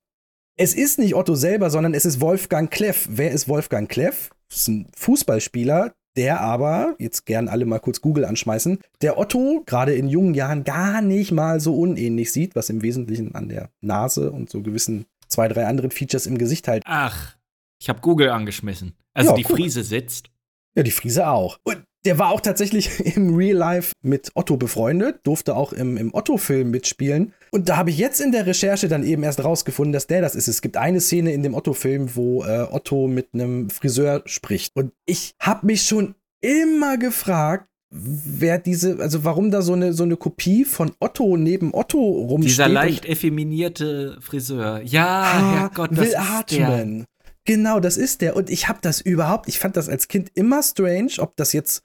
[0.58, 3.06] Es ist nicht Otto selber, sondern es ist Wolfgang Kleff.
[3.10, 4.30] Wer ist Wolfgang Kleff?
[4.48, 9.62] Das ist ein Fußballspieler, der aber, jetzt gern alle mal kurz Google anschmeißen, der Otto
[9.66, 13.68] gerade in jungen Jahren gar nicht mal so unähnlich sieht, was im Wesentlichen an der
[13.82, 16.84] Nase und so gewissen zwei, drei anderen Features im Gesicht halt.
[16.86, 17.36] Ach,
[17.78, 18.94] ich habe Google angeschmissen.
[19.12, 19.56] Also Ja, die guck.
[19.56, 20.30] Friese sitzt.
[20.74, 21.58] Ja, die Friese auch.
[21.64, 26.14] Und der war auch tatsächlich im Real Life mit Otto befreundet, durfte auch im, im
[26.14, 27.32] Otto-Film mitspielen.
[27.50, 30.34] Und da habe ich jetzt in der Recherche dann eben erst rausgefunden, dass der das
[30.34, 30.48] ist.
[30.48, 34.74] Es gibt eine Szene in dem Otto-Film, wo äh, Otto mit einem Friseur spricht.
[34.74, 40.02] Und ich habe mich schon immer gefragt, wer diese, also warum da so eine, so
[40.02, 42.50] eine Kopie von Otto neben Otto rumsteht.
[42.50, 44.80] Dieser leicht effeminierte Friseur.
[44.82, 46.20] Ja, Ah, Herrgott, das Will ist der.
[46.20, 47.04] Archman.
[47.46, 48.34] Genau, das ist der.
[48.36, 51.82] Und ich habe das überhaupt, ich fand das als Kind immer strange, ob das jetzt.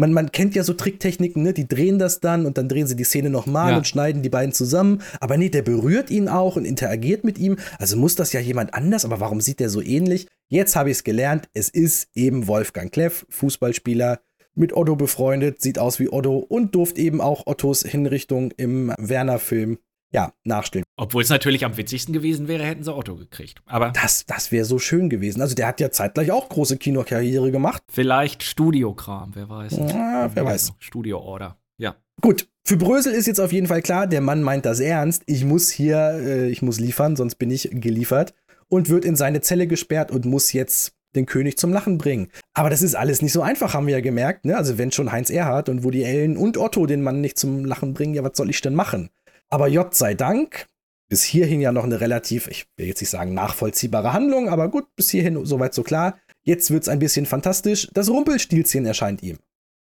[0.00, 1.52] Man, man kennt ja so Tricktechniken, ne?
[1.52, 3.76] Die drehen das dann und dann drehen sie die Szene nochmal Ja.
[3.76, 5.02] und schneiden die beiden zusammen.
[5.20, 7.58] Aber nee, der berührt ihn auch und interagiert mit ihm.
[7.78, 10.26] Also muss das ja jemand anders, aber warum sieht der so ähnlich?
[10.48, 11.50] Jetzt habe ich es gelernt.
[11.52, 14.20] Es ist eben Wolfgang Kleff, Fußballspieler,
[14.54, 19.78] mit Otto befreundet, sieht aus wie Otto und durfte eben auch Ottos Hinrichtung im Werner-Film
[20.12, 20.84] ja, nachstellen.
[20.96, 23.62] Obwohl es natürlich am witzigsten gewesen wäre, hätten sie Otto gekriegt.
[23.66, 25.40] Aber Das, das wäre so schön gewesen.
[25.40, 27.82] Also der hat ja zeitgleich auch große Kinokarriere gemacht.
[27.90, 29.76] vielleicht Studiokram, wer weiß.
[29.76, 30.72] Ja, wer weiß.
[30.78, 31.56] Studio-Order.
[31.78, 31.96] Ja.
[32.20, 35.22] Gut, für Brösel ist jetzt auf jeden Fall klar, der Mann meint das ernst.
[35.26, 38.34] Ich muss hier, äh, ich muss liefern, sonst bin ich geliefert.
[38.68, 42.28] Und wird in seine Zelle gesperrt und muss jetzt den König zum Lachen bringen.
[42.54, 44.44] Aber das ist alles nicht so einfach, haben wir ja gemerkt.
[44.44, 44.56] Ne?
[44.56, 47.94] Also wenn schon Heinz Erhardt und Woody Allen und Otto den Mann nicht zum Lachen
[47.94, 49.10] bringen, ja, was soll ich denn machen?
[49.50, 50.66] Aber Gott sei Dank,
[51.08, 54.86] bis hierhin ja noch eine relativ, ich will jetzt nicht sagen nachvollziehbare Handlung, aber gut,
[54.94, 56.18] bis hierhin soweit so klar.
[56.42, 57.88] Jetzt wird's ein bisschen fantastisch.
[57.92, 59.38] Das Rumpelstilzchen erscheint ihm.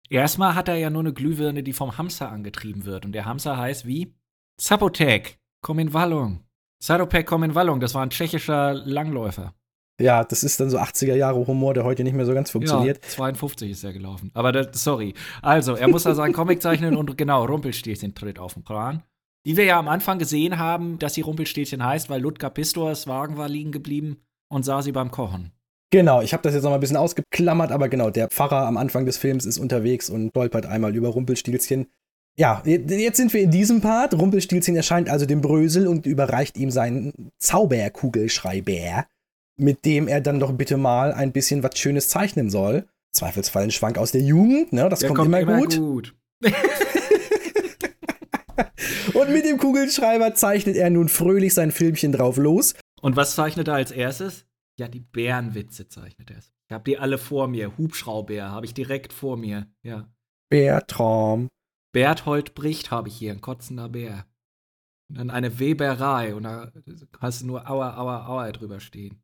[0.09, 3.05] Erstmal hat er ja nur eine Glühbirne, die vom Hamster angetrieben wird.
[3.05, 4.13] Und der Hamster heißt wie?
[4.61, 6.45] Zapotek, komm in Wallung.
[6.81, 7.79] Sadopek, komm in Wallung.
[7.79, 9.55] Das war ein tschechischer Langläufer.
[9.99, 13.03] Ja, das ist dann so 80er Jahre Humor, der heute nicht mehr so ganz funktioniert.
[13.03, 14.29] Ja, 52 ist er gelaufen.
[14.33, 15.13] Aber das, sorry.
[15.41, 19.03] Also, er muss da seinen Comic zeichnen und genau, Rumpelstilzchen tritt auf den Plan.
[19.45, 23.37] Die wir ja am Anfang gesehen haben, dass sie Rumpelstilzchen heißt, weil Ludger Pistors Wagen
[23.37, 24.17] war liegen geblieben
[24.49, 25.51] und sah sie beim Kochen.
[25.91, 28.75] Genau, ich habe das jetzt noch mal ein bisschen ausgeklammert, aber genau, der Pfarrer am
[28.75, 31.87] Anfang des Films ist unterwegs und stolpert einmal über Rumpelstilzchen.
[32.37, 34.13] Ja, jetzt sind wir in diesem Part.
[34.13, 39.05] Rumpelstilzchen erscheint also dem Brösel und überreicht ihm seinen Zauberkugelschreiber,
[39.57, 42.87] mit dem er dann doch bitte mal ein bisschen was Schönes zeichnen soll.
[43.13, 44.89] Zweifelsfall ein Schwank aus der Jugend, ne?
[44.89, 45.77] Das Der kommt, immer, gut.
[45.77, 46.15] gut.
[49.13, 52.73] Und mit dem Kugelschreiber zeichnet er nun fröhlich sein Filmchen drauf los.
[53.01, 54.45] Und was zeichnet er als erstes?
[54.79, 56.37] Ja, die Bärenwitze zeichnet er.
[56.39, 57.77] Ich habe die alle vor mir.
[57.77, 59.67] Hubschrauber habe ich direkt vor mir.
[59.83, 60.09] Ja.
[60.49, 61.47] Bertram.
[61.93, 64.25] Berthold bricht habe ich hier, ein kotzender Bär.
[65.09, 66.71] Und dann eine Weberei und da
[67.19, 69.21] hast du nur Aua, Aua, Aua drüber stehen.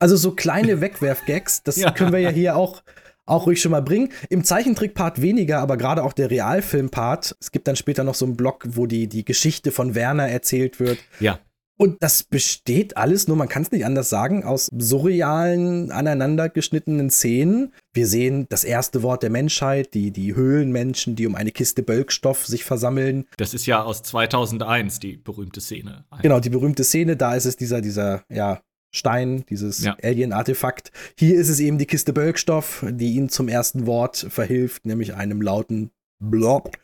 [0.00, 1.90] Also so kleine Wegwerfgags, das Ja.
[1.90, 2.82] können wir ja hier auch,
[3.28, 4.10] auch ruhig schon mal bringen.
[4.28, 7.36] Im Zeichentrick-Part weniger, aber gerade auch der Realfilm-Part.
[7.40, 10.80] Es gibt dann später noch so einen Block, wo die, die Geschichte von Werner erzählt
[10.80, 10.98] wird.
[11.20, 11.38] Ja.
[11.80, 17.72] Und das besteht alles, nur man kann es nicht anders sagen, aus surrealen, aneinandergeschnittenen Szenen.
[17.94, 22.46] Wir sehen das erste Wort der Menschheit, die, die Höhlenmenschen, die um eine Kiste Bölkstoff
[22.46, 23.26] sich versammeln.
[23.36, 26.04] Das ist ja aus 2001 die berühmte Szene.
[26.20, 28.60] Genau, die berühmte Szene, da ist es dieser, dieser, ja,
[28.90, 29.96] Stein, dieses Ja.
[30.02, 30.90] Alien-Artefakt.
[31.18, 35.42] Hier ist es eben die Kiste Bölkstoff, die ihm zum ersten Wort verhilft, nämlich einem
[35.42, 36.76] lauten Blob.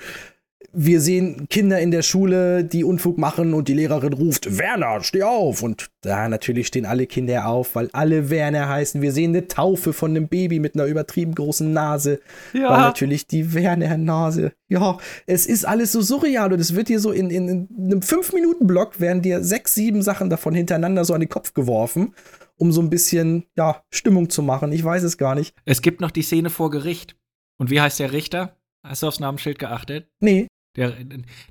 [0.76, 5.22] Wir sehen Kinder in der Schule, die Unfug machen und die Lehrerin ruft, Werner, steh
[5.22, 5.62] auf!
[5.62, 9.01] Und da natürlich stehen alle Kinder auf, weil alle Werner heißen.
[9.01, 12.20] Wir sehen eine Taufe von einem Baby mit einer übertrieben großen Nase.
[12.52, 12.70] Ja.
[12.70, 14.52] Weil natürlich die Werner-Nase.
[14.68, 18.01] Ja, es ist alles so surreal und es wird dir so in, in, in einem
[18.01, 22.14] 5-Minuten-Block werden dir sechs, sieben Sachen davon hintereinander so an den Kopf geworfen,
[22.56, 24.72] um so ein bisschen, ja, Stimmung zu machen.
[24.72, 25.55] Ich weiß es gar nicht.
[25.64, 27.16] Es gibt noch die Szene vor Gericht.
[27.59, 28.56] Und wie heißt der Richter?
[28.82, 30.10] Hast du aufs Namensschild geachtet?
[30.20, 30.48] Nee.
[30.76, 30.92] Der,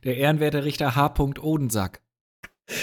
[0.04, 1.14] der ehrenwerte Richter H.
[1.42, 2.02] Odensack.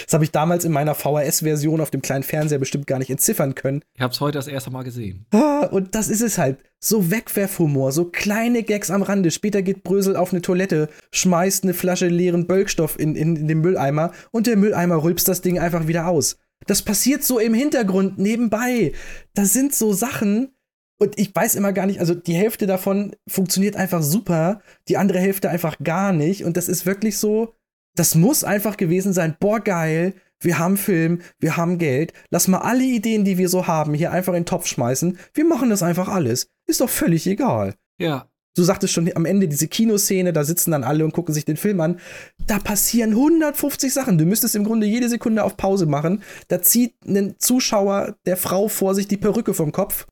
[0.04, 3.54] Das habe ich damals in meiner VHS-Version auf dem kleinen Fernseher bestimmt gar nicht entziffern
[3.54, 3.82] können.
[3.94, 5.26] Ich habe es heute das erste Mal gesehen.
[5.32, 6.58] Ah, Und das ist es halt.
[6.80, 9.30] So Wegwerfhumor, so kleine Gags am Rande.
[9.30, 13.60] Später geht Brösel auf eine Toilette, schmeißt eine Flasche leeren Bölkstoff in, in, in den
[13.60, 16.36] Mülleimer und der Mülleimer rülpst das Ding einfach wieder aus.
[16.66, 18.92] Das passiert so im Hintergrund, nebenbei.
[19.34, 20.54] Das sind so Sachen,
[21.00, 25.18] und ich weiß immer gar nicht, also die Hälfte davon funktioniert einfach super, die andere
[25.18, 26.44] Hälfte einfach gar nicht.
[26.44, 27.54] Und das ist wirklich so,
[27.96, 29.34] das muss einfach gewesen sein.
[29.40, 32.12] Boah, geil, wir haben Film, wir haben Geld.
[32.30, 35.18] Lass mal alle Ideen, die wir so haben, hier einfach in den Topf schmeißen.
[35.32, 36.50] Wir machen das einfach alles.
[36.66, 37.74] Ist doch völlig egal.
[37.98, 38.28] Ja.
[38.56, 41.56] Du sagtest schon am Ende diese Kinoszene, da sitzen dann alle und gucken sich den
[41.56, 41.98] Film an.
[42.46, 44.18] Da passieren 150 Sachen.
[44.18, 46.22] Du müsstest im Grunde jede Sekunde auf Pause machen.
[46.48, 50.06] Da zieht ein Zuschauer der Frau vor sich die Perücke vom Kopf.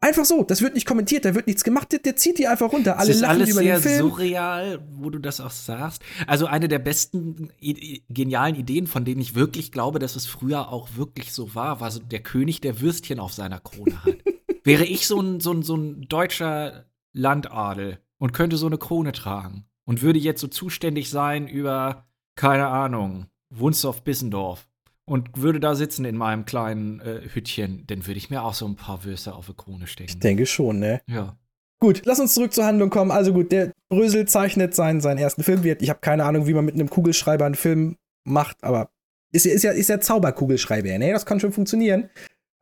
[0.00, 2.70] Einfach so, das wird nicht kommentiert, da wird nichts gemacht, der, der zieht die einfach
[2.70, 2.98] runter.
[2.98, 3.98] Alle es ist lachen alles über sehr den Film.
[4.10, 6.02] surreal, wo du das auch sagst.
[6.26, 10.68] Also eine der besten i- genialen Ideen, von denen ich wirklich glaube, dass es früher
[10.68, 14.16] auch wirklich so war, war so der König, der Würstchen auf seiner Krone hat.
[14.64, 19.12] Wäre ich so ein, so, ein, so ein deutscher Landadel und könnte so eine Krone
[19.12, 22.06] tragen und würde jetzt so zuständig sein über,
[22.36, 24.68] keine Ahnung, Wunsdorf-Bissendorf
[25.08, 28.66] und würde da sitzen in meinem kleinen äh, Hütchen, dann würde ich mir auch so
[28.66, 30.10] ein paar Würste auf eine Krone stecken.
[30.10, 31.00] Ich denke schon, ne?
[31.08, 31.36] Ja.
[31.80, 33.10] Gut, lass uns zurück zur Handlung kommen.
[33.10, 35.62] Also gut, der Brösel zeichnet seinen, seinen ersten Film.
[35.64, 38.88] Ich habe keine Ahnung, wie man mit einem Kugelschreiber einen Film macht, aber
[39.32, 41.12] ist, ja- ist ja, ist ja Zauberkugelschreiber, ne?
[41.12, 42.08] Das kann schon funktionieren.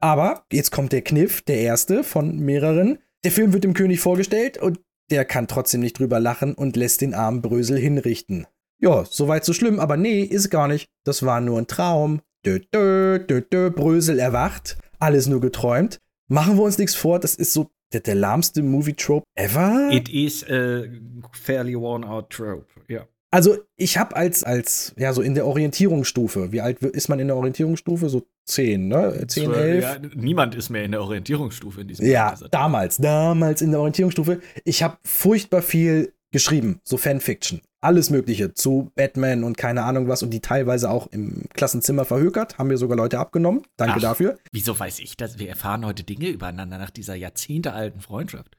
[0.01, 2.99] Aber jetzt kommt der Kniff, der erste von mehreren.
[3.25, 4.81] Der Film wird dem König vorgestellt und
[5.11, 8.47] der kann trotzdem nicht drüber lachen und lässt den armen Brösel hinrichten.
[8.83, 10.89] Ja, soweit so schlimm, aber nee, ist gar nicht.
[11.05, 12.21] Das war nur ein Traum.
[12.45, 13.71] Dö, dö, dö, dö.
[13.71, 14.77] Brösel erwacht.
[14.99, 15.99] Alles nur geträumt.
[16.29, 19.91] Machen wir uns nichts vor, das ist so der, der lahmste Movie-Trope ever.
[19.93, 20.85] It is a
[21.33, 23.07] fairly worn out trope, ja.
[23.31, 27.27] Also, ich habe als, als, ja, so in der Orientierungsstufe, wie alt ist man in
[27.27, 28.09] der Orientierungsstufe?
[28.09, 29.25] So 10, ne?
[29.27, 29.83] 10, 11?
[29.83, 32.49] Ja, niemand ist mehr in der Orientierungsstufe in diesem Ja, Alter.
[32.49, 34.41] damals, damals in der Orientierungsstufe.
[34.65, 37.61] Ich habe furchtbar viel geschrieben, so Fanfiction.
[37.81, 42.59] Alles Mögliche zu Batman und keine Ahnung was und die teilweise auch im Klassenzimmer verhökert.
[42.59, 43.62] Haben mir sogar Leute abgenommen.
[43.77, 44.02] Danke Ach.
[44.02, 44.39] dafür.
[44.52, 45.39] Wieso weiß ich das?
[45.39, 48.56] Wir erfahren heute Dinge übereinander nach dieser jahrzehntealten Freundschaft.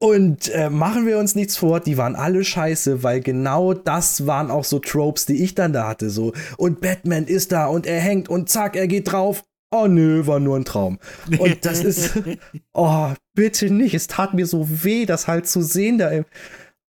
[0.00, 4.50] Und äh, machen wir uns nichts vor, die waren alle scheiße, weil genau das waren
[4.50, 6.10] auch so Tropes, die ich dann da hatte.
[6.10, 9.44] So, und Batman ist da und er hängt und zack, er geht drauf.
[9.70, 10.98] Oh nö, war nur ein Traum.
[11.38, 12.14] Und das ist,
[12.74, 13.94] oh, bitte nicht.
[13.94, 16.08] Es tat mir so weh, das halt zu sehen da.
[16.10, 16.24] im-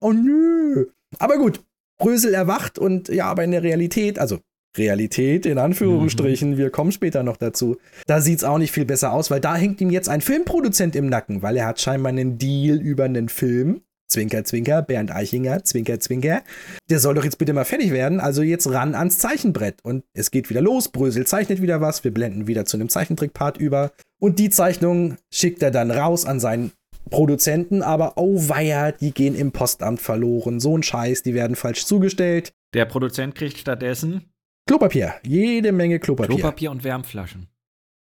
[0.03, 0.87] Oh nö.
[1.17, 1.61] Aber gut,
[1.97, 4.39] Brösel erwacht und ja, aber in der Realität, also
[4.77, 7.77] Realität in Anführungsstrichen, wir kommen später noch dazu.
[8.05, 11.07] Da sieht's auch nicht viel besser aus, weil da hängt ihm jetzt ein Filmproduzent im
[11.07, 13.81] Nacken, weil er hat scheinbar einen Deal über einen Film.
[14.09, 16.43] Zwinker, Zwinker, Bernd Eichinger, Zwinker, Zwinker.
[16.89, 19.77] Der soll doch jetzt bitte mal fertig werden, also jetzt ran ans Zeichenbrett.
[19.83, 23.57] Und es geht wieder los, Brösel zeichnet wieder was, wir blenden wieder zu einem Zeichentrickpart
[23.57, 23.91] über.
[24.19, 26.73] Und die Zeichnung schickt er dann raus an seinen
[27.09, 30.59] Produzenten, aber oh weia, die gehen im Postamt verloren.
[30.59, 32.53] So ein Scheiß, die werden falsch zugestellt.
[32.73, 34.33] Der Produzent kriegt stattdessen
[34.67, 36.37] Klopapier, jede Menge Klopapier.
[36.37, 37.47] Klopapier und Wärmflaschen.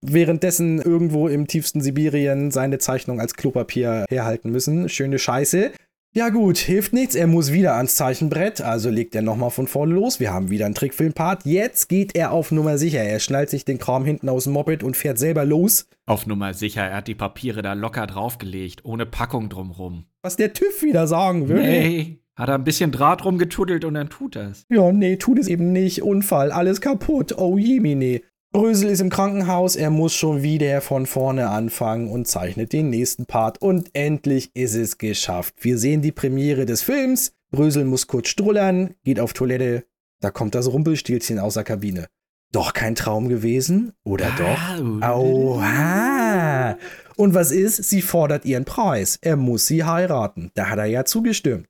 [0.02, 4.88] Währenddessen irgendwo im tiefsten Sibirien seine Zeichnung als Klopapier herhalten müssen.
[4.90, 5.72] Schöne Scheiße.
[6.16, 9.94] Ja gut, hilft nichts, er muss wieder ans Zeichenbrett, also legt er nochmal von vorne
[9.94, 10.20] los.
[10.20, 11.46] Wir haben wieder einen Trickfilmpart.
[11.46, 13.04] Jetzt geht er auf Nummer sicher.
[13.04, 15.88] Er schnallt sich den Kram hinten aus dem Moped und fährt selber los.
[16.08, 20.06] Auf Nummer sicher, er hat die Papiere da locker draufgelegt, ohne Packung drumrum.
[20.24, 21.62] Was der TÜV wieder sagen würde.
[21.62, 24.66] Nee, hat er ein bisschen Draht rumgetuddelt und dann tut das.
[24.70, 26.02] Ja, nee, tut es eben nicht.
[26.02, 27.38] Unfall, alles kaputt.
[27.38, 28.22] Oh jemine.
[28.52, 33.28] Brösel ist im Krankenhaus, er muss schon wieder von vorne anfangen und zeichnet den nächsten
[33.28, 33.62] Part.
[33.62, 35.54] Und endlich ist es geschafft.
[35.60, 37.34] Wir sehen die Premiere des Films.
[37.52, 39.86] Brösel muss kurz strullern, geht auf Toilette.
[40.20, 42.08] Da kommt das Rumpelstilzchen aus der Kabine.
[42.52, 43.94] Doch kein Traum gewesen?
[44.04, 44.84] Oder doch?
[45.16, 46.76] Oha!
[47.16, 47.84] Und was ist?
[47.84, 49.20] Sie fordert ihren Preis.
[49.22, 50.50] Er muss sie heiraten.
[50.56, 51.68] Da hat er ja zugestimmt.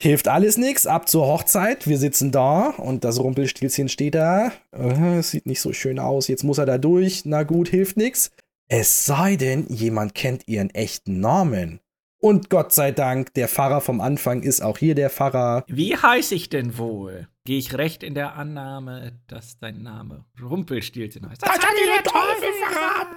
[0.00, 1.88] Hilft alles nichts, ab zur Hochzeit.
[1.88, 4.52] Wir sitzen da und das Rumpelstilzchen steht da.
[4.70, 6.28] Äh, sieht nicht so schön aus.
[6.28, 7.24] Jetzt muss er da durch.
[7.24, 8.30] Na gut, hilft nichts.
[8.68, 11.80] Es sei denn, jemand kennt ihren echten Namen.
[12.20, 15.64] Und Gott sei Dank, der Pfarrer vom Anfang ist auch hier der Pfarrer.
[15.66, 17.28] Wie heiße ich denn wohl?
[17.48, 21.40] Gehe ich recht in der Annahme, dass dein Name Rumpelstilzchen heißt?
[21.40, 23.16] Das hat dir der Teufel verraten!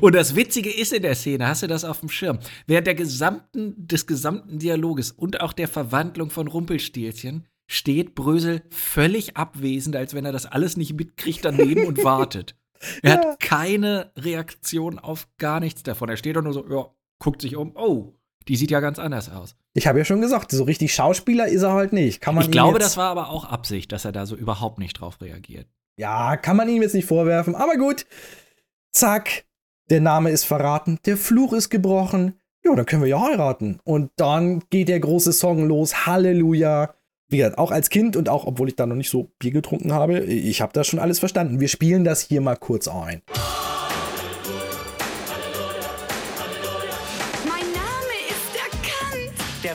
[0.00, 2.38] Und das Witzige ist in der Szene, hast du das auf dem Schirm?
[2.68, 9.36] Während der gesamten, des gesamten Dialoges und auch der Verwandlung von Rumpelstilzchen steht Brösel völlig
[9.36, 12.54] abwesend, als wenn er das alles nicht mitkriegt daneben und wartet.
[13.02, 13.16] Er Ja.
[13.30, 16.08] hat keine Reaktion auf gar nichts davon.
[16.08, 16.86] Er steht doch nur so, ja,
[17.18, 18.14] guckt sich um, oh,
[18.48, 19.56] die sieht ja ganz anders aus.
[19.72, 22.20] Ich habe ja schon gesagt, so richtig Schauspieler ist er halt nicht.
[22.20, 25.00] Kann man Ich glaube, das war aber auch Absicht, dass er da so überhaupt nicht
[25.00, 25.66] drauf reagiert.
[25.96, 28.06] Ja, kann man ihm jetzt nicht vorwerfen, aber gut.
[28.92, 29.44] Zack,
[29.90, 32.38] der Name ist verraten, der Fluch ist gebrochen.
[32.64, 33.78] Ja, dann können wir ja heiraten.
[33.84, 36.06] Und dann geht der große Song los.
[36.06, 36.94] Halleluja.
[37.28, 39.92] Wie gesagt, auch als Kind und auch, obwohl ich da noch nicht so Bier getrunken
[39.92, 41.60] habe, ich habe das schon alles verstanden.
[41.60, 43.22] Wir spielen das hier mal kurz ein.
[43.26, 43.63] Mein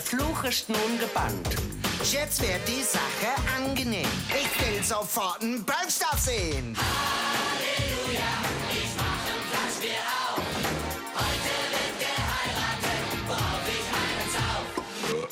[0.09, 1.55] Fluch ist nun gebannt.
[2.11, 4.07] Jetzt wird die Sache angenehm.
[4.29, 6.75] Ich will sofort einen Bernstoff sehen.
[6.75, 8.31] Halleluja,
[8.71, 10.01] ich mache Platz wir
[10.33, 10.41] auf.
[11.13, 14.31] Heute wird geheiratet, worauf ich einen
[15.21, 15.29] Sauf.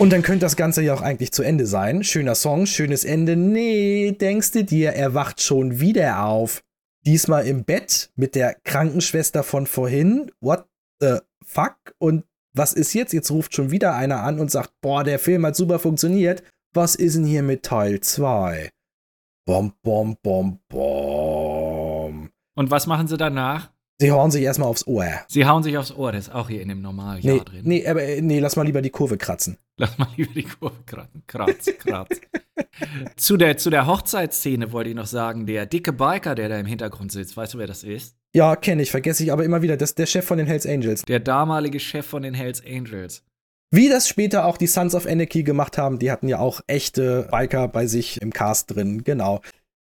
[0.00, 2.02] Und dann könnte das Ganze ja auch eigentlich zu Ende sein.
[2.02, 3.36] Schöner Song, schönes Ende.
[3.36, 6.64] Nee, denkst du dir, er wacht schon wieder auf.
[7.06, 10.32] Diesmal im Bett mit der Krankenschwester von vorhin.
[10.40, 10.66] What
[10.98, 11.76] the fuck?
[11.98, 12.24] Und
[12.54, 13.12] was ist jetzt?
[13.12, 16.42] Jetzt ruft schon wieder einer an und sagt, boah, der Film hat super funktioniert.
[16.72, 18.70] Was ist denn hier mit Teil 2?
[19.46, 22.30] Bom, bom, bom, bom.
[22.56, 23.73] Und was machen sie danach?
[24.00, 25.06] Sie hauen sich erstmal aufs Ohr.
[25.28, 27.60] Sie hauen sich aufs Ohr, das ist auch hier in dem Normaljahr Nee, drin.
[27.62, 29.56] nee, aber, nee, lass mal lieber die Kurve kratzen.
[29.76, 31.22] Lass mal lieber die Kurve kratzen.
[31.28, 32.20] Kratz, kratz.
[33.16, 36.66] zu, der, zu der Hochzeitsszene wollte ich noch sagen, der dicke Biker, der da im
[36.66, 38.16] Hintergrund sitzt, weißt du, wer das ist?
[38.34, 39.76] Ja, kenne ich, vergesse ich aber immer wieder.
[39.76, 41.02] Das ist der Chef von den Hells Angels.
[41.02, 43.22] Der damalige Chef von den Hells Angels.
[43.70, 47.28] Wie das später auch die Sons of Anarchy gemacht haben, die hatten ja auch echte
[47.30, 49.40] Biker bei sich im Cast drin, genau.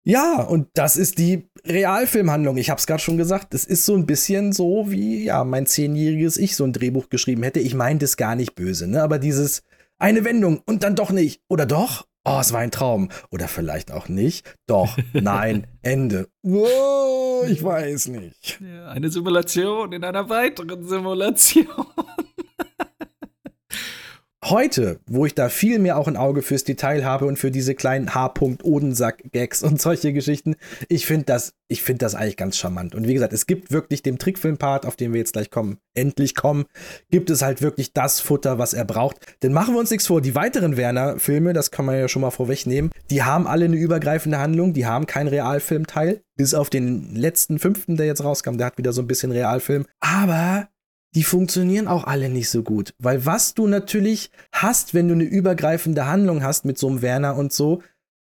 [0.07, 2.57] Ja, und das ist die Realfilmhandlung.
[2.57, 3.55] Ich hab's gerade schon gesagt.
[3.55, 7.41] Es ist so ein bisschen so, wie ja mein zehnjähriges Ich so ein Drehbuch geschrieben
[7.41, 7.59] hätte.
[7.59, 9.01] Ich meinte es gar nicht böse, ne?
[9.01, 9.63] Aber dieses
[9.97, 11.41] eine Wendung und dann doch nicht.
[11.49, 12.05] Oder doch?
[12.23, 13.09] Oh, es war ein Traum.
[13.31, 14.55] Oder vielleicht auch nicht.
[14.67, 16.27] Doch, nein, Ende.
[16.43, 18.59] Oh, ich weiß nicht.
[18.61, 21.65] Ja, eine Simulation in einer weiteren Simulation.
[24.47, 27.73] Heute, wo ich da viel mehr auch ein Auge fürs Detail habe und für diese
[27.73, 30.55] kleinen H-Odensack-Gags und solche Geschichten,
[30.87, 32.93] ich finde das, ich das eigentlich ganz charmant.
[32.93, 36.35] Und wie gesagt, es gibt wirklich dem Trickfilm-Part, auf den wir jetzt gleich kommen, endlich
[36.35, 36.65] kommen,
[37.09, 39.17] gibt es halt wirklich das Futter, was er braucht.
[39.41, 42.29] Denn machen wir uns nichts vor, die weiteren Werner-Filme, das kann man ja schon mal
[42.29, 47.57] vorwegnehmen, die haben alle eine übergreifende Handlung, die haben keinen Realfilmteil, bis auf den letzten
[47.57, 49.87] fünften, der jetzt rauskam, der hat wieder so ein bisschen Realfilm.
[50.01, 50.67] Aber
[51.15, 52.93] die funktionieren auch alle nicht so gut.
[52.99, 57.37] Weil was du natürlich hast, wenn du eine übergreifende Handlung hast mit so einem Werner
[57.37, 57.81] und so,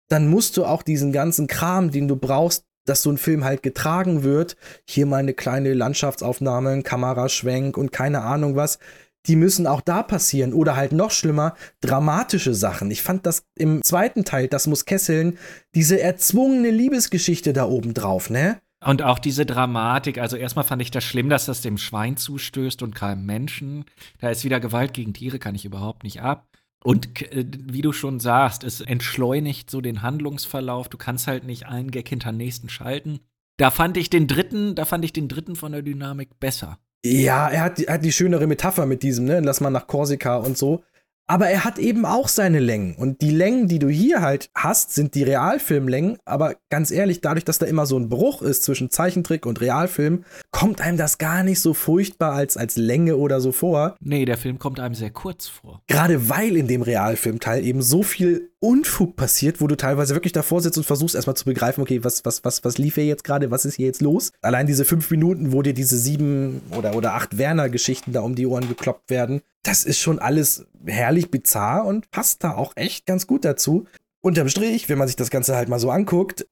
[0.08, 3.62] dann musst du auch diesen ganzen Kram, den du brauchst, dass so ein Film halt
[3.62, 4.56] getragen wird,
[4.86, 8.78] hier mal eine kleine Landschaftsaufnahme, ein Kameraschwenk und keine Ahnung was,
[9.26, 10.52] die müssen auch da passieren.
[10.52, 12.90] Oder halt noch schlimmer, dramatische Sachen.
[12.90, 15.38] Ich fand das im zweiten Teil, das muss kesseln,
[15.74, 18.60] diese erzwungene Liebesgeschichte da oben drauf, ne?
[18.84, 22.82] Und auch diese Dramatik, also erstmal fand ich das schlimm, dass das dem Schwein zustößt
[22.82, 23.84] und keinem Menschen.
[24.18, 26.48] Da ist wieder Gewalt gegen Tiere, kann ich überhaupt nicht ab.
[26.82, 30.88] Und äh, wie du schon sagst, es entschleunigt so den Handlungsverlauf.
[30.88, 33.20] Du kannst halt nicht einen Gag hinter den nächsten schalten.
[33.56, 36.78] Da fand ich den dritten, da fand ich den dritten von der Dynamik besser.
[37.04, 39.40] Ja, er hat, die- er hat die schönere Metapher mit diesem, ne?
[39.40, 40.82] Lass mal nach Korsika und so.
[41.26, 42.94] Aber er hat eben auch seine Längen.
[42.96, 46.18] Und die Längen, die du hier halt hast, sind die Realfilmlängen.
[46.24, 50.24] Aber ganz ehrlich, dadurch, dass da immer so ein Bruch ist zwischen Zeichentrick und Realfilm,
[50.50, 53.96] kommt einem das gar nicht so furchtbar als, als Länge oder so vor.
[54.00, 55.80] Nee, der Film kommt einem sehr kurz vor.
[55.86, 60.60] Gerade weil in dem Realfilmteil eben so viel Unfug passiert, wo du teilweise wirklich davor
[60.60, 63.50] sitzt und versuchst erstmal zu begreifen, okay, was, was, was, was lief hier jetzt gerade,
[63.50, 64.30] was ist hier jetzt los?
[64.40, 68.46] Allein diese fünf Minuten, wo dir diese sieben oder, oder acht Werner-Geschichten da um die
[68.46, 73.26] Ohren gekloppt werden, das ist schon alles herrlich bizarr und passt da auch echt ganz
[73.26, 73.86] gut dazu.
[74.20, 76.46] Unterm Strich, wenn man sich das Ganze halt mal so anguckt,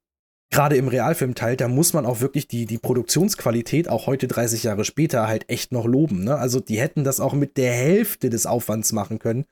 [0.51, 4.85] gerade im Realfilmteil, da muss man auch wirklich die, die Produktionsqualität, auch heute 30 Jahre
[4.85, 6.25] später, halt echt noch loben.
[6.25, 6.37] Ne?
[6.37, 9.45] Also die hätten das auch mit der Hälfte des Aufwands machen können.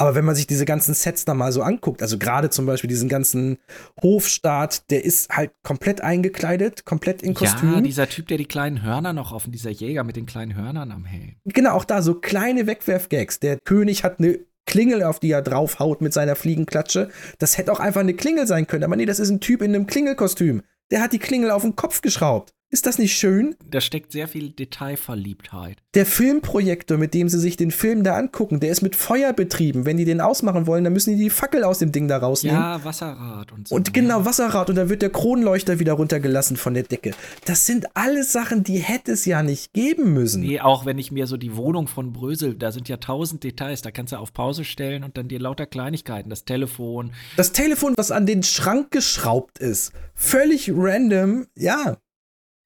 [0.00, 2.88] Aber wenn man sich diese ganzen Sets da mal so anguckt, also gerade zum Beispiel
[2.88, 3.58] diesen ganzen
[4.02, 7.74] Hofstaat, der ist halt komplett eingekleidet, komplett in Kostüm.
[7.74, 10.90] Ja, dieser Typ, der die kleinen Hörner noch offen, dieser Jäger mit den kleinen Hörnern
[10.90, 11.36] am Helm.
[11.44, 13.40] Genau, auch da so kleine Wegwerfgags.
[13.40, 17.10] Der König hat eine Klingel, auf die er draufhaut mit seiner Fliegenklatsche.
[17.38, 18.84] Das hätte auch einfach eine Klingel sein können.
[18.84, 20.62] Aber nee, das ist ein Typ in einem Klingelkostüm.
[20.90, 22.54] Der hat die Klingel auf den Kopf geschraubt.
[22.72, 23.56] Ist das nicht schön?
[23.68, 25.78] Da steckt sehr viel Detailverliebtheit.
[25.94, 29.86] Der Filmprojektor, mit dem sie sich den Film da angucken, der ist mit Feuer betrieben.
[29.86, 32.60] Wenn die den ausmachen wollen, dann müssen die die Fackel aus dem Ding da rausnehmen.
[32.60, 33.74] Ja, Wasserrad und so.
[33.74, 37.10] Und genau, Wasserrad und dann wird der Kronleuchter wieder runtergelassen von der Decke.
[37.44, 40.42] Das sind alles Sachen, die hätte es ja nicht geben müssen.
[40.42, 43.82] Nee, auch wenn ich mir so die Wohnung von Brösel, da sind ja tausend Details,
[43.82, 47.10] da kannst du auf Pause stellen und dann dir lauter Kleinigkeiten, das Telefon.
[47.36, 49.92] Das Telefon, was an den Schrank geschraubt ist.
[50.14, 51.96] Völlig random, ja.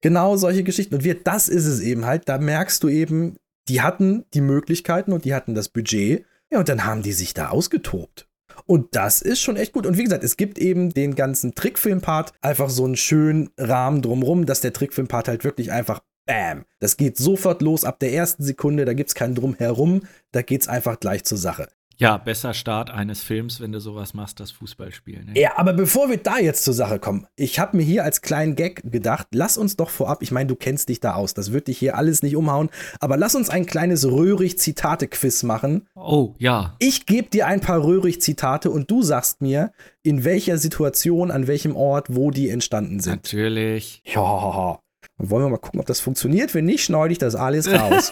[0.05, 0.93] Genau solche Geschichten.
[0.93, 2.29] Und wir, das ist es eben halt.
[2.29, 3.37] Da merkst du eben,
[3.67, 6.25] die hatten die Möglichkeiten und die hatten das Budget.
[6.51, 8.29] Ja, und dann haben die sich da ausgetobt.
[8.67, 9.87] Und das ist schon echt gut.
[9.87, 14.45] Und wie gesagt, es gibt eben den ganzen Trickfilm-Part einfach so einen schönen Rahmen drumrum,
[14.45, 16.65] dass der Trickfilm-Part halt wirklich einfach Bam.
[16.79, 20.61] Das geht sofort los ab der ersten Sekunde, da gibt es keinen Drumherum, da geht
[20.61, 21.67] es einfach gleich zur Sache.
[21.97, 25.23] Ja, besser Start eines Films, wenn du sowas machst, das Fußballspiel.
[25.25, 25.39] Ne?
[25.39, 28.55] Ja, aber bevor wir da jetzt zur Sache kommen, ich habe mir hier als kleinen
[28.55, 31.67] Gag gedacht, lass uns doch vorab, ich meine, du kennst dich da aus, das wird
[31.67, 32.69] dich hier alles nicht umhauen,
[32.99, 35.87] aber lass uns ein kleines Röhrig-Zitate-Quiz machen.
[35.95, 36.75] Oh, ja.
[36.79, 39.71] Ich gebe dir ein paar Röhrig-Zitate und du sagst mir,
[40.03, 43.23] in welcher Situation, an welchem Ort, wo die entstanden sind.
[43.23, 44.01] Natürlich.
[44.05, 44.79] Ja,
[45.17, 46.53] dann wollen wir mal gucken, ob das funktioniert.
[46.53, 48.11] Wenn nicht, schneide ich das alles raus.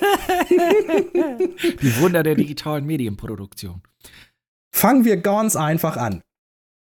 [0.50, 3.82] Die Wunder der digitalen Medienproduktion.
[4.72, 6.24] Fangen wir ganz einfach an.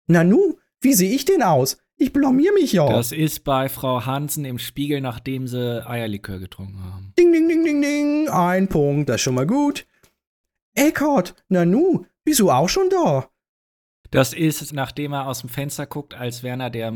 [0.06, 1.78] Nanu, wie sehe ich denn aus?
[1.96, 2.88] Ich blamier mich ja.
[2.88, 7.12] Das ist bei Frau Hansen im Spiegel, nachdem sie Eierlikör getrunken haben.
[7.18, 8.28] Ding, ding, ding, ding, ding.
[8.28, 9.86] Ein Punkt, das ist schon mal gut.
[10.74, 13.28] Eckhart, Nanu, bist du auch schon da?
[14.10, 16.92] Das ist, nachdem er aus dem Fenster guckt, als Werner der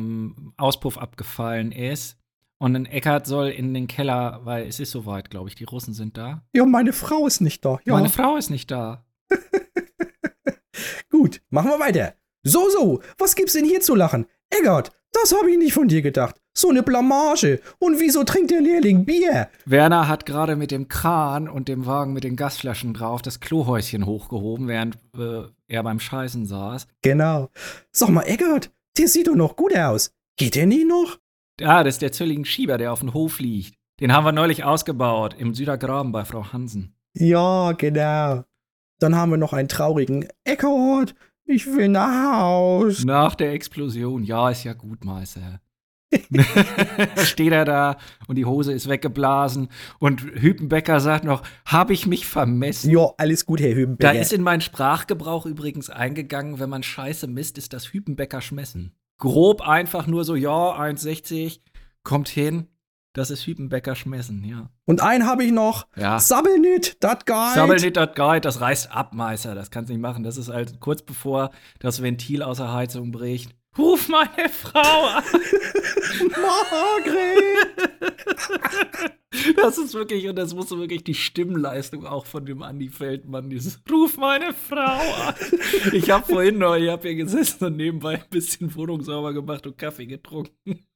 [0.57, 2.17] Auspuff abgefallen ist.
[2.63, 5.57] Und ein Eckart soll in den Keller, weil es ist soweit, glaube ich.
[5.57, 6.45] Die Russen sind da.
[6.53, 7.81] Ja, meine Frau ist nicht da.
[7.85, 7.95] Ja.
[7.95, 9.05] Meine Frau ist nicht da.
[11.11, 12.15] Gut, machen wir weiter.
[12.45, 14.27] So, so, was gibt's denn hier zu lachen?
[14.49, 16.37] Eggert, das habe ich nicht von dir gedacht.
[16.55, 17.61] So eine Blamage.
[17.81, 19.49] Und wieso trinkt der Lehrling Bier?
[19.65, 24.07] Werner hat gerade mit dem Kran und dem Wagen mit den Gasflaschen drauf das Klohäuschen
[24.07, 26.87] hochgehoben, während äh, er beim Scheißen saß.
[27.03, 27.51] Genau.
[27.91, 30.13] Sag mal, Eggert, der sieht doch noch gut aus.
[30.37, 31.19] Geht der nie noch?
[31.63, 33.75] Ah, das ist der Zölligen Schieber, der auf dem Hof liegt.
[34.01, 36.95] Den haben wir neulich ausgebaut, im Südergraben bei Frau Hansen.
[37.15, 38.45] Ja, genau.
[38.99, 41.15] Dann haben wir noch einen traurigen Eckert.
[41.45, 43.05] Ich will nach Haus.
[43.05, 44.23] Nach der Explosion.
[44.23, 45.61] Ja, ist ja gut, Meister.
[47.25, 49.69] steht er da und die Hose ist weggeblasen
[49.99, 52.91] und Hüpenbecker sagt noch, habe ich mich vermessen?
[52.91, 54.13] Ja, alles gut, Herr Hüpenbecker.
[54.13, 58.95] Da ist in meinen Sprachgebrauch übrigens eingegangen, wenn man Scheiße misst, ist das Hüpenbecker schmessen
[59.23, 61.61] grob einfach nur so, ja, 1,60,
[62.03, 62.67] kommt hin.
[63.13, 64.71] Das ist Hüpenbecker schmessen, ja.
[64.85, 65.87] Und einen habe ich noch.
[65.95, 66.19] Ja.
[66.19, 67.55] Sabbelnit, dat Guide.
[67.55, 69.55] Sabbelnit, dat Guide, das reißt ab, Meister.
[69.55, 70.25] Das kannst du nicht machen.
[70.25, 73.55] Das ist halt kurz bevor das Ventil außer Heizung bricht.
[73.79, 75.25] Ruf meine Frau an.
[76.31, 77.93] Margret!
[79.57, 83.81] das ist wirklich, und das muss wirklich die Stimmleistung auch von dem Andi Feldmann, dieses
[83.91, 85.35] Ruf meine Frau an.
[85.93, 89.67] Ich habe vorhin noch, ich habe hier gesessen und nebenbei ein bisschen Wohnung sauber gemacht
[89.67, 90.87] und Kaffee getrunken.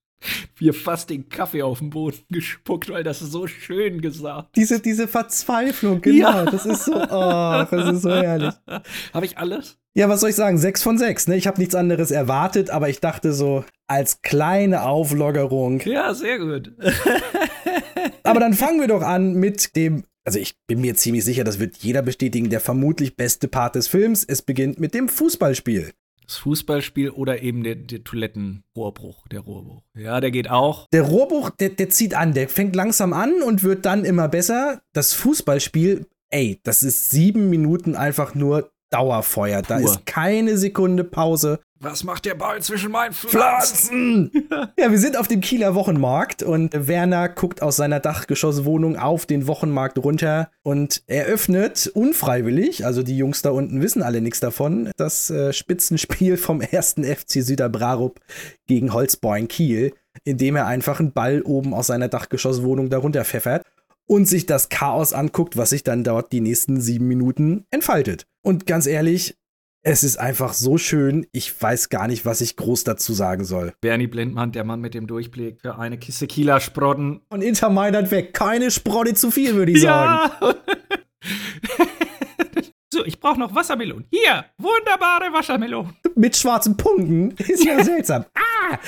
[0.57, 4.57] Wir fast den Kaffee auf den Boden gespuckt, weil das so schön gesagt.
[4.57, 6.31] Diese, diese Verzweiflung, genau.
[6.31, 6.45] Ja.
[6.45, 8.55] Das ist so, oh, das ist so herrlich.
[9.15, 9.79] Habe ich alles?
[9.95, 10.59] Ja, was soll ich sagen?
[10.59, 11.27] Sechs von sechs.
[11.27, 11.37] Ne?
[11.37, 15.81] Ich habe nichts anderes erwartet, aber ich dachte so, als kleine Auflockerung.
[15.81, 16.75] Ja, sehr gut.
[18.23, 21.61] aber dann fangen wir doch an mit dem also ich bin mir ziemlich sicher, das
[21.61, 24.25] wird jeder bestätigen, der vermutlich beste Part des Films.
[24.25, 25.93] Es beginnt mit dem Fußballspiel
[26.27, 29.83] das Fußballspiel oder eben der, der Toilettenrohrbruch, der Rohrbruch.
[29.95, 30.89] Ja, der geht auch.
[30.93, 34.81] Der Rohrbruch, der, der zieht an, der fängt langsam an und wird dann immer besser.
[34.93, 39.63] Das Fußballspiel, ey, das ist sieben Minuten einfach nur Dauerfeuer.
[39.63, 39.69] Pur.
[39.69, 41.61] Da ist keine Sekunde Pause.
[41.79, 44.31] Was macht der Ball zwischen meinen Pflanzen?
[44.31, 44.71] Pflanzen!
[44.79, 49.47] ja, wir sind auf dem Kieler Wochenmarkt und Werner guckt aus seiner Dachgeschosswohnung auf den
[49.47, 55.29] Wochenmarkt runter und eröffnet unfreiwillig, also die Jungs da unten wissen alle nichts davon, das
[55.29, 58.21] äh, Spitzenspiel vom ersten FC Süderbrarup
[58.67, 59.93] gegen Holzbein Kiel,
[60.25, 63.63] indem er einfach einen Ball oben aus seiner Dachgeschosswohnung darunter pfeffert
[64.07, 68.27] und sich das Chaos anguckt, was sich dann dort die nächsten sieben Minuten entfaltet.
[68.43, 69.37] Und ganz ehrlich,
[69.87, 73.73] es ist einfach so schön, ich weiß gar nicht, was ich groß dazu sagen soll.
[73.81, 77.21] Bernie Blindmann, der Mann mit dem Durchblick für eine Kiste Kieler Sprotten.
[77.29, 78.35] Und Inter Mailand weg.
[78.35, 80.33] Keine Sprotte zu viel, würde ich sagen.
[80.41, 80.55] Ja.
[82.93, 84.07] so, ich brauche noch Wassermelonen.
[84.11, 85.93] Hier, wunderbare Wassermelonen.
[86.17, 87.31] Mit schwarzen Punkten.
[87.37, 88.25] Ist ja seltsam.
[88.35, 88.79] ah!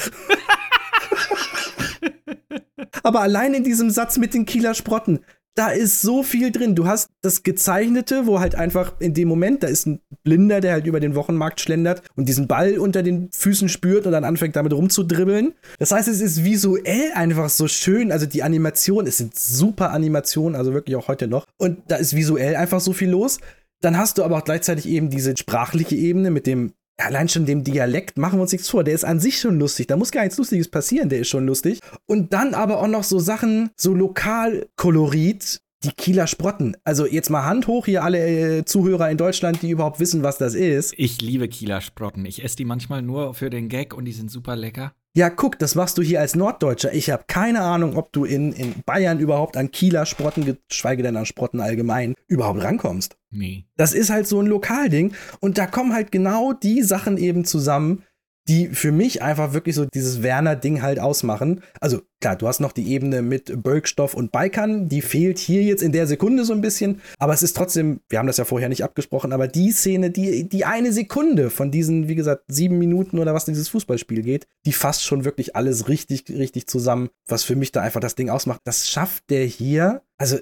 [3.05, 5.20] Aber allein in diesem Satz mit den Kieler Sprotten,
[5.59, 6.76] da ist so viel drin.
[6.76, 10.72] Du hast das Gezeichnete, wo halt einfach in dem Moment, da ist ein Blinder, der
[10.72, 14.55] halt über den Wochenmarkt schlendert und diesen Ball unter den Füßen spürt und dann anfängt
[14.55, 15.55] damit rumzudribbeln.
[15.80, 18.12] Das heißt, es ist visuell einfach so schön.
[18.12, 21.44] Also die Animation, es sind super Animationen, also wirklich auch heute noch.
[21.56, 23.39] Und da ist visuell einfach so viel los.
[23.80, 27.65] Dann hast du aber auch gleichzeitig eben diese sprachliche Ebene mit dem allein schon dem
[27.65, 28.85] Dialekt machen wir uns nichts vor.
[28.85, 29.87] Der ist an sich schon lustig.
[29.87, 31.09] Da muss gar nichts Lustiges passieren.
[31.09, 31.81] Der ist schon lustig.
[32.07, 35.61] Und dann aber auch noch so Sachen, so Lokalkolorit.
[35.85, 36.77] Die Kieler Sprotten.
[36.83, 40.37] Also jetzt mal Hand hoch hier alle äh, Zuhörer in Deutschland, die überhaupt wissen, was
[40.37, 40.93] das ist.
[40.97, 42.27] Ich liebe Kieler Sprotten.
[42.27, 44.93] Ich esse die manchmal nur für den Gag und die sind super lecker.
[45.19, 46.93] Ja, guck, das machst du hier als Norddeutscher.
[46.93, 51.16] Ich habe keine Ahnung, ob du in, in Bayern überhaupt an Kieler Sprotten, geschweige denn
[51.16, 53.16] an Sprotten allgemein, überhaupt rankommst.
[53.32, 53.65] Nee.
[53.77, 55.15] Das ist halt so ein Lokalding.
[55.40, 58.05] Und da kommen halt genau die Sachen eben zusammen,
[58.49, 61.62] die für mich einfach wirklich so dieses Werner-Ding halt ausmachen.
[61.81, 65.83] Also klar, du hast noch die Ebene mit Bölkstoff und Bikern, die fehlt hier jetzt
[65.83, 68.70] in der Sekunde so ein bisschen, aber es ist trotzdem, wir haben das ja vorher
[68.70, 73.19] nicht abgesprochen, aber die Szene, die, die eine Sekunde von diesen, wie gesagt, sieben Minuten
[73.19, 77.55] oder was dieses Fußballspiel geht, die fasst schon wirklich alles richtig, richtig zusammen, was für
[77.55, 78.61] mich da einfach das Ding ausmacht.
[78.65, 80.39] Das schafft der hier, also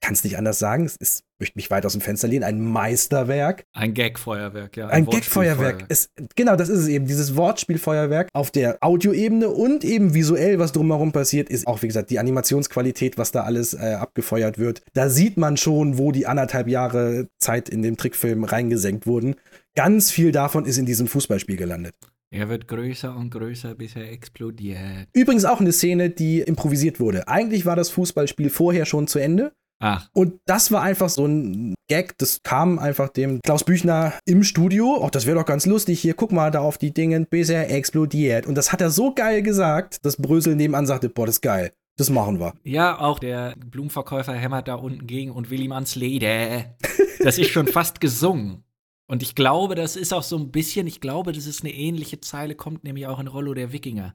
[0.00, 2.60] kann es nicht anders sagen, es ist, möchte mich weit aus dem Fenster lehnen, ein
[2.60, 3.64] Meisterwerk.
[3.72, 4.88] Ein Gagfeuerwerk, ja.
[4.88, 5.86] Ein, ein Gagfeuerwerk.
[6.34, 7.06] Genau, das ist es eben.
[7.06, 12.10] Dieses Wortspielfeuerwerk auf der Audioebene und eben visuell, was drumherum passiert, ist auch, wie gesagt,
[12.10, 14.82] die Animationsqualität, was da alles äh, abgefeuert wird.
[14.94, 19.36] Da sieht man schon, wo die anderthalb Jahre Zeit in dem Trickfilm reingesenkt wurden.
[19.74, 21.94] Ganz viel davon ist in diesem Fußballspiel gelandet.
[22.30, 25.08] Er wird größer und größer, bis er explodiert.
[25.14, 27.26] Übrigens auch eine Szene, die improvisiert wurde.
[27.26, 29.52] Eigentlich war das Fußballspiel vorher schon zu Ende.
[29.80, 30.08] Ach.
[30.12, 35.02] Und das war einfach so ein Gag, das kam einfach dem Klaus Büchner im Studio.
[35.04, 36.00] Ach, das wäre doch ganz lustig.
[36.00, 38.46] Hier, guck mal da auf die Dinge, bis er explodiert.
[38.46, 41.72] Und das hat er so geil gesagt, dass Brösel nebenan sagte, boah, das ist geil.
[41.96, 42.54] Das machen wir.
[42.62, 46.76] Ja, auch der Blumenverkäufer hämmert da unten gegen und will ihm ans Leder.
[47.20, 48.64] Das ist schon fast gesungen.
[49.08, 52.20] Und ich glaube, das ist auch so ein bisschen, ich glaube, das ist eine ähnliche
[52.20, 54.14] Zeile, kommt nämlich auch in Rollo der Wikinger.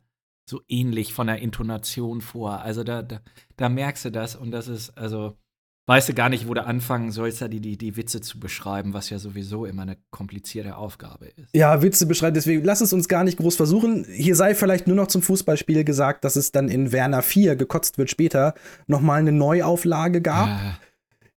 [0.49, 2.61] So ähnlich von der Intonation vor.
[2.61, 3.19] Also da, da,
[3.57, 5.37] da merkst du das und das ist, also
[5.85, 8.93] weißt du gar nicht, wo du anfangen sollst, da die, die, die Witze zu beschreiben,
[8.93, 11.53] was ja sowieso immer eine komplizierte Aufgabe ist.
[11.53, 14.05] Ja, Witze beschreiben, deswegen lass es uns gar nicht groß versuchen.
[14.09, 17.97] Hier sei vielleicht nur noch zum Fußballspiel gesagt, dass es dann in Werner 4, gekotzt
[17.97, 18.53] wird später,
[18.87, 20.79] nochmal eine Neuauflage gab, Ja.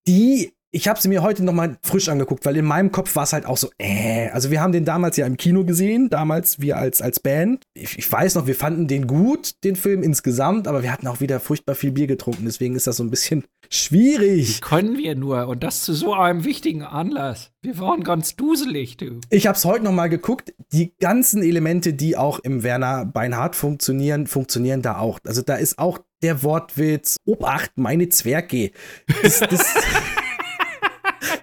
[0.06, 3.22] die ich habe sie mir heute noch mal frisch angeguckt, weil in meinem Kopf war
[3.22, 4.28] es halt auch so, äh.
[4.28, 7.64] Also wir haben den damals ja im Kino gesehen, damals wir als, als Band.
[7.72, 11.20] Ich, ich weiß noch, wir fanden den gut, den Film insgesamt, aber wir hatten auch
[11.20, 14.60] wieder furchtbar viel Bier getrunken, deswegen ist das so ein bisschen schwierig.
[14.60, 17.52] Können wir nur und das zu so einem wichtigen Anlass.
[17.62, 19.20] Wir waren ganz duselig, du.
[19.30, 20.52] Ich habe es heute noch mal geguckt.
[20.72, 25.20] Die ganzen Elemente, die auch im Werner Beinhardt funktionieren, funktionieren da auch.
[25.24, 28.72] Also da ist auch der Wortwitz, Obacht, meine Zwerge.
[29.22, 29.74] Das, das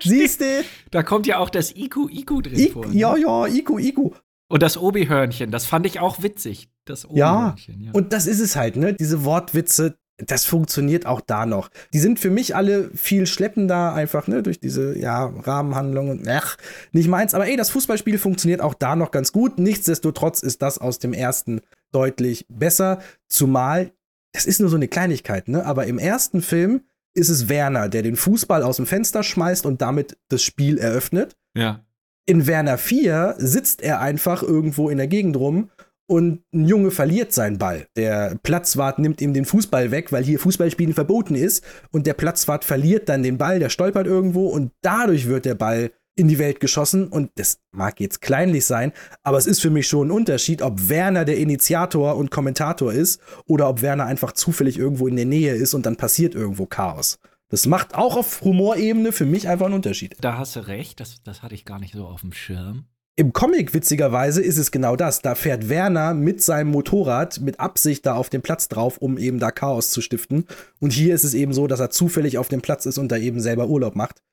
[0.02, 0.64] Siehst du?
[0.92, 2.86] Da kommt ja auch das Iku Iku drin I vor.
[2.88, 2.96] ne?
[2.96, 4.12] ja, ja, Iku, Iku.
[4.50, 6.70] Und das Obi-Hörnchen, das fand ich auch witzig.
[6.86, 7.92] Das Ja, Obi-Hörnchen, ja.
[7.94, 8.94] und das ist es halt, ne?
[8.94, 11.70] Diese Wortwitze, das funktioniert auch da noch.
[11.92, 14.44] Die sind für mich alle viel schleppender, einfach, ne?
[14.44, 16.24] Durch diese, ja, Rahmenhandlungen.
[16.28, 16.56] Ach,
[16.92, 17.34] nicht meins.
[17.34, 19.58] Aber ey, das Fußballspiel funktioniert auch da noch ganz gut.
[19.58, 21.62] Nichtsdestotrotz ist das aus dem ersten
[21.92, 23.00] deutlich besser.
[23.28, 23.92] Zumal,
[24.34, 25.66] das ist nur so eine Kleinigkeit, ne?
[25.66, 26.82] Aber im ersten Film
[27.14, 31.36] ist es Werner, der den Fußball aus dem Fenster schmeißt und damit das Spiel eröffnet.
[31.56, 31.84] ja.
[32.26, 35.70] In Werner 4 sitzt er einfach irgendwo in der Gegend rum
[36.08, 37.88] und ein Junge verliert seinen Ball.
[37.96, 41.64] Der Platzwart nimmt ihm den Fußball weg, weil hier Fußballspielen verboten ist.
[41.92, 45.92] Und der Platzwart verliert dann den Ball, der stolpert irgendwo und dadurch wird der Ball
[46.16, 47.08] in die Welt geschossen.
[47.08, 48.92] Und das mag jetzt kleinlich sein,
[49.24, 53.22] aber es ist für mich schon ein Unterschied, ob Werner der Initiator und Kommentator ist
[53.46, 57.20] oder ob Werner einfach zufällig irgendwo in der Nähe ist und dann passiert irgendwo Chaos.
[57.50, 60.16] Das macht auch auf Humorebene für mich einfach einen Unterschied.
[60.22, 62.86] Da hast du recht, das, das hatte ich gar nicht so auf dem Schirm.
[63.16, 65.22] Im Comic, witzigerweise, ist es genau das.
[65.22, 69.38] Da fährt Werner mit seinem Motorrad mit Absicht da auf den Platz drauf, um eben
[69.38, 70.46] da Chaos zu stiften.
[70.80, 73.18] Und hier ist es eben so, dass er zufällig auf dem Platz ist und da
[73.18, 74.24] eben selber Urlaub macht.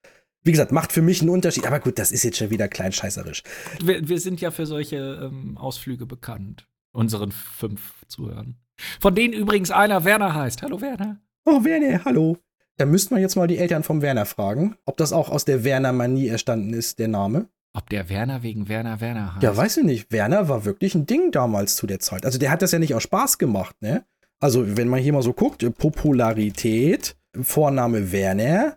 [0.42, 1.66] Wie gesagt, macht für mich einen Unterschied.
[1.66, 3.42] Aber gut, das ist jetzt schon wieder kleinscheißerisch.
[3.82, 6.66] Wir, wir sind ja für solche ähm, Ausflüge bekannt.
[6.92, 8.56] Unseren fünf Zuhörern.
[9.00, 10.62] Von denen übrigens einer Werner heißt.
[10.62, 11.20] Hallo Werner.
[11.44, 12.38] Oh, Werner, hallo.
[12.78, 15.64] Da müssten wir jetzt mal die Eltern vom Werner fragen, ob das auch aus der
[15.64, 17.48] Werner-Manie erstanden ist, der Name.
[17.74, 19.42] Ob der Werner wegen Werner Werner heißt.
[19.42, 20.10] Ja, weiß ich nicht.
[20.10, 22.24] Werner war wirklich ein Ding damals zu der Zeit.
[22.24, 24.04] Also der hat das ja nicht aus Spaß gemacht, ne?
[24.42, 28.74] Also, wenn man hier mal so guckt, Popularität, Vorname Werner,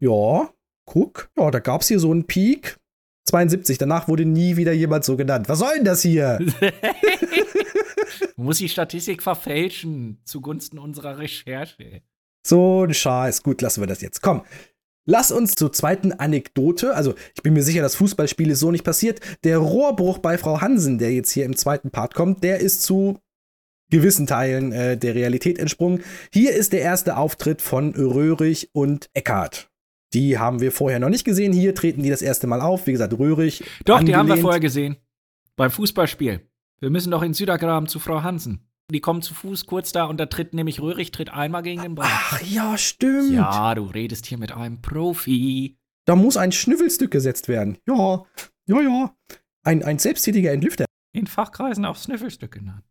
[0.00, 0.50] ja,
[0.88, 2.78] guck, ja, da gab es hier so einen Peak.
[3.26, 5.48] 72, danach wurde nie wieder jemand so genannt.
[5.48, 6.38] Was soll denn das hier?
[8.36, 12.02] Muss die Statistik verfälschen zugunsten unserer Recherche.
[12.46, 13.42] So ein Scheiß.
[13.42, 14.22] Gut, lassen wir das jetzt.
[14.22, 14.42] Komm.
[15.04, 16.94] Lass uns zur zweiten Anekdote.
[16.94, 19.20] Also, ich bin mir sicher, das Fußballspiel ist so nicht passiert.
[19.44, 23.18] Der Rohrbruch bei Frau Hansen, der jetzt hier im zweiten Part kommt, der ist zu
[23.90, 26.02] gewissen Teilen äh, der Realität entsprungen.
[26.32, 29.67] Hier ist der erste Auftritt von Röhrig und Eckhardt.
[30.14, 31.52] Die haben wir vorher noch nicht gesehen.
[31.52, 32.86] Hier treten die das erste Mal auf.
[32.86, 33.62] Wie gesagt, Röhrig.
[33.84, 34.96] Doch, die haben wir angelehnt- vorher gesehen.
[35.56, 36.40] Beim Fußballspiel.
[36.80, 38.64] Wir müssen doch in Südergraben zu Frau Hansen.
[38.90, 41.94] Die kommen zu Fuß kurz da und da tritt nämlich Röhrig tritt einmal gegen den
[41.94, 42.06] Ball.
[42.08, 43.32] Ach ja, stimmt.
[43.32, 45.76] Ja, du redest hier mit einem Profi.
[46.06, 47.76] Da muss ein Schnüffelstück gesetzt werden.
[47.86, 48.24] Ja,
[48.66, 49.14] ja, ja.
[49.62, 50.86] Ein, ein selbsttätiger Entlüfter.
[51.12, 52.84] In Fachkreisen auch Sniffelstück genannt.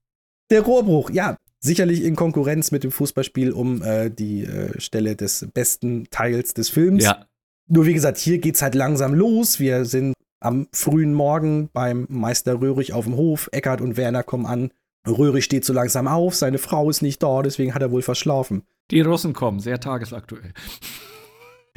[0.52, 5.47] Der Rohrbruch, ja, sicherlich in Konkurrenz mit dem Fußballspiel um äh, die äh, Stelle des
[5.53, 7.03] besten Teils des Films.
[7.03, 7.25] Ja.
[7.67, 9.59] Nur wie gesagt, hier geht's halt langsam los.
[9.59, 13.49] Wir sind am frühen Morgen beim Meister Röhrig auf dem Hof.
[13.51, 14.71] Eckart und Werner kommen an.
[15.07, 18.63] Röhrig steht so langsam auf, seine Frau ist nicht da, deswegen hat er wohl verschlafen.
[18.91, 20.53] Die Russen kommen, sehr tagesaktuell.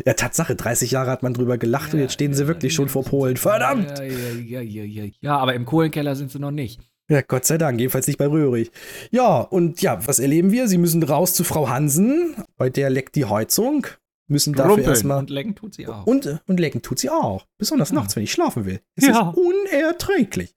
[0.04, 3.04] Ja, Tatsache, 30 Jahre hat man drüber gelacht und jetzt stehen sie wirklich schon vor
[3.04, 3.36] Polen.
[3.36, 3.98] Verdammt!
[3.98, 5.10] Ja, ja, ja, ja, ja.
[5.20, 6.80] ja, aber im Kohlenkeller sind sie noch nicht.
[7.10, 8.70] Ja, Gott sei Dank, jedenfalls nicht bei Röhrig.
[9.10, 10.68] Ja, und ja, was erleben wir?
[10.68, 13.86] Sie müssen raus zu Frau Hansen, bei der leckt die Heizung.
[14.28, 14.90] Müssen dafür Rumpeln.
[14.90, 15.18] erstmal.
[15.18, 16.06] Und lecken tut sie auch.
[16.06, 17.46] Und, und lecken tut sie auch.
[17.58, 18.80] Besonders nachts, wenn ich schlafen will.
[18.94, 19.30] Es Ja.
[19.30, 20.54] ist unerträglich.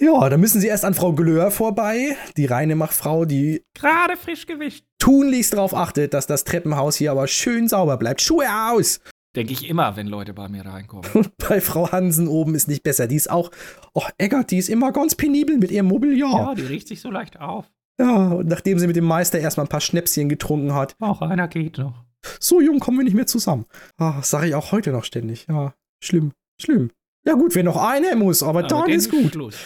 [0.00, 4.84] ja, da müssen sie erst an Frau Glöhr vorbei, die Reinemachtfrau, die Gerade frisch gewischt.
[4.98, 8.20] tunlichst darauf achtet, dass das Treppenhaus hier aber schön sauber bleibt.
[8.20, 8.98] Schuhe aus!
[9.36, 11.04] Denke ich immer, wenn Leute bei mir reinkommen.
[11.48, 13.06] Bei Frau Hansen oben ist nicht besser.
[13.08, 13.50] Die ist auch,
[13.92, 16.30] oh Eggert, die ist immer ganz penibel mit ihrem Mobiliar.
[16.50, 17.64] Ja, die riecht sich so leicht auf.
[18.00, 21.48] Ja, und nachdem sie mit dem Meister erstmal ein paar Schnäpschen getrunken hat, Auch einer
[21.48, 22.04] geht noch.
[22.40, 23.66] so jung kommen wir nicht mehr zusammen.
[23.98, 25.46] Ah, sage ich auch heute noch ständig.
[25.48, 26.90] Ja, schlimm, schlimm.
[27.26, 29.32] Ja gut, wenn noch einer muss, aber, Aber dann dann ist gut.
[29.32, 29.56] Schluss.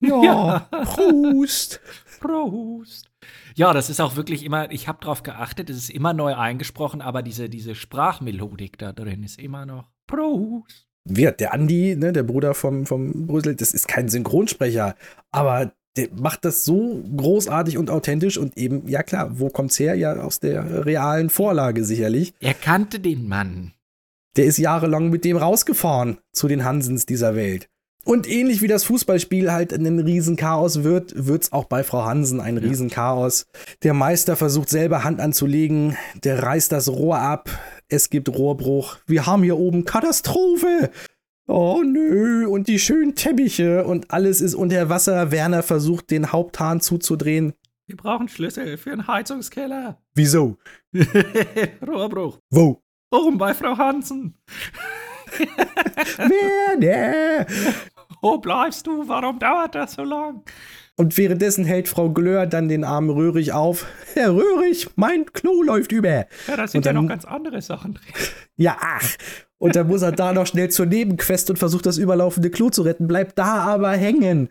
[0.00, 0.58] Ja, Ja.
[0.84, 1.80] Prost.
[2.26, 3.10] Prost.
[3.54, 7.00] Ja, das ist auch wirklich immer, ich habe drauf geachtet, es ist immer neu eingesprochen,
[7.00, 10.86] aber diese, diese Sprachmelodik da drin ist immer noch Prost.
[11.08, 14.96] Wir, der Andi, ne, der Bruder vom, vom Brüssel, das ist kein Synchronsprecher,
[15.30, 19.94] aber der macht das so großartig und authentisch und eben, ja klar, wo kommt's her?
[19.94, 22.34] Ja, aus der realen Vorlage sicherlich.
[22.40, 23.72] Er kannte den Mann.
[24.36, 27.70] Der ist jahrelang mit dem rausgefahren zu den Hansens dieser Welt.
[28.06, 32.56] Und ähnlich wie das Fußballspiel halt ein Riesenchaos wird, wird's auch bei Frau Hansen ein
[32.56, 33.46] Riesenchaos.
[33.82, 37.50] Der Meister versucht selber Hand anzulegen, der reißt das Rohr ab,
[37.88, 40.92] es gibt Rohrbruch, wir haben hier oben Katastrophe.
[41.48, 45.32] Oh nö, und die schönen Teppiche und alles ist unter Wasser.
[45.32, 47.54] Werner versucht den Haupthahn zuzudrehen.
[47.88, 50.00] Wir brauchen Schlüssel für einen Heizungskeller.
[50.14, 50.58] Wieso?
[51.84, 52.38] Rohrbruch.
[52.50, 52.80] Wo?
[53.10, 54.38] Oben bei Frau Hansen.
[56.18, 57.46] Werner!
[58.26, 59.06] Wo bleibst du?
[59.08, 60.42] Warum dauert das so lang?
[60.96, 63.86] Und währenddessen hält Frau Glöhr dann den armen Röhrig auf.
[64.14, 66.08] Herr Röhrig, mein Klo läuft über.
[66.08, 66.26] Ja,
[66.56, 68.04] da sind Und ja dann- noch ganz andere Sachen drin.
[68.56, 69.04] Ja, ach.
[69.58, 72.80] Und dann muss er da noch schnell zur Nebenquest und versucht das überlaufende Klo zu
[72.82, 74.48] retten, bleibt da aber hängen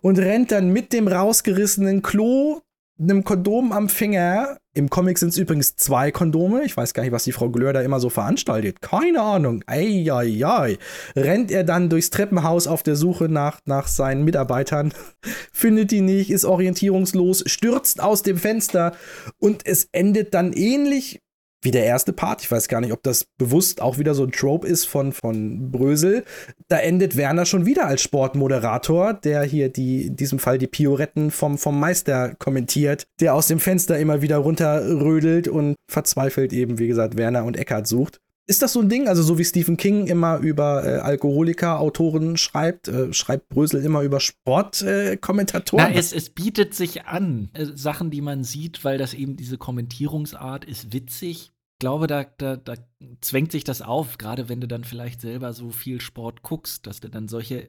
[0.00, 2.60] und rennt dann mit dem rausgerissenen Klo,
[3.00, 4.58] einem Kondom am Finger.
[4.72, 6.64] Im Comic sind es übrigens zwei Kondome.
[6.64, 8.80] Ich weiß gar nicht, was die Frau Glöhr da immer so veranstaltet.
[8.82, 9.62] Keine Ahnung.
[9.66, 10.78] Eieiei.
[11.14, 14.92] Rennt er dann durchs Treppenhaus auf der Suche nach, nach seinen Mitarbeitern,
[15.52, 18.94] findet die nicht, ist orientierungslos, stürzt aus dem Fenster
[19.38, 21.20] und es endet dann ähnlich
[21.64, 22.42] wie der erste Part.
[22.42, 25.70] Ich weiß gar nicht, ob das bewusst auch wieder so ein Trope ist von, von
[25.70, 26.24] Brösel.
[26.68, 31.30] Da endet Werner schon wieder als Sportmoderator, der hier die, in diesem Fall die Pioretten
[31.30, 36.88] vom, vom Meister kommentiert, der aus dem Fenster immer wieder runterrödelt und verzweifelt eben, wie
[36.88, 38.20] gesagt, Werner und Eckart sucht.
[38.46, 39.08] Ist das so ein Ding?
[39.08, 44.02] Also, so wie Stephen King immer über äh, Alkoholiker, Autoren schreibt, äh, schreibt Brösel immer
[44.02, 45.92] über Sportkommentatoren?
[45.92, 47.48] Äh, es, es bietet sich an.
[47.54, 51.53] Äh, Sachen, die man sieht, weil das eben diese Kommentierungsart ist witzig.
[51.84, 52.76] Ich glaube, da, da, da
[53.20, 57.00] zwängt sich das auf, gerade wenn du dann vielleicht selber so viel Sport guckst, dass
[57.00, 57.68] du dann solche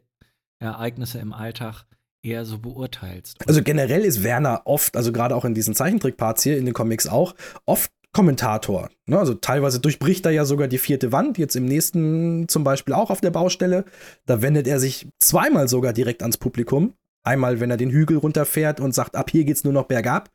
[0.57, 1.83] Ereignisse im Alltag
[2.23, 3.45] eher so beurteilst.
[3.45, 7.07] Also generell ist Werner oft, also gerade auch in diesen Zeichentrickparts hier in den Comics
[7.07, 7.35] auch,
[7.65, 8.89] oft Kommentator.
[9.05, 9.19] Ne?
[9.19, 13.09] Also teilweise durchbricht er ja sogar die vierte Wand, jetzt im nächsten zum Beispiel auch
[13.09, 13.83] auf der Baustelle.
[14.25, 16.93] Da wendet er sich zweimal sogar direkt ans Publikum.
[17.23, 20.29] Einmal, wenn er den Hügel runterfährt und sagt, ab hier geht's nur noch bergab.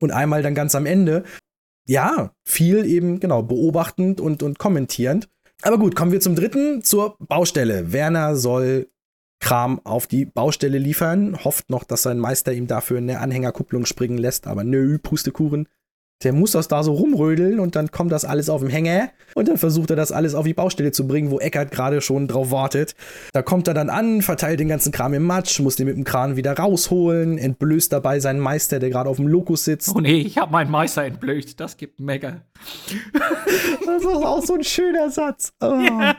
[0.00, 1.22] Und einmal dann ganz am Ende.
[1.86, 5.28] Ja, viel eben, genau, beobachtend und, und kommentierend.
[5.62, 7.92] Aber gut, kommen wir zum dritten, zur Baustelle.
[7.92, 8.88] Werner soll
[9.40, 14.16] Kram auf die Baustelle liefern, hofft noch, dass sein Meister ihm dafür eine Anhängerkupplung springen
[14.16, 15.68] lässt, aber nö, Pustekuchen.
[16.22, 19.48] Der muss das da so rumrödeln und dann kommt das alles auf dem Hänger und
[19.48, 22.50] dann versucht er das alles auf die Baustelle zu bringen, wo Eckert gerade schon drauf
[22.50, 22.94] wartet.
[23.32, 26.04] Da kommt er dann an, verteilt den ganzen Kram im Matsch, muss den mit dem
[26.04, 29.94] Kran wieder rausholen, entblößt dabei seinen Meister, der gerade auf dem Lokus sitzt.
[29.94, 31.58] Oh nee, ich habe meinen Meister entblößt.
[31.58, 32.40] Das gibt Mega.
[33.86, 35.52] Das ist auch so ein schöner Satz.
[35.60, 35.78] Oh.
[35.80, 36.16] Ja,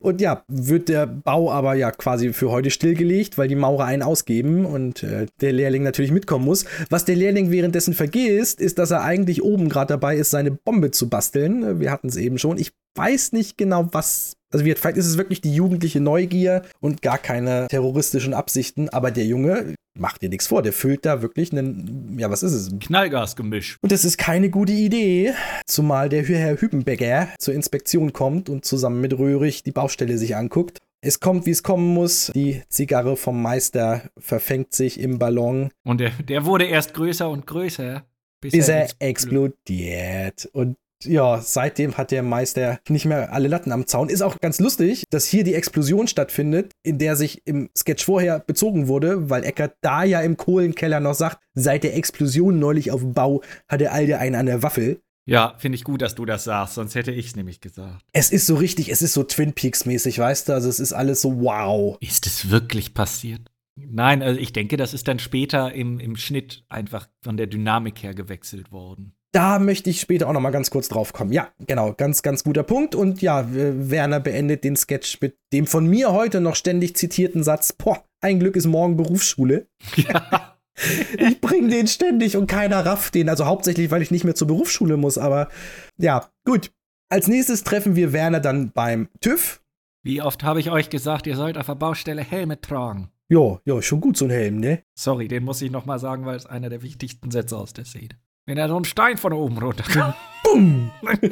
[0.00, 4.02] und ja, wird der Bau aber ja quasi für heute stillgelegt, weil die Maurer einen
[4.02, 6.64] ausgeben und äh, der Lehrling natürlich mitkommen muss.
[6.88, 10.90] Was der Lehrling währenddessen vergisst, ist, dass er eigentlich oben gerade dabei ist, seine Bombe
[10.90, 11.80] zu basteln.
[11.80, 12.58] Wir hatten es eben schon.
[12.58, 14.36] Ich weiß nicht genau, was.
[14.52, 19.10] Also, wie, vielleicht ist es wirklich die jugendliche Neugier und gar keine terroristischen Absichten, aber
[19.10, 20.62] der Junge macht dir nichts vor.
[20.62, 22.18] Der füllt da wirklich einen.
[22.18, 22.78] Ja, was ist es?
[22.80, 23.76] Knallgasgemisch.
[23.80, 25.32] Und das ist keine gute Idee,
[25.66, 30.78] zumal der Herr Hübenbecker zur Inspektion kommt und zusammen mit Röhrig die Baustelle sich anguckt.
[31.02, 32.30] Es kommt, wie es kommen muss.
[32.34, 35.70] Die Zigarre vom Meister verfängt sich im Ballon.
[35.82, 38.04] Und der, der wurde erst größer und größer.
[38.42, 40.48] Bis, bis er, er explodiert.
[40.52, 44.08] Und ja, seitdem hat der Meister nicht mehr alle Latten am Zaun.
[44.08, 48.40] Ist auch ganz lustig, dass hier die Explosion stattfindet, in der sich im Sketch vorher
[48.40, 53.00] bezogen wurde, weil Eckert da ja im Kohlenkeller noch sagt, seit der Explosion neulich auf
[53.00, 55.00] dem Bau hat all der einen an der Waffel.
[55.26, 58.04] Ja, finde ich gut, dass du das sagst, sonst hätte ich es nämlich gesagt.
[58.12, 60.54] Es ist so richtig, es ist so Twin Peaks-mäßig, weißt du?
[60.54, 61.96] Also es ist alles so wow.
[62.00, 63.42] Ist es wirklich passiert?
[63.76, 68.02] Nein, also ich denke, das ist dann später im, im Schnitt einfach von der Dynamik
[68.02, 69.14] her gewechselt worden.
[69.32, 71.32] Da möchte ich später auch noch mal ganz kurz drauf kommen.
[71.32, 72.96] Ja, genau, ganz, ganz guter Punkt.
[72.96, 77.72] Und ja, Werner beendet den Sketch mit dem von mir heute noch ständig zitierten Satz:
[77.72, 79.68] Boah, ein Glück ist morgen Berufsschule.
[79.96, 80.56] Ja.
[81.18, 83.28] ich bringe den ständig und keiner rafft den.
[83.28, 85.16] Also hauptsächlich, weil ich nicht mehr zur Berufsschule muss.
[85.16, 85.48] Aber
[85.96, 86.72] ja, gut.
[87.12, 89.60] Als nächstes treffen wir Werner dann beim TÜV.
[90.04, 93.10] Wie oft habe ich euch gesagt, ihr sollt auf der Baustelle Helme tragen?
[93.28, 94.82] Jo, jo, schon gut so ein Helm, ne?
[94.96, 97.84] Sorry, den muss ich noch mal sagen, weil es einer der wichtigsten Sätze aus der
[97.84, 98.16] Szene.
[98.50, 100.16] Wenn er so einen Stein von oben runter.
[100.42, 100.90] Bumm!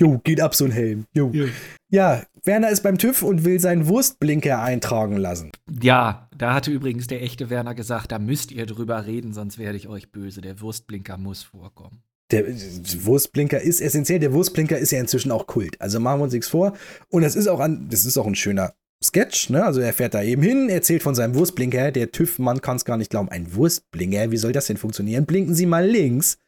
[0.00, 1.04] jo, geht ab so ein Helm.
[1.12, 1.32] Jo.
[1.32, 1.48] jo.
[1.88, 5.50] Ja, Werner ist beim TÜV und will seinen Wurstblinker eintragen lassen.
[5.82, 9.76] Ja, da hatte übrigens der echte Werner gesagt, da müsst ihr drüber reden, sonst werde
[9.78, 10.40] ich euch böse.
[10.42, 12.04] Der Wurstblinker muss vorkommen.
[12.30, 14.20] Der Wurstblinker ist essentiell.
[14.20, 15.80] Der Wurstblinker ist ja inzwischen auch Kult.
[15.80, 16.76] Also machen wir uns nichts vor.
[17.08, 18.74] Und das ist auch ein, das ist auch ein schöner
[19.04, 19.64] Sketch, ne?
[19.64, 21.92] Also er fährt da eben hin, erzählt von seinem Wurstblinker.
[21.92, 23.28] Der TÜV-Mann kann es gar nicht glauben.
[23.28, 25.26] Ein Wurstblinker, wie soll das denn funktionieren?
[25.26, 26.38] Blinken Sie mal links.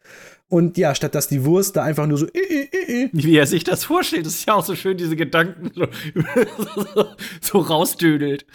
[0.51, 2.27] Und ja, statt dass die Wurst da einfach nur so.
[2.27, 5.15] Äh, äh, äh, Wie er sich das vorstellt, das ist ja auch so schön, diese
[5.15, 5.87] Gedanken so,
[6.75, 7.05] so,
[7.43, 8.47] so rausdödelt.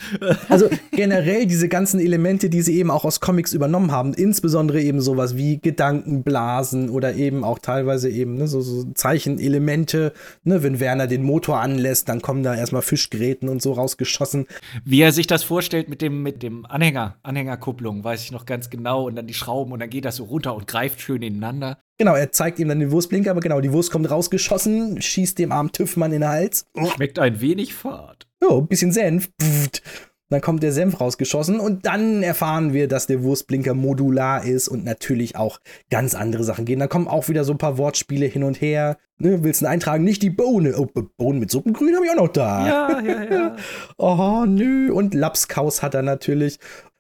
[0.50, 5.02] Also generell diese ganzen Elemente, die sie eben auch aus Comics übernommen haben, insbesondere eben
[5.02, 10.14] sowas wie Gedankenblasen oder eben auch teilweise eben ne, so, so Zeichenelemente.
[10.44, 14.48] Ne, wenn Werner den Motor anlässt, dann kommen da erstmal Fischgräten und so rausgeschossen.
[14.84, 18.72] Wie er sich das vorstellt mit dem, mit dem Anhänger, Anhängerkupplung, weiß ich noch ganz
[18.72, 19.06] genau.
[19.06, 21.83] Und dann die Schrauben und dann geht das so runter und greift schön ineinander.
[21.98, 25.52] Genau, er zeigt ihm dann den Wurstblinker, aber genau, die Wurst kommt rausgeschossen, schießt dem
[25.52, 26.66] armen TÜV-Mann in den Hals.
[26.96, 28.28] Schmeckt ein wenig fad.
[28.42, 29.30] Ja, ein bisschen Senf.
[30.30, 34.84] Dann kommt der Senf rausgeschossen und dann erfahren wir, dass der Wurstblinker modular ist und
[34.84, 35.60] natürlich auch
[35.92, 36.80] ganz andere Sachen gehen.
[36.80, 38.98] Dann kommen auch wieder so ein paar Wortspiele hin und her.
[39.20, 40.04] Ne, willst du eintragen?
[40.04, 40.74] Nicht die Bohne.
[40.76, 40.88] Oh,
[41.18, 42.68] Bohnen mit Suppengrün habe ich auch noch da.
[42.68, 43.56] Ja, ja, ja.
[43.98, 44.92] oh, nö.
[44.92, 46.58] Und Lapskaus hat er natürlich.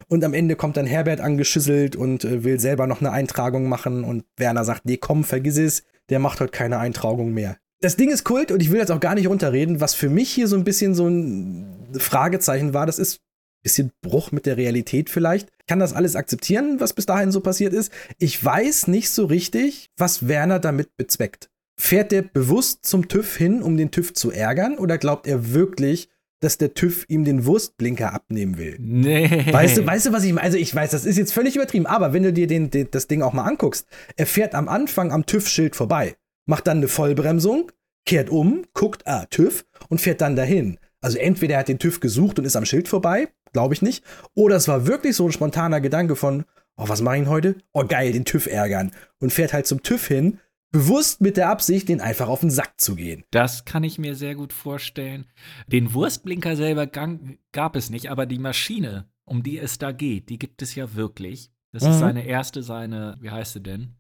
[0.07, 4.03] Und am Ende kommt dann Herbert angeschüsselt und äh, will selber noch eine Eintragung machen.
[4.03, 5.84] Und Werner sagt, nee, komm, vergiss es.
[6.09, 7.57] Der macht heute keine Eintragung mehr.
[7.81, 9.81] Das Ding ist Kult und ich will jetzt auch gar nicht runterreden.
[9.81, 13.91] Was für mich hier so ein bisschen so ein Fragezeichen war, das ist ein bisschen
[14.01, 15.49] Bruch mit der Realität vielleicht.
[15.59, 17.91] Ich kann das alles akzeptieren, was bis dahin so passiert ist.
[18.19, 21.49] Ich weiß nicht so richtig, was Werner damit bezweckt.
[21.77, 24.77] Fährt der bewusst zum TÜV hin, um den TÜV zu ärgern?
[24.77, 26.09] Oder glaubt er wirklich,
[26.43, 28.77] dass der TÜV ihm den Wurstblinker abnehmen will.
[28.79, 29.45] Nee.
[29.51, 30.43] Weißt du, weißt du, was ich meine?
[30.43, 33.07] Also ich weiß, das ist jetzt völlig übertrieben, aber wenn du dir den, den, das
[33.07, 33.87] Ding auch mal anguckst,
[34.17, 36.15] er fährt am Anfang am TÜV-Schild vorbei,
[36.45, 37.71] macht dann eine Vollbremsung,
[38.05, 40.77] kehrt um, guckt, ah, TÜV und fährt dann dahin.
[41.01, 44.03] Also entweder er hat den TÜV gesucht und ist am Schild vorbei, glaube ich nicht,
[44.35, 46.45] oder es war wirklich so ein spontaner Gedanke von,
[46.77, 47.55] oh, was mache ich heute?
[47.73, 48.91] Oh, geil, den TÜV ärgern.
[49.19, 50.39] Und fährt halt zum TÜV hin,
[50.73, 53.23] bewusst mit der Absicht, den einfach auf den Sack zu gehen.
[53.31, 55.27] Das kann ich mir sehr gut vorstellen.
[55.67, 60.39] Den Wurstblinker selber gab es nicht, aber die Maschine, um die es da geht, die
[60.39, 61.51] gibt es ja wirklich.
[61.71, 61.89] Das mhm.
[61.91, 63.95] ist seine erste, seine, wie heißt sie denn?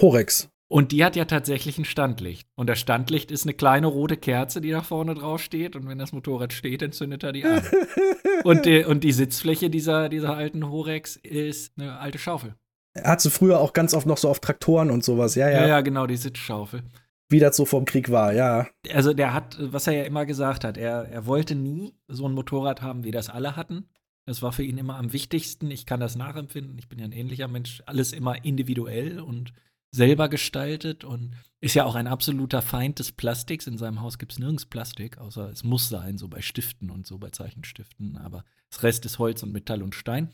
[0.00, 0.48] Horex.
[0.68, 2.48] Und die hat ja tatsächlich ein Standlicht.
[2.56, 5.76] Und das Standlicht ist eine kleine rote Kerze, die da vorne drauf steht.
[5.76, 7.62] Und wenn das Motorrad steht, dann zündet er die an.
[8.44, 12.56] und, die, und die Sitzfläche dieser, dieser alten Horex ist eine alte Schaufel.
[13.02, 15.62] Er hat sie früher auch ganz oft noch so auf Traktoren und sowas, ja, ja.
[15.62, 16.82] Ja, ja, genau, die Sitzschaufel.
[17.28, 18.68] Wie das so vom Krieg war, ja.
[18.92, 22.32] Also der hat, was er ja immer gesagt hat, er, er wollte nie so ein
[22.32, 23.88] Motorrad haben, wie das alle hatten.
[24.26, 25.70] Das war für ihn immer am wichtigsten.
[25.70, 26.78] Ich kann das nachempfinden.
[26.78, 27.82] Ich bin ja ein ähnlicher Mensch.
[27.86, 29.52] Alles immer individuell und
[29.92, 33.66] selber gestaltet und ist ja auch ein absoluter Feind des Plastiks.
[33.66, 37.06] In seinem Haus gibt es nirgends Plastik, außer es muss sein, so bei Stiften und
[37.06, 38.18] so bei Zeichenstiften.
[38.18, 40.30] Aber das Rest ist Holz und Metall und Stein.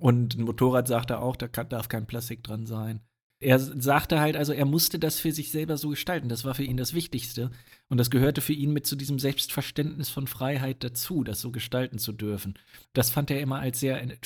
[0.00, 3.00] Und ein Motorrad sagt er auch, da kann, darf kein Plastik dran sein.
[3.40, 6.28] Er sagte halt, also er musste das für sich selber so gestalten.
[6.28, 7.50] Das war für ihn das Wichtigste.
[7.94, 12.00] Und das gehörte für ihn mit zu diesem Selbstverständnis von Freiheit dazu, das so gestalten
[12.00, 12.54] zu dürfen.
[12.92, 14.16] Das fand er immer als sehr äh,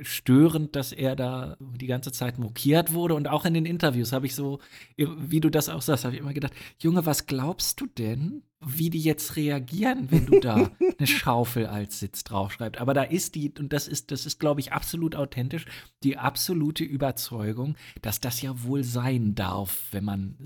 [0.00, 3.14] störend, dass er da die ganze Zeit mokiert wurde.
[3.14, 4.58] Und auch in den Interviews habe ich so,
[4.96, 8.90] wie du das auch sagst, habe ich immer gedacht, Junge, was glaubst du denn, wie
[8.90, 12.80] die jetzt reagieren, wenn du da eine Schaufel als Sitz draufschreibst.
[12.80, 15.66] Aber da ist die, und das ist, das ist, glaube ich, absolut authentisch,
[16.02, 20.36] die absolute Überzeugung, dass das ja wohl sein darf, wenn man,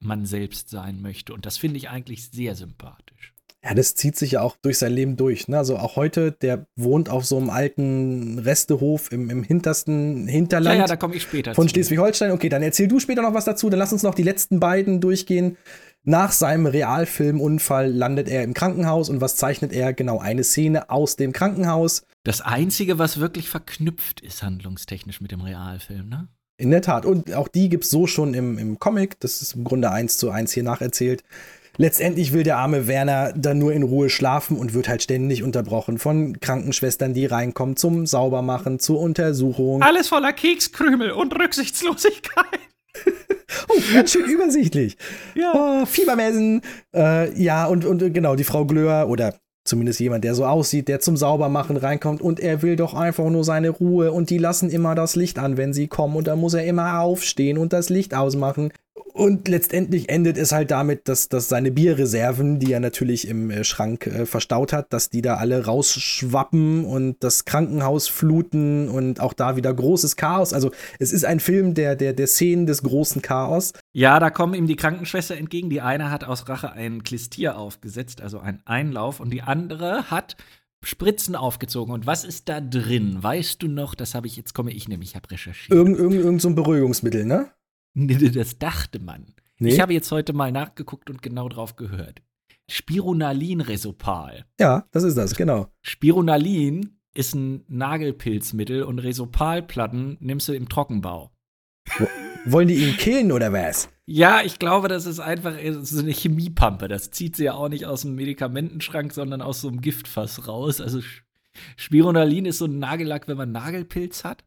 [0.00, 1.32] man selbst sein möchte.
[1.34, 3.34] Und das finde ich eigentlich sehr sympathisch.
[3.64, 5.46] Ja, das zieht sich ja auch durch sein Leben durch.
[5.46, 5.56] Ne?
[5.56, 10.74] Also auch heute, der wohnt auf so einem alten Restehof im, im hintersten Hinterland.
[10.74, 11.68] Ja, ja, da komme ich später Von.
[11.68, 12.32] Schleswig-Holstein.
[12.32, 13.70] Okay, dann erzähl du später noch was dazu.
[13.70, 15.56] Dann lass uns noch die letzten beiden durchgehen.
[16.02, 19.92] Nach seinem Realfilmunfall landet er im Krankenhaus und was zeichnet er?
[19.92, 22.02] Genau eine Szene aus dem Krankenhaus.
[22.24, 26.26] Das Einzige, was wirklich verknüpft ist handlungstechnisch mit dem Realfilm, ne?
[26.56, 27.06] In der Tat.
[27.06, 29.20] Und auch die gibt's so schon im, im Comic.
[29.20, 31.22] Das ist im Grunde eins zu eins hier nacherzählt.
[31.78, 35.98] Letztendlich will der arme Werner dann nur in Ruhe schlafen und wird halt ständig unterbrochen
[35.98, 39.82] von Krankenschwestern, die reinkommen zum Saubermachen, zur Untersuchung.
[39.82, 42.60] Alles voller Kekskrümel und Rücksichtslosigkeit.
[43.68, 44.96] Oh, ganz schön übersichtlich.
[45.34, 45.52] Ja.
[45.54, 46.62] Oh, Fiebermessen.
[46.94, 49.34] Äh, ja, und, und genau, die Frau Glöhr oder
[49.64, 53.44] zumindest jemand, der so aussieht, der zum Saubermachen reinkommt und er will doch einfach nur
[53.44, 56.54] seine Ruhe und die lassen immer das Licht an, wenn sie kommen und dann muss
[56.54, 58.72] er immer aufstehen und das Licht ausmachen.
[58.94, 63.64] Und letztendlich endet es halt damit, dass, dass seine Bierreserven, die er natürlich im äh,
[63.64, 69.32] Schrank äh, verstaut hat, dass die da alle rausschwappen und das Krankenhaus fluten und auch
[69.32, 70.52] da wieder großes Chaos.
[70.52, 73.72] Also es ist ein Film der, der, der Szenen des großen Chaos.
[73.92, 75.70] Ja, da kommen ihm die Krankenschwester entgegen.
[75.70, 80.36] Die eine hat aus Rache ein Klistier aufgesetzt, also einen Einlauf, und die andere hat
[80.84, 81.94] Spritzen aufgezogen.
[81.94, 83.18] Und was ist da drin?
[83.22, 83.94] Weißt du noch?
[83.94, 85.70] Das habe ich, jetzt komme ich nämlich, ich habe recherchiert.
[85.70, 87.50] Irgend, irgend, irgend so ein Beruhigungsmittel, ne?
[87.94, 89.34] Das dachte man.
[89.58, 89.70] Nee.
[89.70, 92.22] Ich habe jetzt heute mal nachgeguckt und genau drauf gehört.
[92.68, 94.46] Spirunalin-Resopal.
[94.58, 95.68] Ja, das ist das, genau.
[95.82, 101.30] Spirunalin ist ein Nagelpilzmittel und Resopalplatten nimmst du im Trockenbau.
[102.44, 103.88] Wollen die ihn killen oder was?
[104.06, 106.88] Ja, ich glaube, das ist einfach so eine Chemiepampe.
[106.88, 110.80] Das zieht sie ja auch nicht aus dem Medikamentenschrank, sondern aus so einem Giftfass raus.
[110.80, 111.00] Also
[111.76, 114.44] Spirunalin ist so ein Nagellack, wenn man Nagelpilz hat.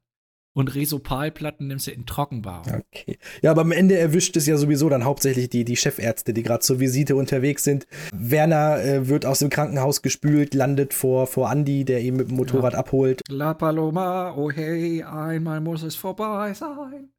[0.56, 2.61] Und Resopalplatten nimmst du in Trockenbau.
[2.61, 3.18] Okay.
[3.41, 6.61] Ja, aber am Ende erwischt es ja sowieso dann hauptsächlich die, die Chefärzte, die gerade
[6.61, 7.88] zur Visite unterwegs sind.
[8.14, 12.38] Werner äh, wird aus dem Krankenhaus gespült, landet vor, vor Andy, der ihn mit dem
[12.38, 12.80] Motorrad ja.
[12.80, 13.19] abholt.
[13.27, 17.10] La Paloma, oh hey, einmal muss es vorbei sein.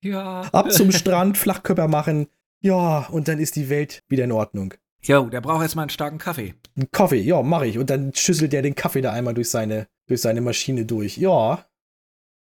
[0.00, 0.42] Ja.
[0.52, 2.28] Ab zum Strand, Flachkörper machen.
[2.60, 4.74] Ja, und dann ist die Welt wieder in Ordnung.
[5.02, 6.54] Jo, der braucht jetzt mal einen starken Kaffee.
[6.76, 7.78] Einen Kaffee, ja, mach ich.
[7.78, 11.18] Und dann schüsselt er den Kaffee da einmal durch seine, durch seine Maschine durch.
[11.18, 11.65] Ja,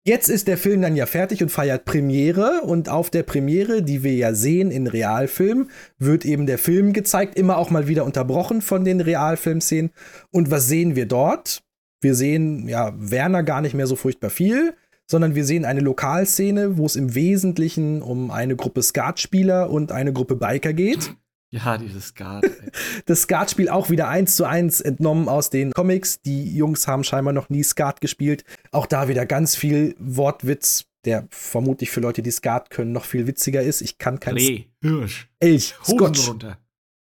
[0.09, 4.01] Jetzt ist der Film dann ja fertig und feiert Premiere und auf der Premiere, die
[4.01, 5.69] wir ja sehen in Realfilm,
[5.99, 9.91] wird eben der Film gezeigt, immer auch mal wieder unterbrochen von den Realfilmszenen.
[10.31, 11.61] Und was sehen wir dort?
[12.01, 14.73] Wir sehen ja Werner gar nicht mehr so furchtbar viel,
[15.05, 20.11] sondern wir sehen eine Lokalszene, wo es im Wesentlichen um eine Gruppe Skatspieler und eine
[20.11, 21.13] Gruppe Biker geht.
[21.51, 22.43] Ja, dieses Skat.
[22.43, 22.51] Ey.
[23.05, 26.21] Das Skatspiel auch wieder eins zu eins entnommen aus den Comics.
[26.21, 28.43] Die Jungs haben scheinbar noch nie Skat gespielt.
[28.71, 33.25] Auch da wieder ganz viel Wortwitz, der vermutlich für Leute, die Skat können, noch viel
[33.25, 33.81] witziger ist.
[33.81, 36.27] Ich kann kein Reh, Hirsch, Elch, Scotch.
[36.27, 36.57] runter.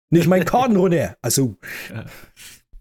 [0.09, 1.15] Nicht mein Korden runter.
[1.21, 1.55] Also,
[1.93, 2.05] Ja.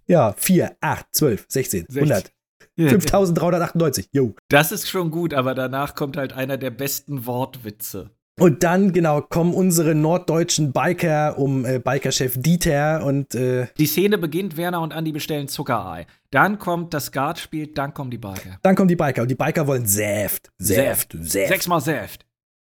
[0.07, 2.33] ja, 4, 8, 12, 16, 100.
[2.79, 4.09] 5398.
[4.13, 4.35] Jo.
[4.49, 8.11] Das ist schon gut, aber danach kommt halt einer der besten Wortwitze.
[8.39, 14.17] Und dann, genau, kommen unsere norddeutschen Biker um äh, Bikerchef Dieter und äh, Die Szene
[14.17, 16.07] beginnt, Werner und Andi bestellen Zuckerei.
[16.31, 18.59] Dann kommt das Skatspiel, dann kommen die Biker.
[18.63, 19.23] dann kommen die Biker.
[19.23, 20.51] Und die Biker wollen Säft.
[20.59, 21.17] Säft.
[21.21, 21.49] Säft.
[21.49, 22.25] Sechsmal Säft.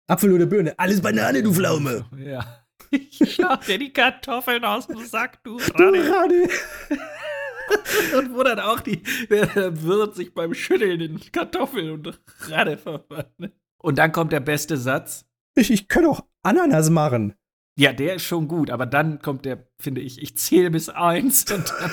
[0.06, 0.74] Apfel oder Birne.
[0.78, 2.06] Alles Banane, du Pflaume.
[2.18, 2.44] Ja.
[2.90, 6.48] Ich schlag dir die Kartoffeln aus dem Sack, du Du Rade.
[8.16, 12.18] Und wo dann auch die, der Wirt sich beim Schütteln in Kartoffeln und
[12.48, 13.52] Rade verwandelt.
[13.76, 15.26] Und dann kommt der beste Satz.
[15.58, 17.34] Ich, ich kann auch Ananas machen.
[17.76, 21.50] Ja, der ist schon gut, aber dann kommt der, finde ich, ich zähle bis eins
[21.50, 21.90] und dann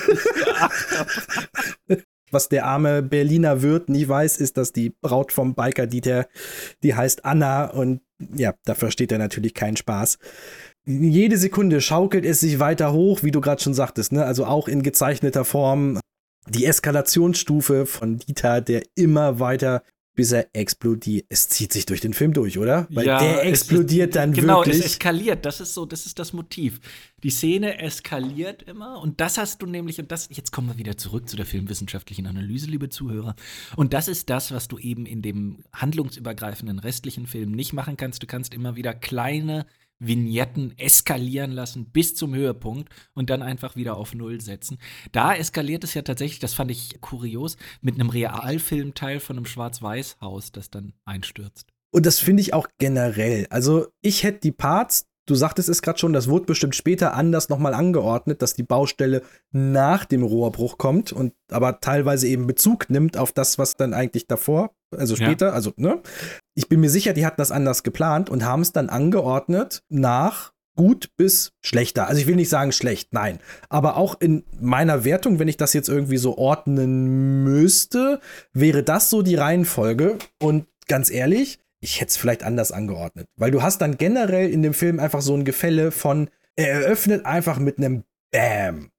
[1.88, 2.06] ist.
[2.32, 6.26] Was der arme Berliner Wirt nie weiß, ist, dass die Braut vom Biker Dieter,
[6.82, 10.18] die heißt Anna und ja, da versteht er natürlich keinen Spaß.
[10.86, 14.24] Jede Sekunde schaukelt es sich weiter hoch, wie du gerade schon sagtest, ne?
[14.24, 16.00] Also auch in gezeichneter Form.
[16.48, 19.82] Die Eskalationsstufe von Dieter, der immer weiter,
[20.16, 21.26] bis er explodiert.
[21.28, 22.86] Es zieht sich durch den Film durch, oder?
[22.90, 24.78] Weil Ja, der es explodiert ist, dann genau, wirklich.
[24.80, 25.44] es eskaliert.
[25.44, 26.80] Das ist so, das ist das Motiv.
[27.22, 30.96] Die Szene eskaliert immer und das hast du nämlich und das jetzt kommen wir wieder
[30.96, 33.36] zurück zu der filmwissenschaftlichen Analyse, liebe Zuhörer.
[33.76, 38.22] Und das ist das, was du eben in dem handlungsübergreifenden restlichen Film nicht machen kannst.
[38.22, 39.66] Du kannst immer wieder kleine
[39.98, 44.78] Vignetten eskalieren lassen bis zum Höhepunkt und dann einfach wieder auf Null setzen.
[45.12, 50.52] Da eskaliert es ja tatsächlich, das fand ich kurios, mit einem Realfilmteil von einem Schwarz-Weiß-Haus,
[50.52, 51.72] das dann einstürzt.
[51.92, 53.46] Und das finde ich auch generell.
[53.50, 57.48] Also ich hätte die Parts, du sagtest es gerade schon, das wurde bestimmt später anders
[57.48, 59.22] nochmal angeordnet, dass die Baustelle
[59.52, 64.26] nach dem Rohrbruch kommt und aber teilweise eben Bezug nimmt auf das, was dann eigentlich
[64.26, 65.26] davor, also Ja.
[65.26, 66.00] später, also, ne?
[66.54, 70.52] Ich bin mir sicher, die hatten das anders geplant und haben es dann angeordnet nach
[70.76, 72.06] gut bis schlechter.
[72.06, 73.38] Also ich will nicht sagen schlecht, nein.
[73.68, 78.20] Aber auch in meiner Wertung, wenn ich das jetzt irgendwie so ordnen müsste,
[78.52, 80.18] wäre das so die Reihenfolge.
[80.40, 83.28] Und ganz ehrlich, ich hätte es vielleicht anders angeordnet.
[83.36, 87.24] Weil du hast dann generell in dem Film einfach so ein Gefälle von, er eröffnet
[87.24, 88.02] einfach mit einem
[88.32, 88.90] Bam.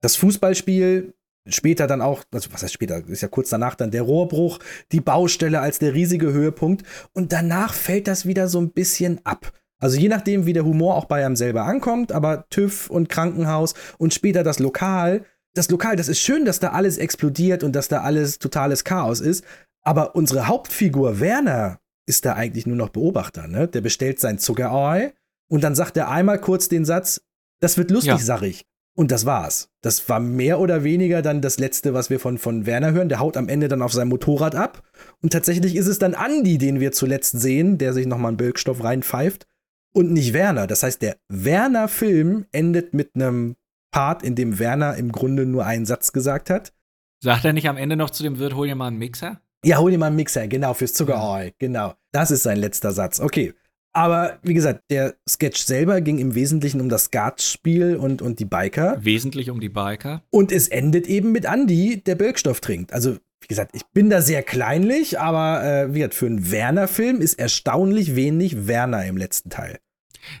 [0.00, 1.12] Das Fußballspiel,
[1.46, 4.58] später dann auch, also was heißt später, ist ja kurz danach dann der Rohrbruch,
[4.90, 9.52] die Baustelle als der riesige Höhepunkt und danach fällt das wieder so ein bisschen ab.
[9.78, 13.74] Also je nachdem, wie der Humor auch bei einem selber ankommt, aber TÜV und Krankenhaus
[13.98, 15.26] und später das Lokal.
[15.52, 19.20] Das Lokal, das ist schön, dass da alles explodiert und dass da alles totales Chaos
[19.20, 19.44] ist.
[19.82, 23.68] Aber unsere Hauptfigur Werner ist da eigentlich nur noch Beobachter, ne?
[23.68, 25.14] Der bestellt sein Zuckerei
[25.50, 27.22] und dann sagt er einmal kurz den Satz,
[27.60, 28.18] das wird lustig, Ja.
[28.18, 28.64] sag ich.
[28.96, 29.70] Und das war's.
[29.82, 33.08] Das war mehr oder weniger dann das Letzte, was wir von, von Werner hören.
[33.08, 34.84] Der haut am Ende dann auf sein Motorrad ab.
[35.20, 38.84] Und tatsächlich ist es dann Andy, den wir zuletzt sehen, der sich nochmal einen Birkstoff
[38.84, 39.48] reinpfeift.
[39.92, 40.68] Und nicht Werner.
[40.68, 43.56] Das heißt, der Werner-Film endet mit einem
[43.90, 46.72] Part, in dem Werner im Grunde nur einen Satz gesagt hat.
[47.20, 49.40] Sagt er nicht am Ende noch zu dem Wirt, hol dir mal einen Mixer?
[49.64, 51.54] Ja, hol dir mal einen Mixer, genau, fürs Zuckerei.
[51.58, 51.94] Genau.
[52.12, 53.18] Das ist sein letzter Satz.
[53.18, 53.54] Okay.
[53.96, 58.44] Aber wie gesagt, der Sketch selber ging im Wesentlichen um das Skatspiel und, und die
[58.44, 58.96] Biker.
[59.02, 60.22] Wesentlich um die Biker.
[60.30, 62.92] Und es endet eben mit Andy, der Birkstoff trinkt.
[62.92, 67.20] Also, wie gesagt, ich bin da sehr kleinlich, aber äh, wie gesagt, für einen Werner-Film
[67.20, 69.78] ist erstaunlich wenig Werner im letzten Teil.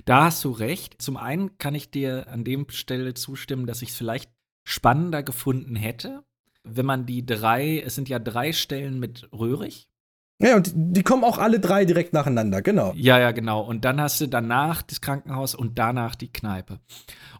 [0.04, 1.00] Da hast du recht.
[1.00, 4.30] Zum einen kann ich dir an dem Stelle zustimmen, dass ich es vielleicht
[4.66, 6.24] spannender gefunden hätte,
[6.64, 9.88] wenn man die drei, es sind ja drei Stellen mit Röhrig.
[10.40, 12.92] Ja, und die kommen auch alle drei direkt nacheinander, genau.
[12.96, 13.60] Ja, ja, genau.
[13.60, 16.80] Und dann hast du danach das Krankenhaus und danach die Kneipe.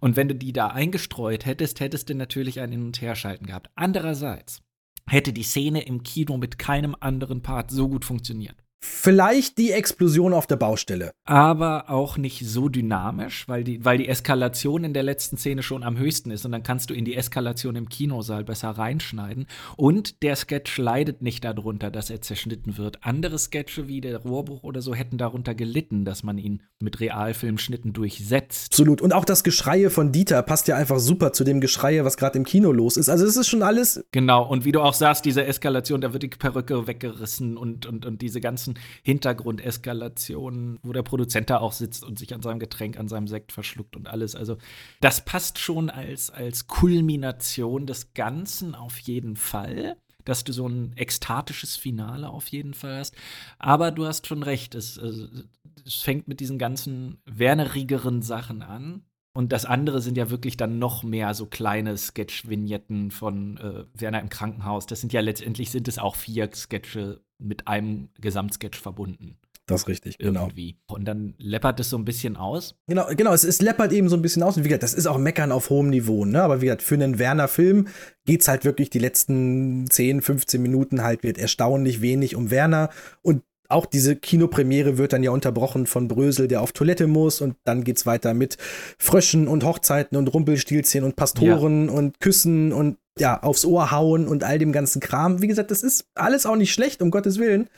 [0.01, 3.71] Und wenn du die da eingestreut hättest, hättest du natürlich ein Hin- und Herschalten gehabt.
[3.75, 4.63] Andererseits
[5.09, 8.64] hätte die Szene im Kino mit keinem anderen Part so gut funktioniert.
[8.87, 11.13] Vielleicht die Explosion auf der Baustelle.
[11.25, 15.83] aber auch nicht so dynamisch, weil die, weil die Eskalation in der letzten Szene schon
[15.83, 19.47] am höchsten ist und dann kannst du in die Eskalation im Kinosaal besser reinschneiden.
[19.77, 22.99] Und der Sketch leidet nicht darunter, dass er zerschnitten wird.
[23.03, 27.93] Andere Sketche wie der Rohrbruch oder so hätten darunter gelitten, dass man ihn mit Realfilmschnitten
[27.93, 28.73] durchsetzt.
[28.73, 29.01] Absolut.
[29.01, 32.39] Und auch das Geschreie von Dieter passt ja einfach super zu dem Geschreie, was gerade
[32.39, 33.09] im Kino los ist.
[33.09, 34.05] Also es ist schon alles.
[34.13, 38.05] Genau, und wie du auch sagst, diese Eskalation, da wird die Perücke weggerissen und, und,
[38.05, 42.99] und diese ganzen Hintergrundeskalationen, wo der Produzent da auch sitzt und sich an seinem Getränk,
[42.99, 44.35] an seinem Sekt verschluckt und alles.
[44.35, 44.57] Also,
[45.01, 49.97] das passt schon als, als Kulmination des Ganzen auf jeden Fall.
[50.25, 53.15] Dass du so ein ekstatisches Finale auf jeden Fall hast.
[53.59, 59.03] Aber du hast schon recht, es, es fängt mit diesen ganzen wernerigeren Sachen an.
[59.37, 64.21] Und das andere sind ja wirklich dann noch mehr so kleine Sketch-Vignetten von äh, Werner
[64.21, 64.87] im Krankenhaus.
[64.87, 69.39] Das sind ja letztendlich sind es auch vier Sketche mit einem Gesamtsketch verbunden.
[69.67, 70.43] Das ist richtig, genau.
[70.43, 70.77] Irgendwie.
[70.87, 72.77] Und dann läppert es so ein bisschen aus.
[72.87, 74.57] Genau, genau, es, es läppert eben so ein bisschen aus.
[74.57, 76.43] Und wie gesagt, das ist auch Meckern auf hohem Niveau, ne?
[76.43, 77.89] Aber wie gesagt, für einen Werner-Film
[78.27, 82.91] geht's halt wirklich die letzten 10, 15 Minuten halt wird erstaunlich wenig um Werner.
[83.23, 83.43] Und
[83.75, 87.41] auch diese Kinopremiere wird dann ja unterbrochen von Brösel, der auf Toilette muss.
[87.41, 88.57] Und dann geht's weiter mit
[88.99, 94.45] Fröschen und Hochzeiten und Rumpelstilzchen und Pastoren und Küssen und ja, aufs Ohr hauen und
[94.45, 95.43] all dem ganzen Kram.
[95.43, 97.69] Wie gesagt, das ist alles auch nicht schlecht, um Gottes Willen.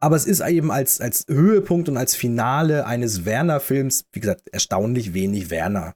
[0.00, 5.14] Aber es ist eben als, als Höhepunkt und als Finale eines Werner-Films, wie gesagt, erstaunlich
[5.14, 5.94] wenig Werner.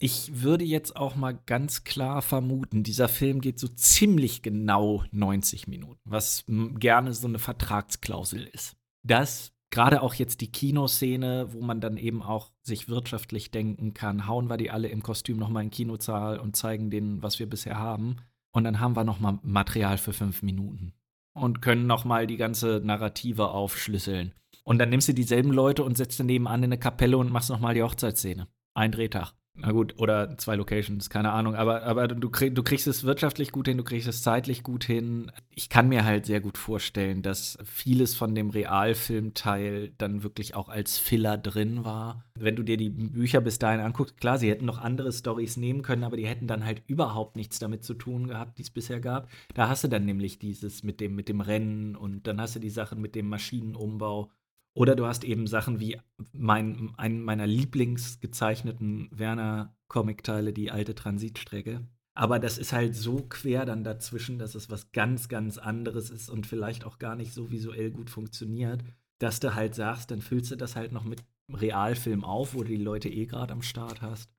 [0.00, 5.68] Ich würde jetzt auch mal ganz klar vermuten, dieser Film geht so ziemlich genau 90
[5.68, 8.76] Minuten, was gerne so eine Vertragsklausel ist.
[9.04, 14.26] Das gerade auch jetzt die Kinoszene, wo man dann eben auch sich wirtschaftlich denken kann,
[14.28, 17.38] hauen wir die alle im Kostüm noch mal in den Kinosaal und zeigen denen, was
[17.38, 18.16] wir bisher haben.
[18.52, 20.92] Und dann haben wir noch mal Material für fünf Minuten
[21.34, 24.32] und können noch mal die ganze Narrative aufschlüsseln.
[24.62, 27.50] Und dann nimmst du dieselben Leute und setzt du nebenan in eine Kapelle und machst
[27.50, 28.46] noch mal die Hochzeitsszene.
[28.74, 29.32] Ein Drehtag.
[29.56, 31.54] Na gut, oder zwei Locations, keine Ahnung.
[31.54, 34.82] Aber, aber du, krieg, du kriegst es wirtschaftlich gut hin, du kriegst es zeitlich gut
[34.82, 35.30] hin.
[35.54, 40.68] Ich kann mir halt sehr gut vorstellen, dass vieles von dem Realfilmteil dann wirklich auch
[40.68, 42.24] als Filler drin war.
[42.36, 45.82] Wenn du dir die Bücher bis dahin anguckst, klar, sie hätten noch andere Stories nehmen
[45.82, 48.98] können, aber die hätten dann halt überhaupt nichts damit zu tun gehabt, die es bisher
[48.98, 49.30] gab.
[49.54, 52.60] Da hast du dann nämlich dieses mit dem, mit dem Rennen und dann hast du
[52.60, 54.32] die Sachen mit dem Maschinenumbau.
[54.74, 55.98] Oder du hast eben Sachen wie
[56.32, 61.86] mein, einen meiner lieblingsgezeichneten Werner-Comic-Teile, die alte Transitstrecke.
[62.16, 66.28] Aber das ist halt so quer dann dazwischen, dass es was ganz, ganz anderes ist
[66.28, 68.84] und vielleicht auch gar nicht so visuell gut funktioniert,
[69.18, 72.68] dass du halt sagst, dann füllst du das halt noch mit Realfilm auf, wo du
[72.68, 74.30] die Leute eh gerade am Start hast.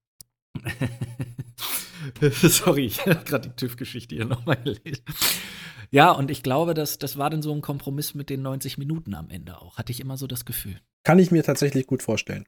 [2.21, 5.03] Sorry, ich habe gerade die TÜV-Geschichte hier nochmal gelesen.
[5.95, 9.13] Ja, und ich glaube, dass das war dann so ein Kompromiss mit den 90 Minuten
[9.13, 9.77] am Ende auch.
[9.77, 10.81] Hatte ich immer so das Gefühl.
[11.05, 12.43] Kann ich mir tatsächlich gut vorstellen.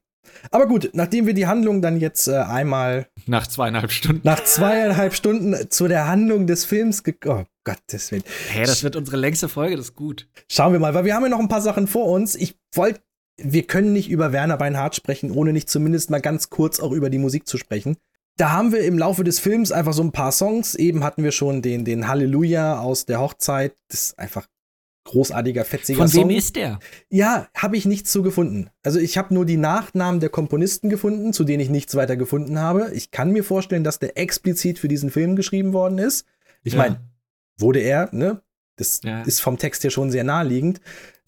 [0.52, 4.20] Aber gut, nachdem wir die Handlung dann jetzt äh, einmal Nach zweieinhalb Stunden.
[4.26, 8.24] nach zweieinhalb Stunden zu der Handlung des Films ge Oh Gottes Willen.
[8.50, 10.28] Hä, das wird unsere längste Folge, das ist gut.
[10.52, 12.36] Schauen wir mal, weil wir haben ja noch ein paar Sachen vor uns.
[12.36, 13.00] Ich wollte,
[13.38, 17.10] wir können nicht über Werner Beinhardt sprechen, ohne nicht zumindest mal ganz kurz auch über
[17.10, 17.96] die Musik zu sprechen.
[18.38, 20.76] Da haben wir im Laufe des Films einfach so ein paar Songs.
[20.76, 23.74] Eben hatten wir schon den, den Halleluja aus der Hochzeit.
[23.90, 24.48] Das ist einfach
[25.06, 26.30] großartiger, fetziger Von Song.
[26.30, 26.80] wem ist der?
[27.10, 28.70] Ja, habe ich nichts zu gefunden.
[28.84, 32.60] Also ich habe nur die Nachnamen der Komponisten gefunden, zu denen ich nichts weiter gefunden
[32.60, 32.92] habe.
[32.94, 36.26] Ich kann mir vorstellen, dass der explizit für diesen Film geschrieben worden ist.
[36.64, 36.80] Ich Ja.
[36.80, 37.00] meine,
[37.58, 38.42] wurde er, ne?
[38.76, 39.22] Das Ja.
[39.24, 40.82] ist vom Text her schon sehr naheliegend.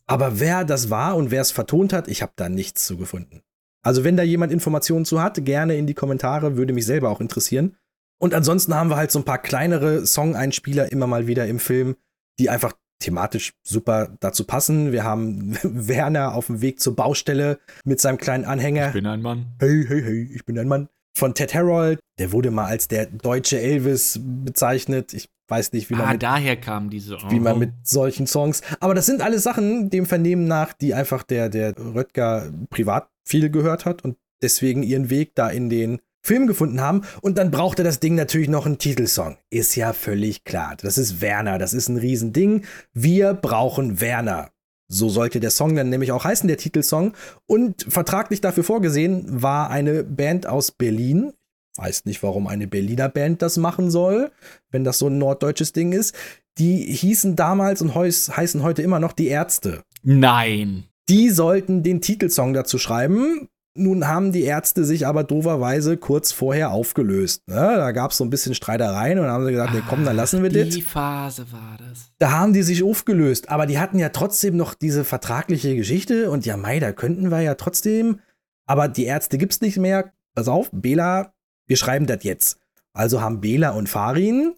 [0.05, 3.41] Aber wer das war und wer es vertont hat, ich habe da nichts zu gefunden.
[3.81, 7.21] Also wenn da jemand Informationen zu hat, gerne in die Kommentare, würde mich selber auch
[7.21, 7.77] interessieren.
[8.21, 11.95] Und ansonsten haben wir halt so ein paar kleinere Song-Einspieler immer mal wieder im Film,
[12.37, 14.91] die einfach thematisch super dazu passen.
[14.91, 18.87] Wir haben Werner auf dem Weg zur Baustelle mit seinem kleinen Anhänger.
[18.87, 19.55] Ich bin ein Mann.
[19.59, 20.89] Hey, hey, hey, ich bin ein Mann.
[21.17, 21.99] Von Ted Harold.
[22.19, 25.13] Der wurde mal als der deutsche Elvis bezeichnet.
[25.13, 27.17] Ich weiß nicht, wie man Ah, mit daher kam diese.
[27.29, 27.59] wie man Oh.
[27.59, 28.61] mit solchen Songs.
[28.79, 33.49] Aber das sind alles Sachen, dem Vernehmen nach, die einfach der, der Röttger privat viel
[33.49, 37.01] gehört hat und deswegen ihren Weg da in den Film gefunden haben.
[37.21, 39.37] Und dann brauchte das Ding natürlich noch einen Titelsong.
[39.49, 40.75] Ist ja völlig klar.
[40.81, 41.57] Das ist Werner.
[41.57, 42.65] Das ist ein Riesending.
[42.93, 44.49] Wir brauchen Werner.
[44.91, 47.13] So sollte der Song dann nämlich auch heißen, der Titelsong.
[47.47, 51.31] Und vertraglich dafür vorgesehen war eine Band aus Berlin.
[51.77, 54.31] Weiß nicht, warum eine Berliner Band das machen soll,
[54.71, 56.15] wenn das so ein norddeutsches Ding ist.
[56.57, 59.83] Die hießen damals und heißen heute immer noch die Ärzte.
[60.03, 60.85] Nein.
[61.07, 63.47] Die sollten den Titelsong dazu schreiben.
[63.75, 67.47] Nun haben die Ärzte sich aber doverweise kurz vorher aufgelöst.
[67.47, 67.55] Ne?
[67.55, 70.17] Da gab es so ein bisschen Streitereien und dann haben sie gesagt, nee, komm, dann
[70.17, 70.75] lassen wir das.
[70.75, 72.11] Die Phase war das.
[72.17, 76.45] Da haben die sich aufgelöst, aber die hatten ja trotzdem noch diese vertragliche Geschichte und
[76.45, 78.19] ja, Mai, da könnten wir ja trotzdem,
[78.65, 80.11] aber die Ärzte gibt's nicht mehr.
[80.35, 81.33] Pass auf, Bela,
[81.69, 82.57] wir schreiben das jetzt.
[82.93, 84.55] Also haben Bela und Farin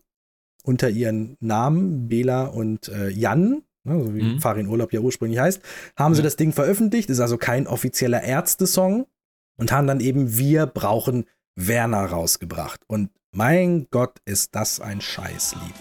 [0.64, 4.40] unter ihren Namen, Bela und äh, Jan, ne, so wie Mhm.
[4.40, 5.62] Farin Urlaub ja ursprünglich heißt,
[5.98, 6.24] haben sie Ja.
[6.24, 9.06] das Ding veröffentlicht, ist also kein offizieller Ärzte-Song
[9.58, 11.26] und haben dann eben Wir brauchen
[11.56, 12.82] Werner rausgebracht.
[12.88, 15.74] Und mein Gott, ist das ein Scheißlied.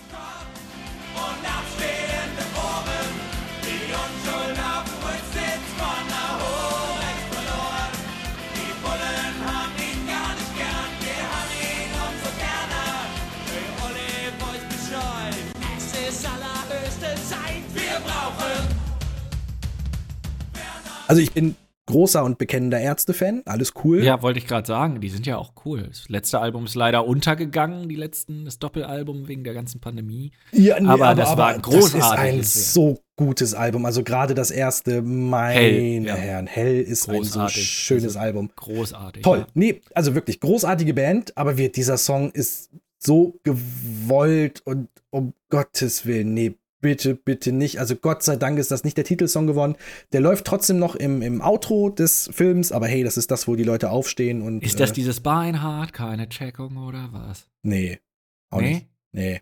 [21.11, 21.57] Also ich bin
[21.87, 24.05] großer und bekennender Ärzte-Fan, alles cool.
[24.05, 25.83] Ja, wollte ich gerade sagen, die sind ja auch cool.
[25.89, 30.31] Das letzte Album ist leider untergegangen, die letzten, das Doppelalbum wegen der ganzen Pandemie.
[30.53, 31.99] Ja, nee, aber, das war Das großartig.
[31.99, 33.87] ist ein so gutes Album.
[33.87, 36.15] Also gerade das erste, meine ja.
[36.15, 37.61] Herren, Hell ist ein so Großartig.
[37.67, 38.51] schönes Das ist Album.
[38.55, 39.25] Großartig.
[39.25, 39.39] Toll.
[39.41, 39.47] Ja.
[39.55, 46.07] Nee, also wirklich großartige Band, aber wir, dieser Song ist so gewollt und um Gottes
[46.07, 47.79] Willen, nee, bitte, bitte nicht.
[47.81, 49.77] Also Gott sei Dank ist das nicht der Titelsong geworden.
[50.13, 53.57] Der läuft trotzdem noch im, im Outro des Films, aber hey, das ist das, wo
[53.57, 54.63] die Leute aufstehen und.
[54.63, 57.49] Ist das äh, dieses Beinhard, keine Checkung oder was?
[57.63, 57.99] Nee.
[58.51, 58.75] Auch Nee?
[58.75, 58.87] nicht.
[59.13, 59.41] Nee.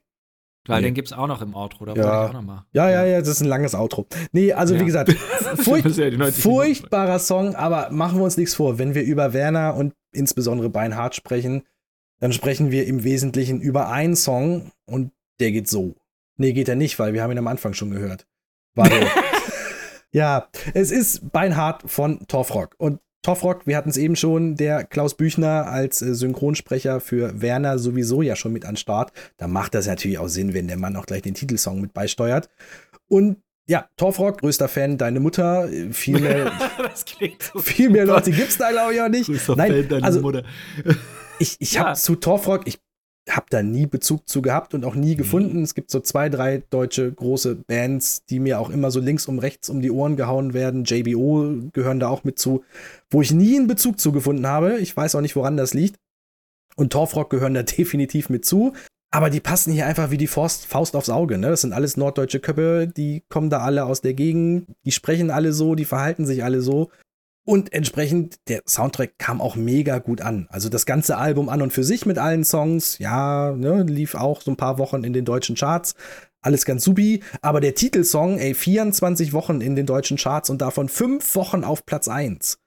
[0.67, 0.89] Weil Nee.
[0.89, 2.25] den gibt's auch noch im Outro, da Ja.
[2.25, 2.67] ich auch noch mal.
[2.73, 4.07] Ja, ja, ja, das ist ein langes Outro.
[4.33, 4.85] Nee, also wie Ja.
[4.85, 5.09] gesagt,
[5.97, 8.79] ja die 90 furchtbarer Song, aber machen wir uns nichts vor.
[8.79, 11.63] Wenn wir über Werner und insbesondere Beinhardt sprechen,
[12.21, 15.95] dann sprechen wir im Wesentlichen über einen Song und der geht so.
[16.39, 18.27] Nee, geht er nicht, weil wir haben ihn am Anfang schon gehört.
[18.75, 18.95] Warte.
[20.13, 22.75] ja, es ist Beinhardt von Torfrock.
[22.79, 27.79] Und Torfrock, wir hatten es eben schon, der Klaus Büchner als äh, Synchronsprecher für Werner
[27.79, 29.13] sowieso ja schon mit an Start.
[29.37, 32.49] Da macht das natürlich auch Sinn, wenn der Mann auch gleich den Titelsong mit beisteuert.
[33.09, 36.53] Und ja, Torfrock, größter Fan, deine Mutter, äh, viel mehr,
[37.53, 37.59] so.
[37.59, 39.27] viel mehr Leute gibt's da, glaube ich, auch nicht.
[39.27, 40.45] Größter Nein, Fan deiner also Mutter.
[41.41, 41.87] ich, ich Ja.
[41.89, 42.79] habe zu Torfrock, ich
[43.29, 45.63] habe da nie Bezug zu gehabt und auch nie gefunden.
[45.63, 49.39] Es gibt so zwei, drei deutsche große Bands, die mir auch immer so links um
[49.39, 50.85] rechts um die Ohren gehauen werden.
[50.85, 52.65] JBO gehören da auch mit zu,
[53.11, 54.79] wo ich nie einen Bezug zu gefunden habe.
[54.79, 55.97] Ich weiß auch nicht, woran das liegt.
[56.77, 58.73] Und Torfrock gehören da definitiv mit zu.
[59.11, 61.39] Aber die passen hier einfach wie die Faust, Faust aufs Auge.
[61.39, 61.49] Ne?
[61.49, 65.55] Das sind alles norddeutsche Köpfe, die kommen da alle aus der Gegend, die sprechen alle
[65.55, 66.91] so, die verhalten sich alle so.
[67.49, 70.49] Und entsprechend, der Soundtrack kam auch mega gut an.
[70.51, 74.43] Also das ganze Album an und für sich mit allen Songs, ja, ne, lief auch
[74.43, 75.95] so ein paar Wochen in den deutschen Charts.
[76.43, 77.23] Alles ganz supi.
[77.41, 81.87] Aber der Titelsong, ey, 24 Wochen in den deutschen Charts und davon fünf Wochen auf
[81.87, 82.59] Platz 1.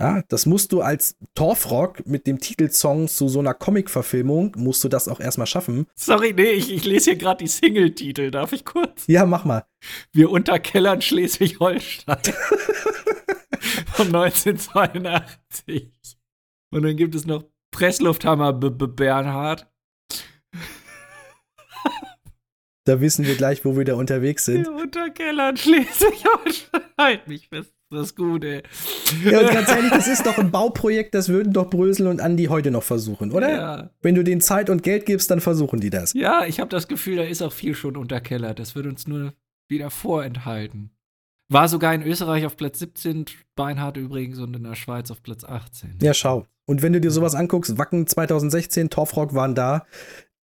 [0.00, 4.88] Ja, das musst du als Torfrock mit dem Titelsong zu so einer Comic-Verfilmung, musst du
[4.88, 5.86] das auch erstmal schaffen.
[5.94, 8.32] Sorry, nee, ich, ich lese hier gerade die Single-Titel.
[8.32, 9.04] Darf ich kurz?
[9.06, 9.66] Ja, mach mal.
[10.10, 12.18] Wir unterkellern Schleswig-Holstein.
[13.92, 15.92] von 1982.
[16.70, 19.70] Und dann gibt es noch Presslufthammer B -B Bernhard.
[22.86, 24.64] Da wissen wir gleich, wo wir da unterwegs sind.
[24.66, 26.82] Der Unterkeller in Schleswig-Holstein.
[26.96, 28.62] Halt mich fest, das ist gut, ey.
[29.24, 32.44] Ja, und ganz ehrlich, das ist doch ein Bauprojekt, das würden doch Brösel und Andi
[32.44, 33.50] heute noch versuchen, oder?
[33.50, 33.90] Ja.
[34.02, 36.12] Wenn du denen Zeit und Geld gibst, dann versuchen die das.
[36.12, 38.60] Ja, ich habe das Gefühl, da ist auch viel schon unterkellert.
[38.60, 39.34] Das wird uns nur
[39.68, 40.95] wieder vorenthalten.
[41.48, 45.44] War sogar in Österreich auf Platz 17, Beinhardt übrigens, und in der Schweiz auf Platz
[45.44, 45.98] 18.
[46.02, 46.46] Ja, schau.
[46.66, 49.86] Und wenn du dir sowas anguckst, Wacken 2016, Torfrock waren da,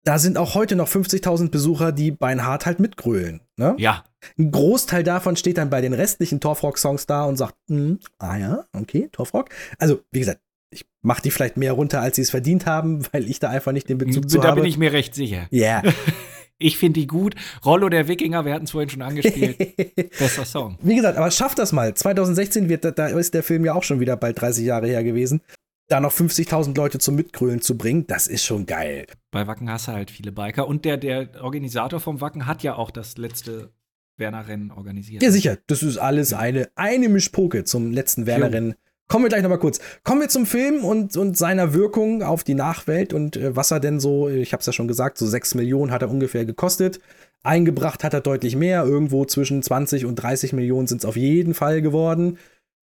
[0.03, 3.41] da sind auch heute noch 50.000 Besucher, die Beinhardt halt mitgrölen.
[3.57, 3.75] Ne?
[3.77, 4.03] Ja.
[4.37, 8.65] Ein Großteil davon steht dann bei den restlichen Torfrock-Songs da und sagt, hm, ah ja,
[8.73, 9.49] okay, Torfrock.
[9.77, 13.29] Also, wie gesagt, ich mache die vielleicht mehr runter, als sie es verdient haben, weil
[13.29, 14.61] ich da einfach nicht den Bezug zu Da habe.
[14.61, 15.47] bin ich mir recht sicher.
[15.51, 15.81] Ja.
[16.61, 17.35] Ich finde die gut.
[17.65, 19.57] Rollo der Wikinger, wir hatten es vorhin schon angespielt.
[20.19, 20.77] Besser Song.
[20.81, 21.93] Wie gesagt, aber schaff das mal.
[21.93, 25.41] 2016 wird, da ist der Film ja auch schon wieder bald 30 Jahre her gewesen.
[25.87, 29.07] Da noch 50.000 Leute zum Mitgrölen zu bringen, das ist schon geil.
[29.31, 30.67] Bei Wacken hast du halt viele Biker.
[30.67, 33.71] Und der, der Organisator vom Wacken hat ja auch das letzte
[34.17, 35.23] Werner-Rennen organisiert.
[35.23, 35.57] Ja, sicher.
[35.67, 38.75] Das ist alles eine, eine Mischpoke zum letzten Werner-Rennen.
[39.09, 39.79] Kommen wir gleich nochmal kurz.
[40.03, 43.79] Kommen wir zum Film und, und seiner Wirkung auf die Nachwelt und äh, was er
[43.79, 46.99] denn so, ich habe es ja schon gesagt, so 6 Millionen hat er ungefähr gekostet.
[47.41, 48.83] Eingebracht hat er deutlich mehr.
[48.85, 52.37] Irgendwo zwischen 20 und 30 Millionen sind es auf jeden Fall geworden.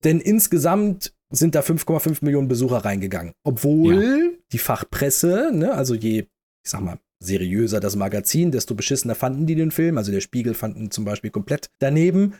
[0.04, 3.32] Denn insgesamt sind da 5,5 Millionen Besucher reingegangen.
[3.42, 4.38] Obwohl ja.
[4.52, 6.26] die Fachpresse, ne, also je,
[6.64, 9.96] ich sag mal, seriöser das Magazin, desto beschissener fanden die den Film.
[9.96, 12.34] Also der Spiegel fanden zum Beispiel komplett daneben.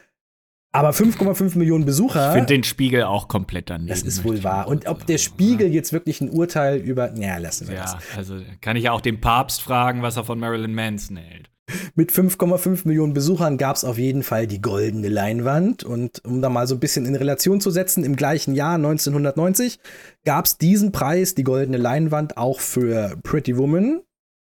[0.72, 2.28] Aber 5,5 Millionen Besucher.
[2.28, 3.88] Ich finde den Spiegel auch komplett daneben.
[3.88, 4.68] Das ist wohl wahr.
[4.68, 7.12] Und ob der Spiegel jetzt wirklich ein Urteil über.
[7.16, 7.92] Ja, lassen wir ja, das.
[7.92, 11.51] Ja, also kann ich ja auch den Papst fragen, was er von Marilyn Manson hält.
[11.94, 15.84] Mit 5,5 Millionen Besuchern gab es auf jeden Fall die goldene Leinwand.
[15.84, 19.78] Und um da mal so ein bisschen in Relation zu setzen, im gleichen Jahr 1990
[20.24, 24.02] gab es diesen Preis, die goldene Leinwand, auch für Pretty Woman,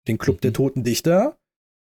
[0.08, 0.40] den Club mhm.
[0.40, 1.36] der Toten Dichter,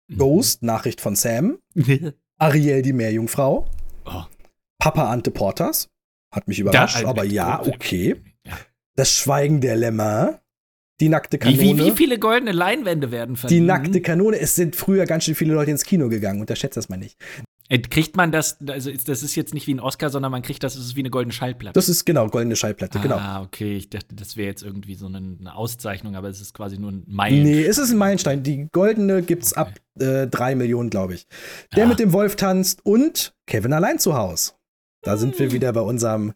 [0.07, 0.17] mhm.
[0.17, 1.59] Ghost, Nachricht von Sam,
[2.37, 3.65] Ariel, die Meerjungfrau,
[4.05, 4.23] oh.
[4.79, 5.89] Papa Ante Portas,
[6.31, 8.21] hat mich überrascht, da, aber ja, okay.
[8.45, 8.57] Ja.
[8.95, 10.41] Das Schweigen der Lämmer,
[10.99, 11.61] die nackte Kanone.
[11.61, 13.61] Wie, wie, wie, viele goldene Leinwände werden verdient?
[13.61, 14.39] Die nackte Kanone.
[14.39, 16.39] Es sind früher ganz schön viele Leute ins Kino gegangen.
[16.39, 17.17] Unterschätzt das mal nicht.
[17.67, 20.61] Äh, kriegt man das, also das ist jetzt nicht wie ein Oscar, sondern man kriegt
[20.61, 21.73] das, das ist wie eine goldene Schallplatte.
[21.73, 23.15] Das ist genau, goldene Schallplatte, ah, genau.
[23.15, 23.75] Ah, okay.
[23.75, 26.91] Ich dachte, das wäre jetzt irgendwie so eine, eine, Auszeichnung, aber es ist quasi nur
[26.91, 27.55] ein Meilenstein.
[27.55, 28.43] Nee, es ist ein Meilenstein.
[28.43, 29.61] Die goldene gibt's okay.
[29.61, 31.25] ab äh, drei Millionen, glaube ich.
[31.75, 31.87] Der ah.
[31.87, 34.55] mit dem Wolf tanzt und Kevin allein zu Haus.
[35.01, 35.19] Da hm.
[35.19, 36.33] sind wir wieder bei unserem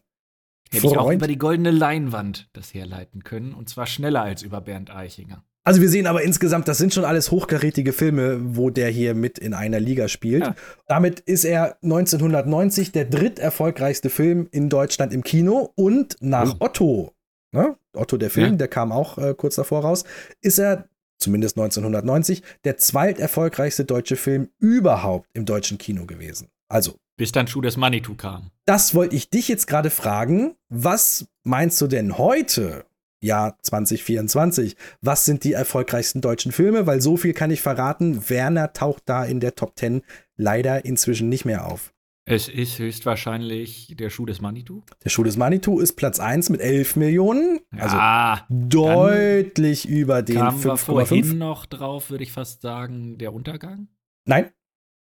[0.72, 0.92] Hätte Freund.
[0.92, 3.54] ich auch über die goldene Leinwand das herleiten können.
[3.54, 5.44] Und zwar schneller als über Bernd Eichinger.
[5.62, 9.38] Also wir sehen aber insgesamt, das sind schon alles hochkarätige Filme, wo der hier mit
[9.38, 10.42] in einer Liga spielt.
[10.42, 10.54] Ja.
[10.86, 16.64] Damit ist er 1990 der dritterfolgreichste Film in Deutschland im Kino und nach Oh.
[16.64, 17.12] Otto,
[17.52, 17.76] ne?
[17.94, 18.56] Otto der Film, Ja.
[18.56, 20.04] der kam auch äh, kurz davor raus,
[20.40, 20.88] ist er
[21.18, 26.48] zumindest 1990 der zweiterfolgreichste deutsche Film überhaupt im deutschen Kino gewesen.
[26.68, 28.50] Also Bis dann Schuh des Manitou kam.
[28.64, 30.54] das wollte ich dich jetzt gerade fragen.
[30.70, 32.84] Was meinst du denn heute,
[33.20, 34.76] Jahr 2024?
[35.00, 36.86] Was sind die erfolgreichsten deutschen Filme?
[36.86, 38.28] Weil so viel kann ich verraten.
[38.28, 40.02] Werner taucht da in der Top 10
[40.36, 41.92] leider inzwischen nicht mehr auf.
[42.26, 44.82] Es ist höchstwahrscheinlich der Schuh des Manitou.
[45.02, 47.58] Der Schuh des Manitou ist Platz 1 mit 11 Millionen.
[47.76, 50.76] Also ja, deutlich über den kamen wir 5,5.
[50.78, 53.88] vorhin noch drauf, würde ich fast sagen, der Untergang.
[54.26, 54.50] Nein.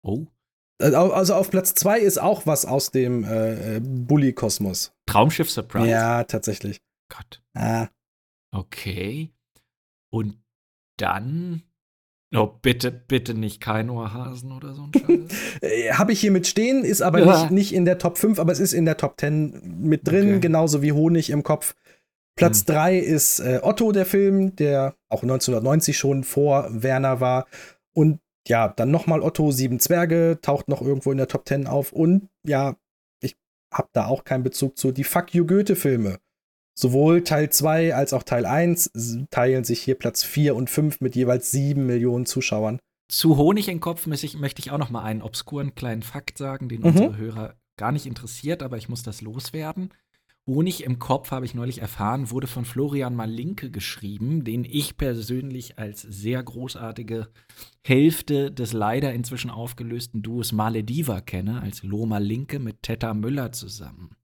[0.04, 0.26] Oh.
[0.82, 4.94] Also also auf Platz 2 ist auch was aus dem äh, äh, Bully-Kosmos.
[5.06, 5.90] Traumschiff Surprise.
[5.90, 6.82] Ja, tatsächlich.
[7.10, 7.44] Gott.
[7.54, 7.90] Ah.
[8.52, 9.32] Okay.
[10.12, 10.38] Und
[10.98, 11.64] dann.
[12.34, 14.92] Oh, bitte, bitte nicht kein Ohrhasen oder so ein
[15.30, 15.62] Scheiß.
[15.62, 17.42] Äh, Habe ich hier mit stehen, ist aber Ja.
[17.44, 20.30] nicht, nicht in der Top 5, aber es ist in der Top 10 mit drin,
[20.30, 20.40] Okay.
[20.40, 21.76] genauso wie Honig im Kopf.
[22.38, 22.66] Platz Hm.
[22.68, 27.48] 3 ist äh, Otto, der Film, der auch 1990 schon vor Werner war.
[27.94, 31.92] Und ja, dann nochmal Otto, Sieben Zwerge, taucht noch irgendwo in der Top 10 auf.
[31.92, 32.78] Und ja,
[33.22, 33.36] ich
[33.74, 34.94] habe da auch keinen Bezug zu.
[34.94, 36.20] Die Fuck You Goethe-Filme.
[36.82, 41.00] Sowohl Teil 2 als auch Teil 1 s- teilen sich hier Platz 4 und 5
[41.00, 42.80] mit jeweils 7 Millionen Zuschauern.
[43.08, 46.40] Zu Honig im Kopf möchte ich, möchte ich auch noch mal einen obskuren kleinen Fakt
[46.40, 46.88] sagen, den Mhm.
[46.88, 49.90] unsere Hörer gar nicht interessiert, aber ich muss das loswerden.
[50.48, 55.78] Honig im Kopf, habe ich neulich erfahren, wurde von Florian Malinke geschrieben, den ich persönlich
[55.78, 57.28] als sehr großartige
[57.86, 64.16] Hälfte des leider inzwischen aufgelösten Duos Malediva kenne, als Loma Linke mit Tetta Müller zusammen.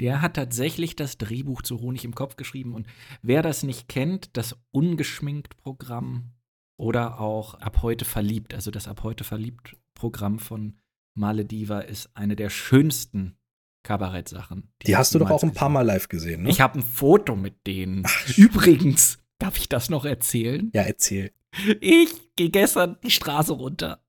[0.00, 2.86] Der hat tatsächlich das Drehbuch zu Honig im Kopf geschrieben und
[3.22, 6.32] wer das nicht kennt, das ungeschminkt Programm
[6.76, 10.78] oder auch Ab heute verliebt, also das Ab heute verliebt Programm von
[11.14, 13.36] Malediva ist eine der schönsten
[13.84, 14.72] Kabarettsachen.
[14.84, 16.50] Die hast du doch auch ein paar Mal live gesehen, ne?
[16.50, 18.04] Ich habe ein Foto mit denen.
[18.36, 20.70] Übrigens, darf ich das noch erzählen?
[20.74, 21.32] Ja, erzähl.
[21.80, 24.02] Ich gehe gestern die Straße runter.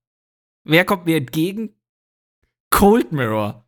[0.64, 1.76] Wer kommt mir entgegen?
[2.72, 3.65] Cold Mirror.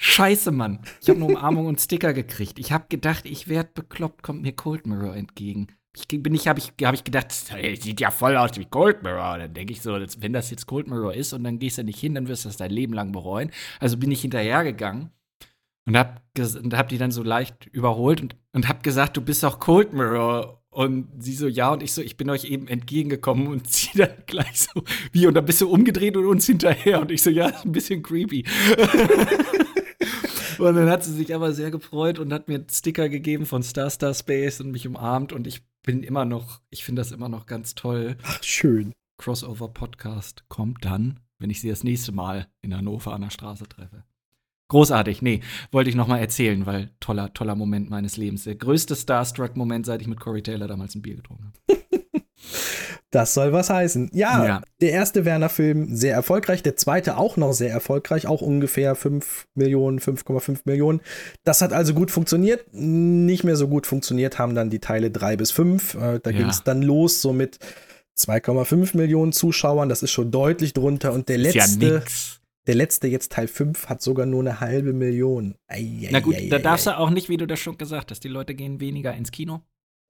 [0.00, 0.78] Scheiße, Mann.
[1.02, 2.60] Ich habe eine Umarmung und Sticker gekriegt.
[2.60, 5.66] Ich habe gedacht, ich werde bekloppt, kommt mir Cold Mirror entgegen.
[5.96, 9.02] Ich bin ich, habe ich, hab ich gedacht, hey, sieht ja voll aus wie Cold
[9.02, 9.38] Mirror.
[9.38, 11.98] Dann denke ich so, wenn das jetzt Cold Mirror ist und dann gehst du nicht
[11.98, 13.50] hin, dann wirst du das dein Leben lang bereuen.
[13.80, 15.10] Also bin ich hinterhergegangen
[15.84, 19.42] und hab, und hab die dann so leicht überholt und, und hab gesagt, du bist
[19.42, 20.62] doch Cold Mirror.
[20.70, 24.10] Und sie so, ja, und ich so, ich bin euch eben entgegengekommen und sie dann
[24.26, 27.00] gleich so, wie, und dann bist du umgedreht und uns hinterher.
[27.00, 28.44] Und ich so, ja, ein bisschen creepy.
[30.60, 33.90] und dann hat sie sich aber sehr gefreut und hat mir Sticker gegeben von Star
[33.90, 37.46] Star Space und mich umarmt und ich bin immer noch, ich finde das immer noch
[37.46, 38.16] ganz toll.
[38.22, 38.92] Ach, schön.
[39.18, 43.68] Crossover Podcast kommt dann, wenn ich sie das nächste Mal in Hannover an der Straße
[43.68, 44.04] treffe.
[44.68, 45.40] Großartig, nee,
[45.72, 48.44] wollte ich noch mal erzählen, weil toller, toller Moment meines Lebens.
[48.44, 51.80] Der größte Starstruck-Moment, seit ich mit Corey Taylor damals ein Bier getrunken habe.
[53.10, 54.10] Das soll was heißen.
[54.12, 54.62] Ja, Ja.
[54.82, 59.98] der erste Werner-Film sehr erfolgreich, der zweite auch noch sehr erfolgreich, auch ungefähr 5 Millionen,
[59.98, 61.00] 5,5 Millionen.
[61.44, 62.66] Das hat also gut funktioniert.
[62.72, 65.94] Nicht mehr so gut funktioniert haben dann die Teile 3 bis 5.
[65.94, 66.36] Äh, da Ja.
[66.36, 67.58] ging es dann los, so mit
[68.14, 69.88] 2,5 Millionen Zuschauern.
[69.88, 71.12] Das ist schon deutlich drunter.
[71.12, 72.02] Und der ja letzte,
[72.66, 75.54] der letzte jetzt Teil 5 hat sogar nur eine halbe Million.
[75.68, 78.10] Ei, ei, Na gut, ei, da darfst du auch nicht, wie du das schon gesagt
[78.10, 79.60] hast, die Leute gehen weniger ins Kino.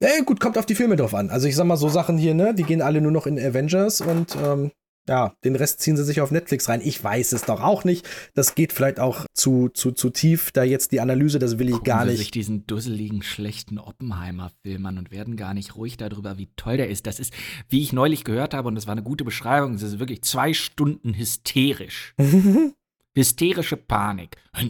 [0.01, 1.29] Äh, gut, kommt auf die Filme drauf an.
[1.29, 4.01] Also ich sag mal, so Sachen hier, ne, die gehen alle nur noch in Avengers
[4.01, 4.71] und ähm,
[5.09, 6.81] ja, den Rest ziehen sie sich auf Netflix rein.
[6.83, 8.07] Ich weiß es doch auch nicht.
[8.35, 11.73] Das geht vielleicht auch zu, zu, zu tief, da jetzt die Analyse, das will ich
[11.73, 12.19] Gucken gar sie nicht.
[12.19, 16.89] sich diesen dusseligen, schlechten Oppenheimer-Film an und werden gar nicht ruhig darüber, wie toll der
[16.89, 17.07] ist.
[17.07, 17.33] Das ist,
[17.69, 20.53] wie ich neulich gehört habe, und das war eine gute Beschreibung, das ist wirklich zwei
[20.53, 22.13] Stunden hysterisch.
[23.15, 24.37] Hysterische Panik.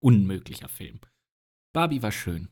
[0.00, 1.00] Unmöglicher Film.
[1.72, 2.48] Barbie war schön.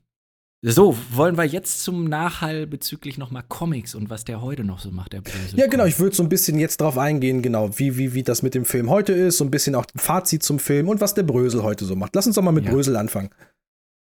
[0.66, 4.91] So, wollen wir jetzt zum Nachhall bezüglich nochmal Comics und was der heute noch so
[4.91, 5.59] macht, der Böse.
[5.59, 8.41] Ja, genau, ich würde so ein bisschen jetzt drauf eingehen, genau, wie, wie, wie das
[8.43, 11.12] mit dem Film heute ist, so ein bisschen auch ein Fazit zum Film und was
[11.12, 12.15] der Brösel heute so macht.
[12.15, 12.70] Lass uns doch mal mit Ja.
[12.70, 13.28] Brösel anfangen.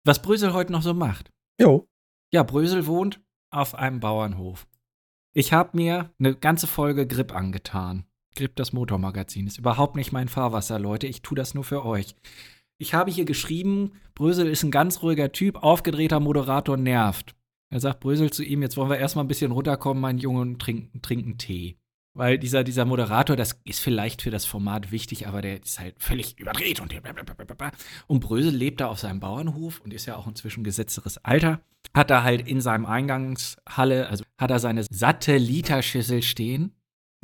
[0.04, 1.30] Was Brösel heute noch so macht.
[1.60, 1.88] Jo.
[2.32, 3.20] Ja, Brösel wohnt
[3.52, 4.66] auf einem Bauernhof.
[5.32, 8.06] Ich habe mir eine ganze Folge Grip angetan.
[8.34, 11.06] Grip, das Motormagazin, ist überhaupt nicht mein Fahrwasser, Leute.
[11.06, 12.16] Ich tue das nur für euch.
[12.80, 17.34] Ich habe hier geschrieben, Brösel ist ein ganz ruhiger Typ, aufgedrehter Moderator nervt.
[17.68, 20.58] Er sagt Brösel zu ihm, jetzt wollen wir erstmal ein bisschen runterkommen, mein Junge, und
[20.60, 21.76] trinken, trinken Tee.
[22.14, 25.94] Weil dieser, dieser Moderator, das ist vielleicht für das Format wichtig, aber der ist halt
[25.98, 27.70] völlig überdreht und blablabla.
[28.06, 31.60] Und Brösel lebt da auf seinem Bauernhof und ist ja auch inzwischen gesetzteres Alter.
[31.92, 36.72] Hat da halt in seinem Eingangshalle, also hat er seine satte Literschüssel stehen.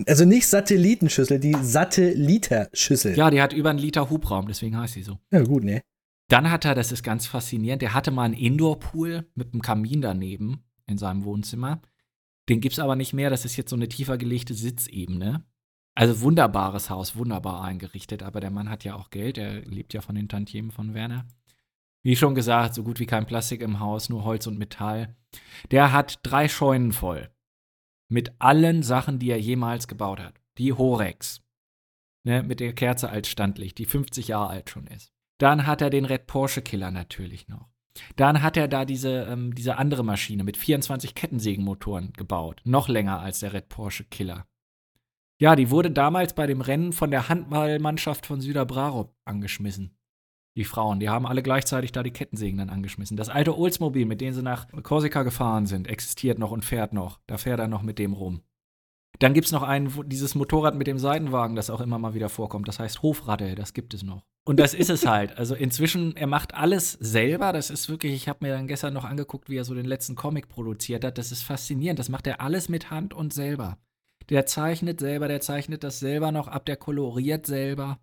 [0.04, 3.16] Also nicht Satellitenschüssel, die Satelliterschüssel.
[3.16, 5.18] Ja, die hat über einen Liter Hubraum, deswegen heißt sie so.
[5.30, 5.82] Ja, gut, ne?
[6.28, 10.02] Dann hat er, das ist ganz faszinierend, der hatte mal einen Indoor-Pool mit einem Kamin
[10.02, 11.80] daneben in seinem Wohnzimmer.
[12.48, 15.44] Den gibt's aber nicht mehr, das ist jetzt so eine tiefer gelegte Sitzebene.
[15.94, 20.02] Also wunderbares Haus, wunderbar eingerichtet, aber der Mann hat ja auch Geld, er lebt ja
[20.02, 21.26] von den Tantiemen von Werner.
[22.02, 25.16] Wie schon gesagt, so gut wie kein Plastik im Haus, nur Holz und Metall.
[25.70, 27.30] Der hat drei Scheunen voll.
[28.08, 30.34] Mit allen Sachen, die er jemals gebaut hat.
[30.58, 31.42] Die Horex.
[32.24, 35.12] Ne, mit der Kerze als Standlicht, die 50 Jahre alt schon ist.
[35.38, 37.68] Dann hat er den Red Porsche Killer natürlich noch.
[38.16, 42.60] Dann hat er da diese, ähm, diese andere Maschine mit 24 Kettensägenmotoren gebaut.
[42.64, 44.46] Noch länger als der Red Porsche Killer.
[45.38, 49.96] Ja, die wurde damals bei dem Rennen von der Handballmannschaft von Süderbrarup angeschmissen.
[50.56, 53.16] Die Frauen, die haben alle gleichzeitig da die Kettensägen dann angeschmissen.
[53.16, 57.20] Das alte Oldsmobil, mit dem sie nach Korsika gefahren sind, existiert noch und fährt noch.
[57.26, 58.40] Da fährt er noch mit dem rum.
[59.18, 62.28] Dann gibt es noch ein, dieses Motorrad mit dem Seitenwagen, das auch immer mal wieder
[62.28, 62.68] vorkommt.
[62.68, 64.22] Das heißt Hofratte, das gibt es noch.
[64.44, 65.36] Und das ist es halt.
[65.38, 67.52] Also inzwischen, er macht alles selber.
[67.52, 70.14] Das ist wirklich, ich habe mir dann gestern noch angeguckt, wie er so den letzten
[70.14, 71.18] Comic produziert hat.
[71.18, 71.98] Das ist faszinierend.
[71.98, 73.78] Das macht er alles mit Hand und selber.
[74.28, 77.98] Der zeichnet selber, der zeichnet das selber noch ab, der koloriert selber.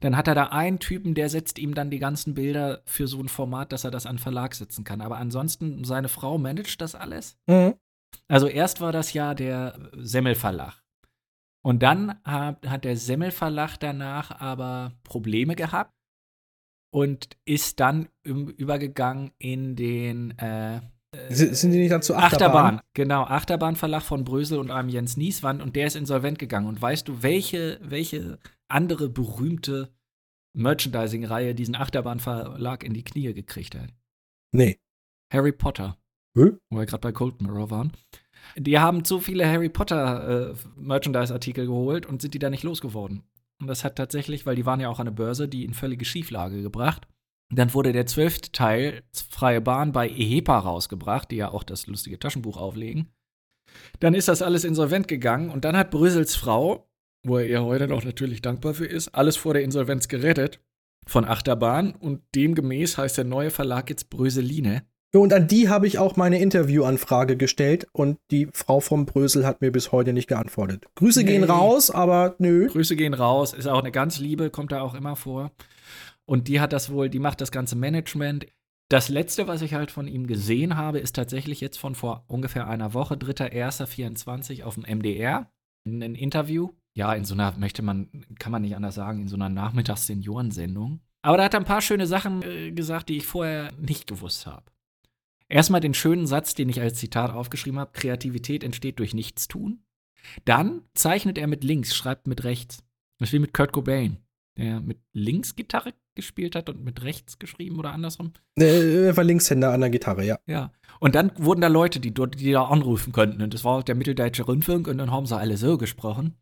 [0.00, 3.20] Dann hat er da einen Typen, der setzt ihm dann die ganzen Bilder für so
[3.20, 5.00] ein Format, dass er das an Verlag setzen kann.
[5.00, 7.36] Aber ansonsten, seine Frau managt das alles.
[7.46, 7.74] Mhm.
[8.28, 10.82] Also erst war das ja der Semmelverlag.
[11.62, 15.94] Und dann hat, hat der Semmelverlag danach aber Probleme gehabt
[16.92, 20.80] und ist dann übergegangen in den äh,
[21.28, 22.76] S- Sind die nicht dann zu Achterbahn?
[22.76, 22.80] Achterbahn.
[22.92, 26.66] Genau, Achterbahnverlag von Brösel und einem Jens Nieswand und der ist insolvent gegangen.
[26.66, 28.38] Und weißt du, welche, welche
[28.68, 29.94] andere berühmte
[30.54, 33.90] Merchandising-Reihe diesen Achterbahnverlag in die Knie gekriegt hat?
[34.52, 34.78] Nee.
[35.32, 35.98] Harry Potter.
[36.36, 36.58] Hm?
[36.70, 37.92] Wo wir gerade bei Cold Mirror waren.
[38.56, 43.22] Die haben zu viele Harry Potter äh, Merchandise-Artikel geholt und sind die da nicht losgeworden.
[43.60, 46.04] Und das hat tatsächlich, weil die waren ja auch an der Börse, die in völlige
[46.04, 47.06] Schieflage gebracht.
[47.50, 52.18] Dann wurde der zwölfte Teil, Freie Bahn, bei EHEPA rausgebracht, die ja auch das lustige
[52.18, 53.12] Taschenbuch auflegen.
[54.00, 56.88] Dann ist das alles insolvent gegangen und dann hat Brösels Frau,
[57.24, 60.60] wo er ihr heute noch natürlich dankbar für ist, alles vor der Insolvenz gerettet
[61.06, 64.82] von Achterbahn und demgemäß heißt der neue Verlag jetzt Bröseline.
[65.12, 69.60] Und an die habe ich auch meine Interviewanfrage gestellt und die Frau vom Brösel hat
[69.60, 70.86] mir bis heute nicht geantwortet.
[70.96, 71.26] Grüße Nee.
[71.26, 72.66] gehen raus, aber nö.
[72.68, 75.52] Grüße gehen raus, ist auch eine ganz liebe, kommt da auch immer vor.
[76.26, 78.46] Und die hat das wohl, die macht das ganze Management.
[78.88, 82.66] Das letzte, was ich halt von ihm gesehen habe, ist tatsächlich jetzt von vor ungefähr
[82.66, 85.48] einer Woche, 3.1.24 auf dem MDR,
[85.84, 86.70] in ein Interview.
[86.96, 88.08] Ja, in so einer, möchte man,
[88.38, 91.00] kann man nicht anders sagen, in so einer Nachmittags-Seniorensendung.
[91.22, 94.46] Aber da hat er ein paar schöne Sachen äh, gesagt, die ich vorher nicht gewusst
[94.46, 94.64] habe.
[95.48, 99.80] Erstmal den schönen Satz, den ich als Zitat aufgeschrieben habe: Kreativität entsteht durch Nichtstun.
[100.44, 102.82] Dann zeichnet er mit links, schreibt mit rechts.
[103.18, 104.18] Das ist wie mit Kurt Cobain,
[104.56, 108.32] der mit links Gitarre gespielt hat und mit rechts geschrieben oder andersrum.
[108.56, 110.38] Er war Linkshänder an der Gitarre, ja.
[110.46, 110.72] Ja.
[111.00, 113.42] Und dann wurden da Leute, die, dort- die da anrufen könnten.
[113.42, 116.34] Und das war der Mitteldeutsche Rundfunk und dann haben sie alle so gesprochen.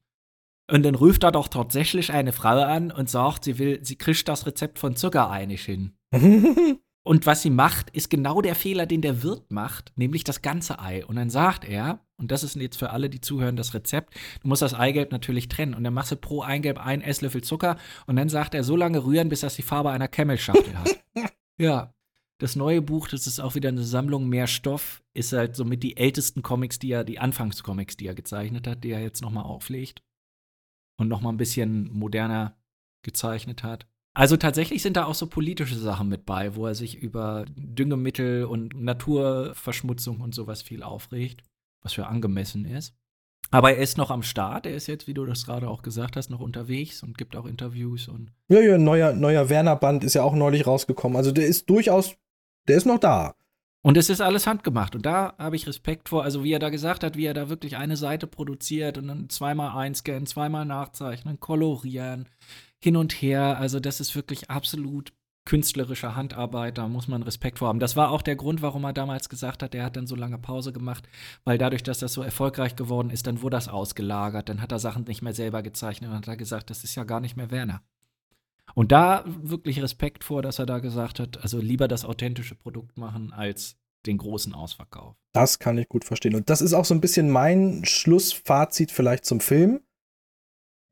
[0.73, 4.27] Und dann ruft da doch tatsächlich eine Frau an und sagt, sie will, sie kriegt
[4.27, 5.93] das Rezept von Zuckerei nicht hin.
[7.05, 10.79] Und was sie macht, ist genau der Fehler, den der Wirt macht, nämlich das ganze
[10.79, 11.05] Ei.
[11.05, 14.49] Und dann sagt er, und das ist jetzt für alle, die zuhören, das Rezept, du
[14.49, 15.75] musst das Eigelb natürlich trennen.
[15.75, 17.77] Und dann machst du pro Eigelb einen Esslöffel Zucker.
[18.07, 21.05] Und dann sagt er, so lange rühren, bis das die Farbe einer Camel-Schachtel hat.
[21.59, 21.93] ja.
[22.39, 25.97] Das neue Buch, das ist auch wieder eine Sammlung mehr Stoff, ist halt somit die
[25.97, 30.03] ältesten Comics, die er, die Anfangscomics, die er gezeichnet hat, die er jetzt nochmal auflegt.
[31.03, 32.57] Und nochmal ein bisschen moderner
[33.03, 33.87] gezeichnet hat.
[34.15, 38.45] Also tatsächlich sind da auch so politische Sachen mit bei, wo er sich über Düngemittel
[38.45, 41.43] und Naturverschmutzung und sowas viel aufregt,
[41.83, 42.95] was für angemessen ist.
[43.51, 46.17] Aber er ist noch am Start, er ist jetzt, wie du das gerade auch gesagt
[46.17, 50.23] hast, noch unterwegs und gibt auch Interviews und Ja, ja, neuer, neuer Werner-Band ist ja
[50.23, 51.17] auch neulich rausgekommen.
[51.17, 52.15] Also der ist durchaus,
[52.69, 53.35] der ist noch da.
[53.85, 54.95] Und es ist alles handgemacht.
[54.95, 57.49] Und da habe ich Respekt vor, also wie er da gesagt hat, wie er da
[57.49, 62.29] wirklich eine Seite produziert und dann zweimal einscannen, zweimal nachzeichnen, kolorieren,
[62.83, 63.59] hin und her.
[63.59, 65.13] Also das ist wirklich absolut
[65.45, 67.81] künstlerische Handarbeit, da muss man Respekt vor haben.
[67.81, 70.39] Das war auch der Grund, warum er damals gesagt hat, er hat dann so lange
[70.39, 71.09] Pause gemacht,
[71.45, 74.79] weil dadurch, dass das so erfolgreich geworden ist, dann wurde das ausgelagert, dann hat er
[74.79, 77.51] Sachen nicht mehr selber gezeichnet und hat er gesagt, das ist ja gar nicht mehr
[77.51, 77.83] Werner.
[78.75, 82.97] Und da wirklich Respekt vor, dass er da gesagt hat, also lieber das authentische Produkt
[82.97, 83.77] machen als
[84.07, 85.17] den großen Ausverkauf.
[85.33, 86.35] Das kann ich gut verstehen.
[86.35, 89.81] Und das ist auch so ein bisschen mein Schlussfazit vielleicht zum Film.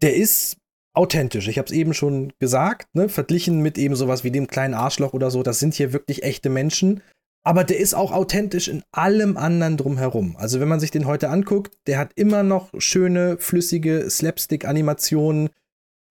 [0.02, 0.56] Der ist
[0.94, 1.48] authentisch.
[1.48, 3.08] Ich habe es eben schon gesagt, ne?
[3.08, 5.42] verglichen mit eben sowas wie dem kleinen Arschloch oder so.
[5.42, 7.02] Das sind hier wirklich echte Menschen.
[7.42, 10.36] Aber der ist auch authentisch in allem anderen drumherum.
[10.36, 15.48] Also wenn man sich den heute anguckt, der hat immer noch schöne, flüssige Slapstick-Animationen.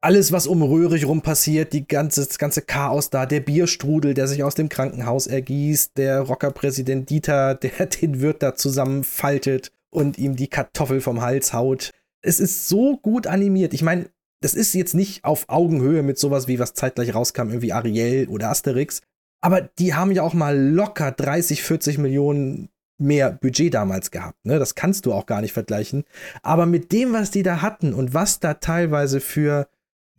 [0.02, 4.28] Alles, was um Röhrig rum passiert, die ganze, das ganze Chaos da, der Bierstrudel, der
[4.30, 10.38] sich aus dem Krankenhaus ergießt, der Rockerpräsident Dieter, der den Wirt da zusammenfaltet und ihm
[10.38, 11.92] die Kartoffel vom Hals haut.
[12.22, 13.74] Es ist so gut animiert.
[13.74, 14.10] Ich meine,
[14.42, 18.50] das ist jetzt nicht auf Augenhöhe mit sowas wie was zeitgleich rauskam, irgendwie Ariel oder
[18.50, 19.02] Asterix.
[19.42, 24.46] Aber die haben ja auch mal locker 30, 40 Millionen mehr Budget damals gehabt.
[24.46, 24.60] Ne?
[24.60, 26.06] Das kannst du auch gar nicht vergleichen.
[26.42, 29.68] Aber mit dem, was die da hatten und was da teilweise für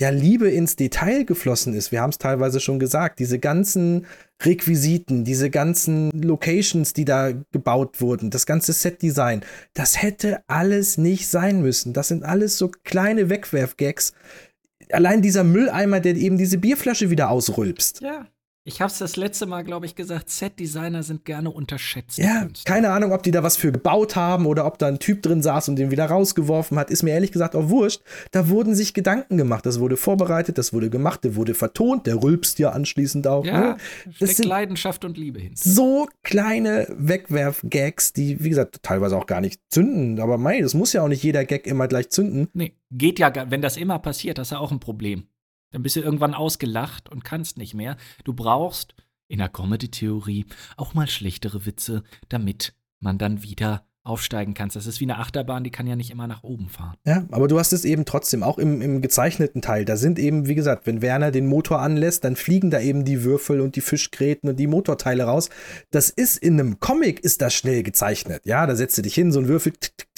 [0.01, 4.07] ja, Liebe ins Detail geflossen ist, wir haben es teilweise schon gesagt, diese ganzen
[4.43, 9.43] Requisiten, diese ganzen Locations, die da gebaut wurden, das ganze Setdesign,
[9.75, 11.93] das hätte alles nicht sein müssen.
[11.93, 14.15] Das sind alles so kleine Wegwerfgags.
[14.91, 18.01] Allein dieser Mülleimer, der eben diese Bierflasche wieder ausrülpst.
[18.01, 18.27] Ja.
[18.73, 22.19] Ich habe es das letzte Mal, glaube ich, gesagt, Set-Designer sind gerne unterschätzt.
[22.19, 25.23] Ja, keine Ahnung, ob die da was für gebaut haben oder ob da ein Typ
[25.23, 28.01] drin saß und den wieder rausgeworfen hat, ist mir ehrlich gesagt auch wurscht.
[28.31, 32.23] Da wurden sich Gedanken gemacht, das wurde vorbereitet, das wurde gemacht, der wurde vertont, der
[32.23, 33.45] rülpst ja anschließend auch.
[33.45, 33.77] Ja, ne?
[34.13, 35.53] steckt sind Leidenschaft und Liebe hin.
[35.57, 40.21] so kleine Wegwerf-Gags, die, wie gesagt, teilweise auch gar nicht zünden.
[40.21, 42.49] Aber mei, das muss ja auch nicht jeder Gag immer gleich zünden.
[42.53, 45.25] Nee, geht ja, gar- wenn das immer passiert, hast du auch ein Problem.
[45.71, 47.97] Dann bist du irgendwann ausgelacht und kannst nicht mehr.
[48.25, 48.95] Du brauchst
[49.29, 54.71] in der Comedy-Theorie auch mal schlechtere Witze, damit man dann wieder aufsteigen kann.
[54.73, 56.97] Das ist wie eine Achterbahn, die kann ja nicht immer nach oben fahren.
[57.07, 59.85] Ja, aber du hast es eben trotzdem, auch im, im gezeichneten Teil.
[59.85, 63.25] Da sind eben, wie gesagt, wenn Werner den Motor anlässt, dann fliegen da eben die
[63.25, 65.51] Würfel und die Fischgräten und die Motorteile raus.
[65.91, 68.47] Das ist in einem Comic, ist das schnell gezeichnet.
[68.47, 70.10] Ja, da setzt du dich hin, so ein Würfel, tick, tick.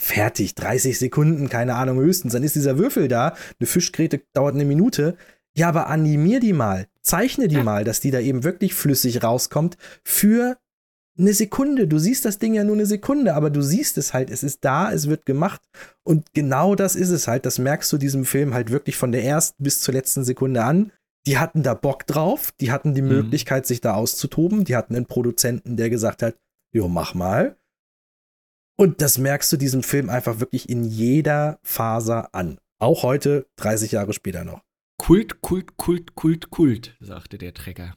[0.00, 2.32] Fertig, 30 Sekunden, keine Ahnung, höchstens.
[2.32, 5.16] Dann ist dieser Würfel da, eine Fischgräte dauert eine Minute.
[5.56, 9.76] Ja, aber animier die mal, zeichne die mal, dass die da eben wirklich flüssig rauskommt
[10.02, 10.56] für
[11.16, 11.86] eine Sekunde.
[11.86, 14.30] Du siehst das Ding ja nur eine Sekunde, aber du siehst es halt.
[14.30, 15.60] Es ist da, es wird gemacht.
[16.02, 17.46] Und genau das ist es halt.
[17.46, 20.90] Das merkst du diesem Film halt wirklich von der ersten bis zur letzten Sekunde an.
[21.28, 22.50] Die hatten da Bock drauf.
[22.60, 23.08] Die hatten die Mhm.
[23.10, 24.64] Möglichkeit, sich da auszutoben.
[24.64, 26.34] Die hatten einen Produzenten, der gesagt hat,
[26.72, 27.56] jo, mach mal.
[28.76, 32.58] Und das merkst du diesem Film einfach wirklich in jeder Faser an.
[32.80, 34.62] Auch heute, 30 Jahre später noch.
[34.98, 37.94] Kult, Kult, Kult, Kult, Kult, sagte der Trecker.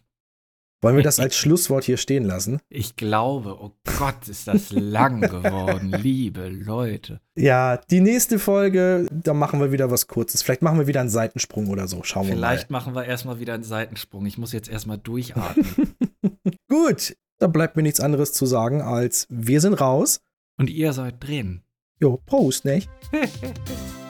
[0.84, 2.60] Wollen wir das als Schlusswort hier stehen lassen?
[2.70, 7.20] Ich glaube, oh Gott, ist das lang geworden, liebe Leute.
[7.36, 10.44] Ja, die nächste Folge, da machen wir wieder was Kurzes.
[10.44, 12.04] Vielleicht machen wir wieder einen Seitensprung oder so.
[12.04, 14.28] Schauen Vielleicht wir machen wir erstmal wieder einen Seitensprung.
[14.28, 15.96] Ich muss jetzt erstmal durchatmen.
[16.22, 16.32] mal.
[16.70, 20.22] Gut, da bleibt mir nichts anderes zu sagen als wir sind raus.
[20.58, 21.62] Und ihr seid drin.
[22.00, 22.90] Jo, Prost, nicht?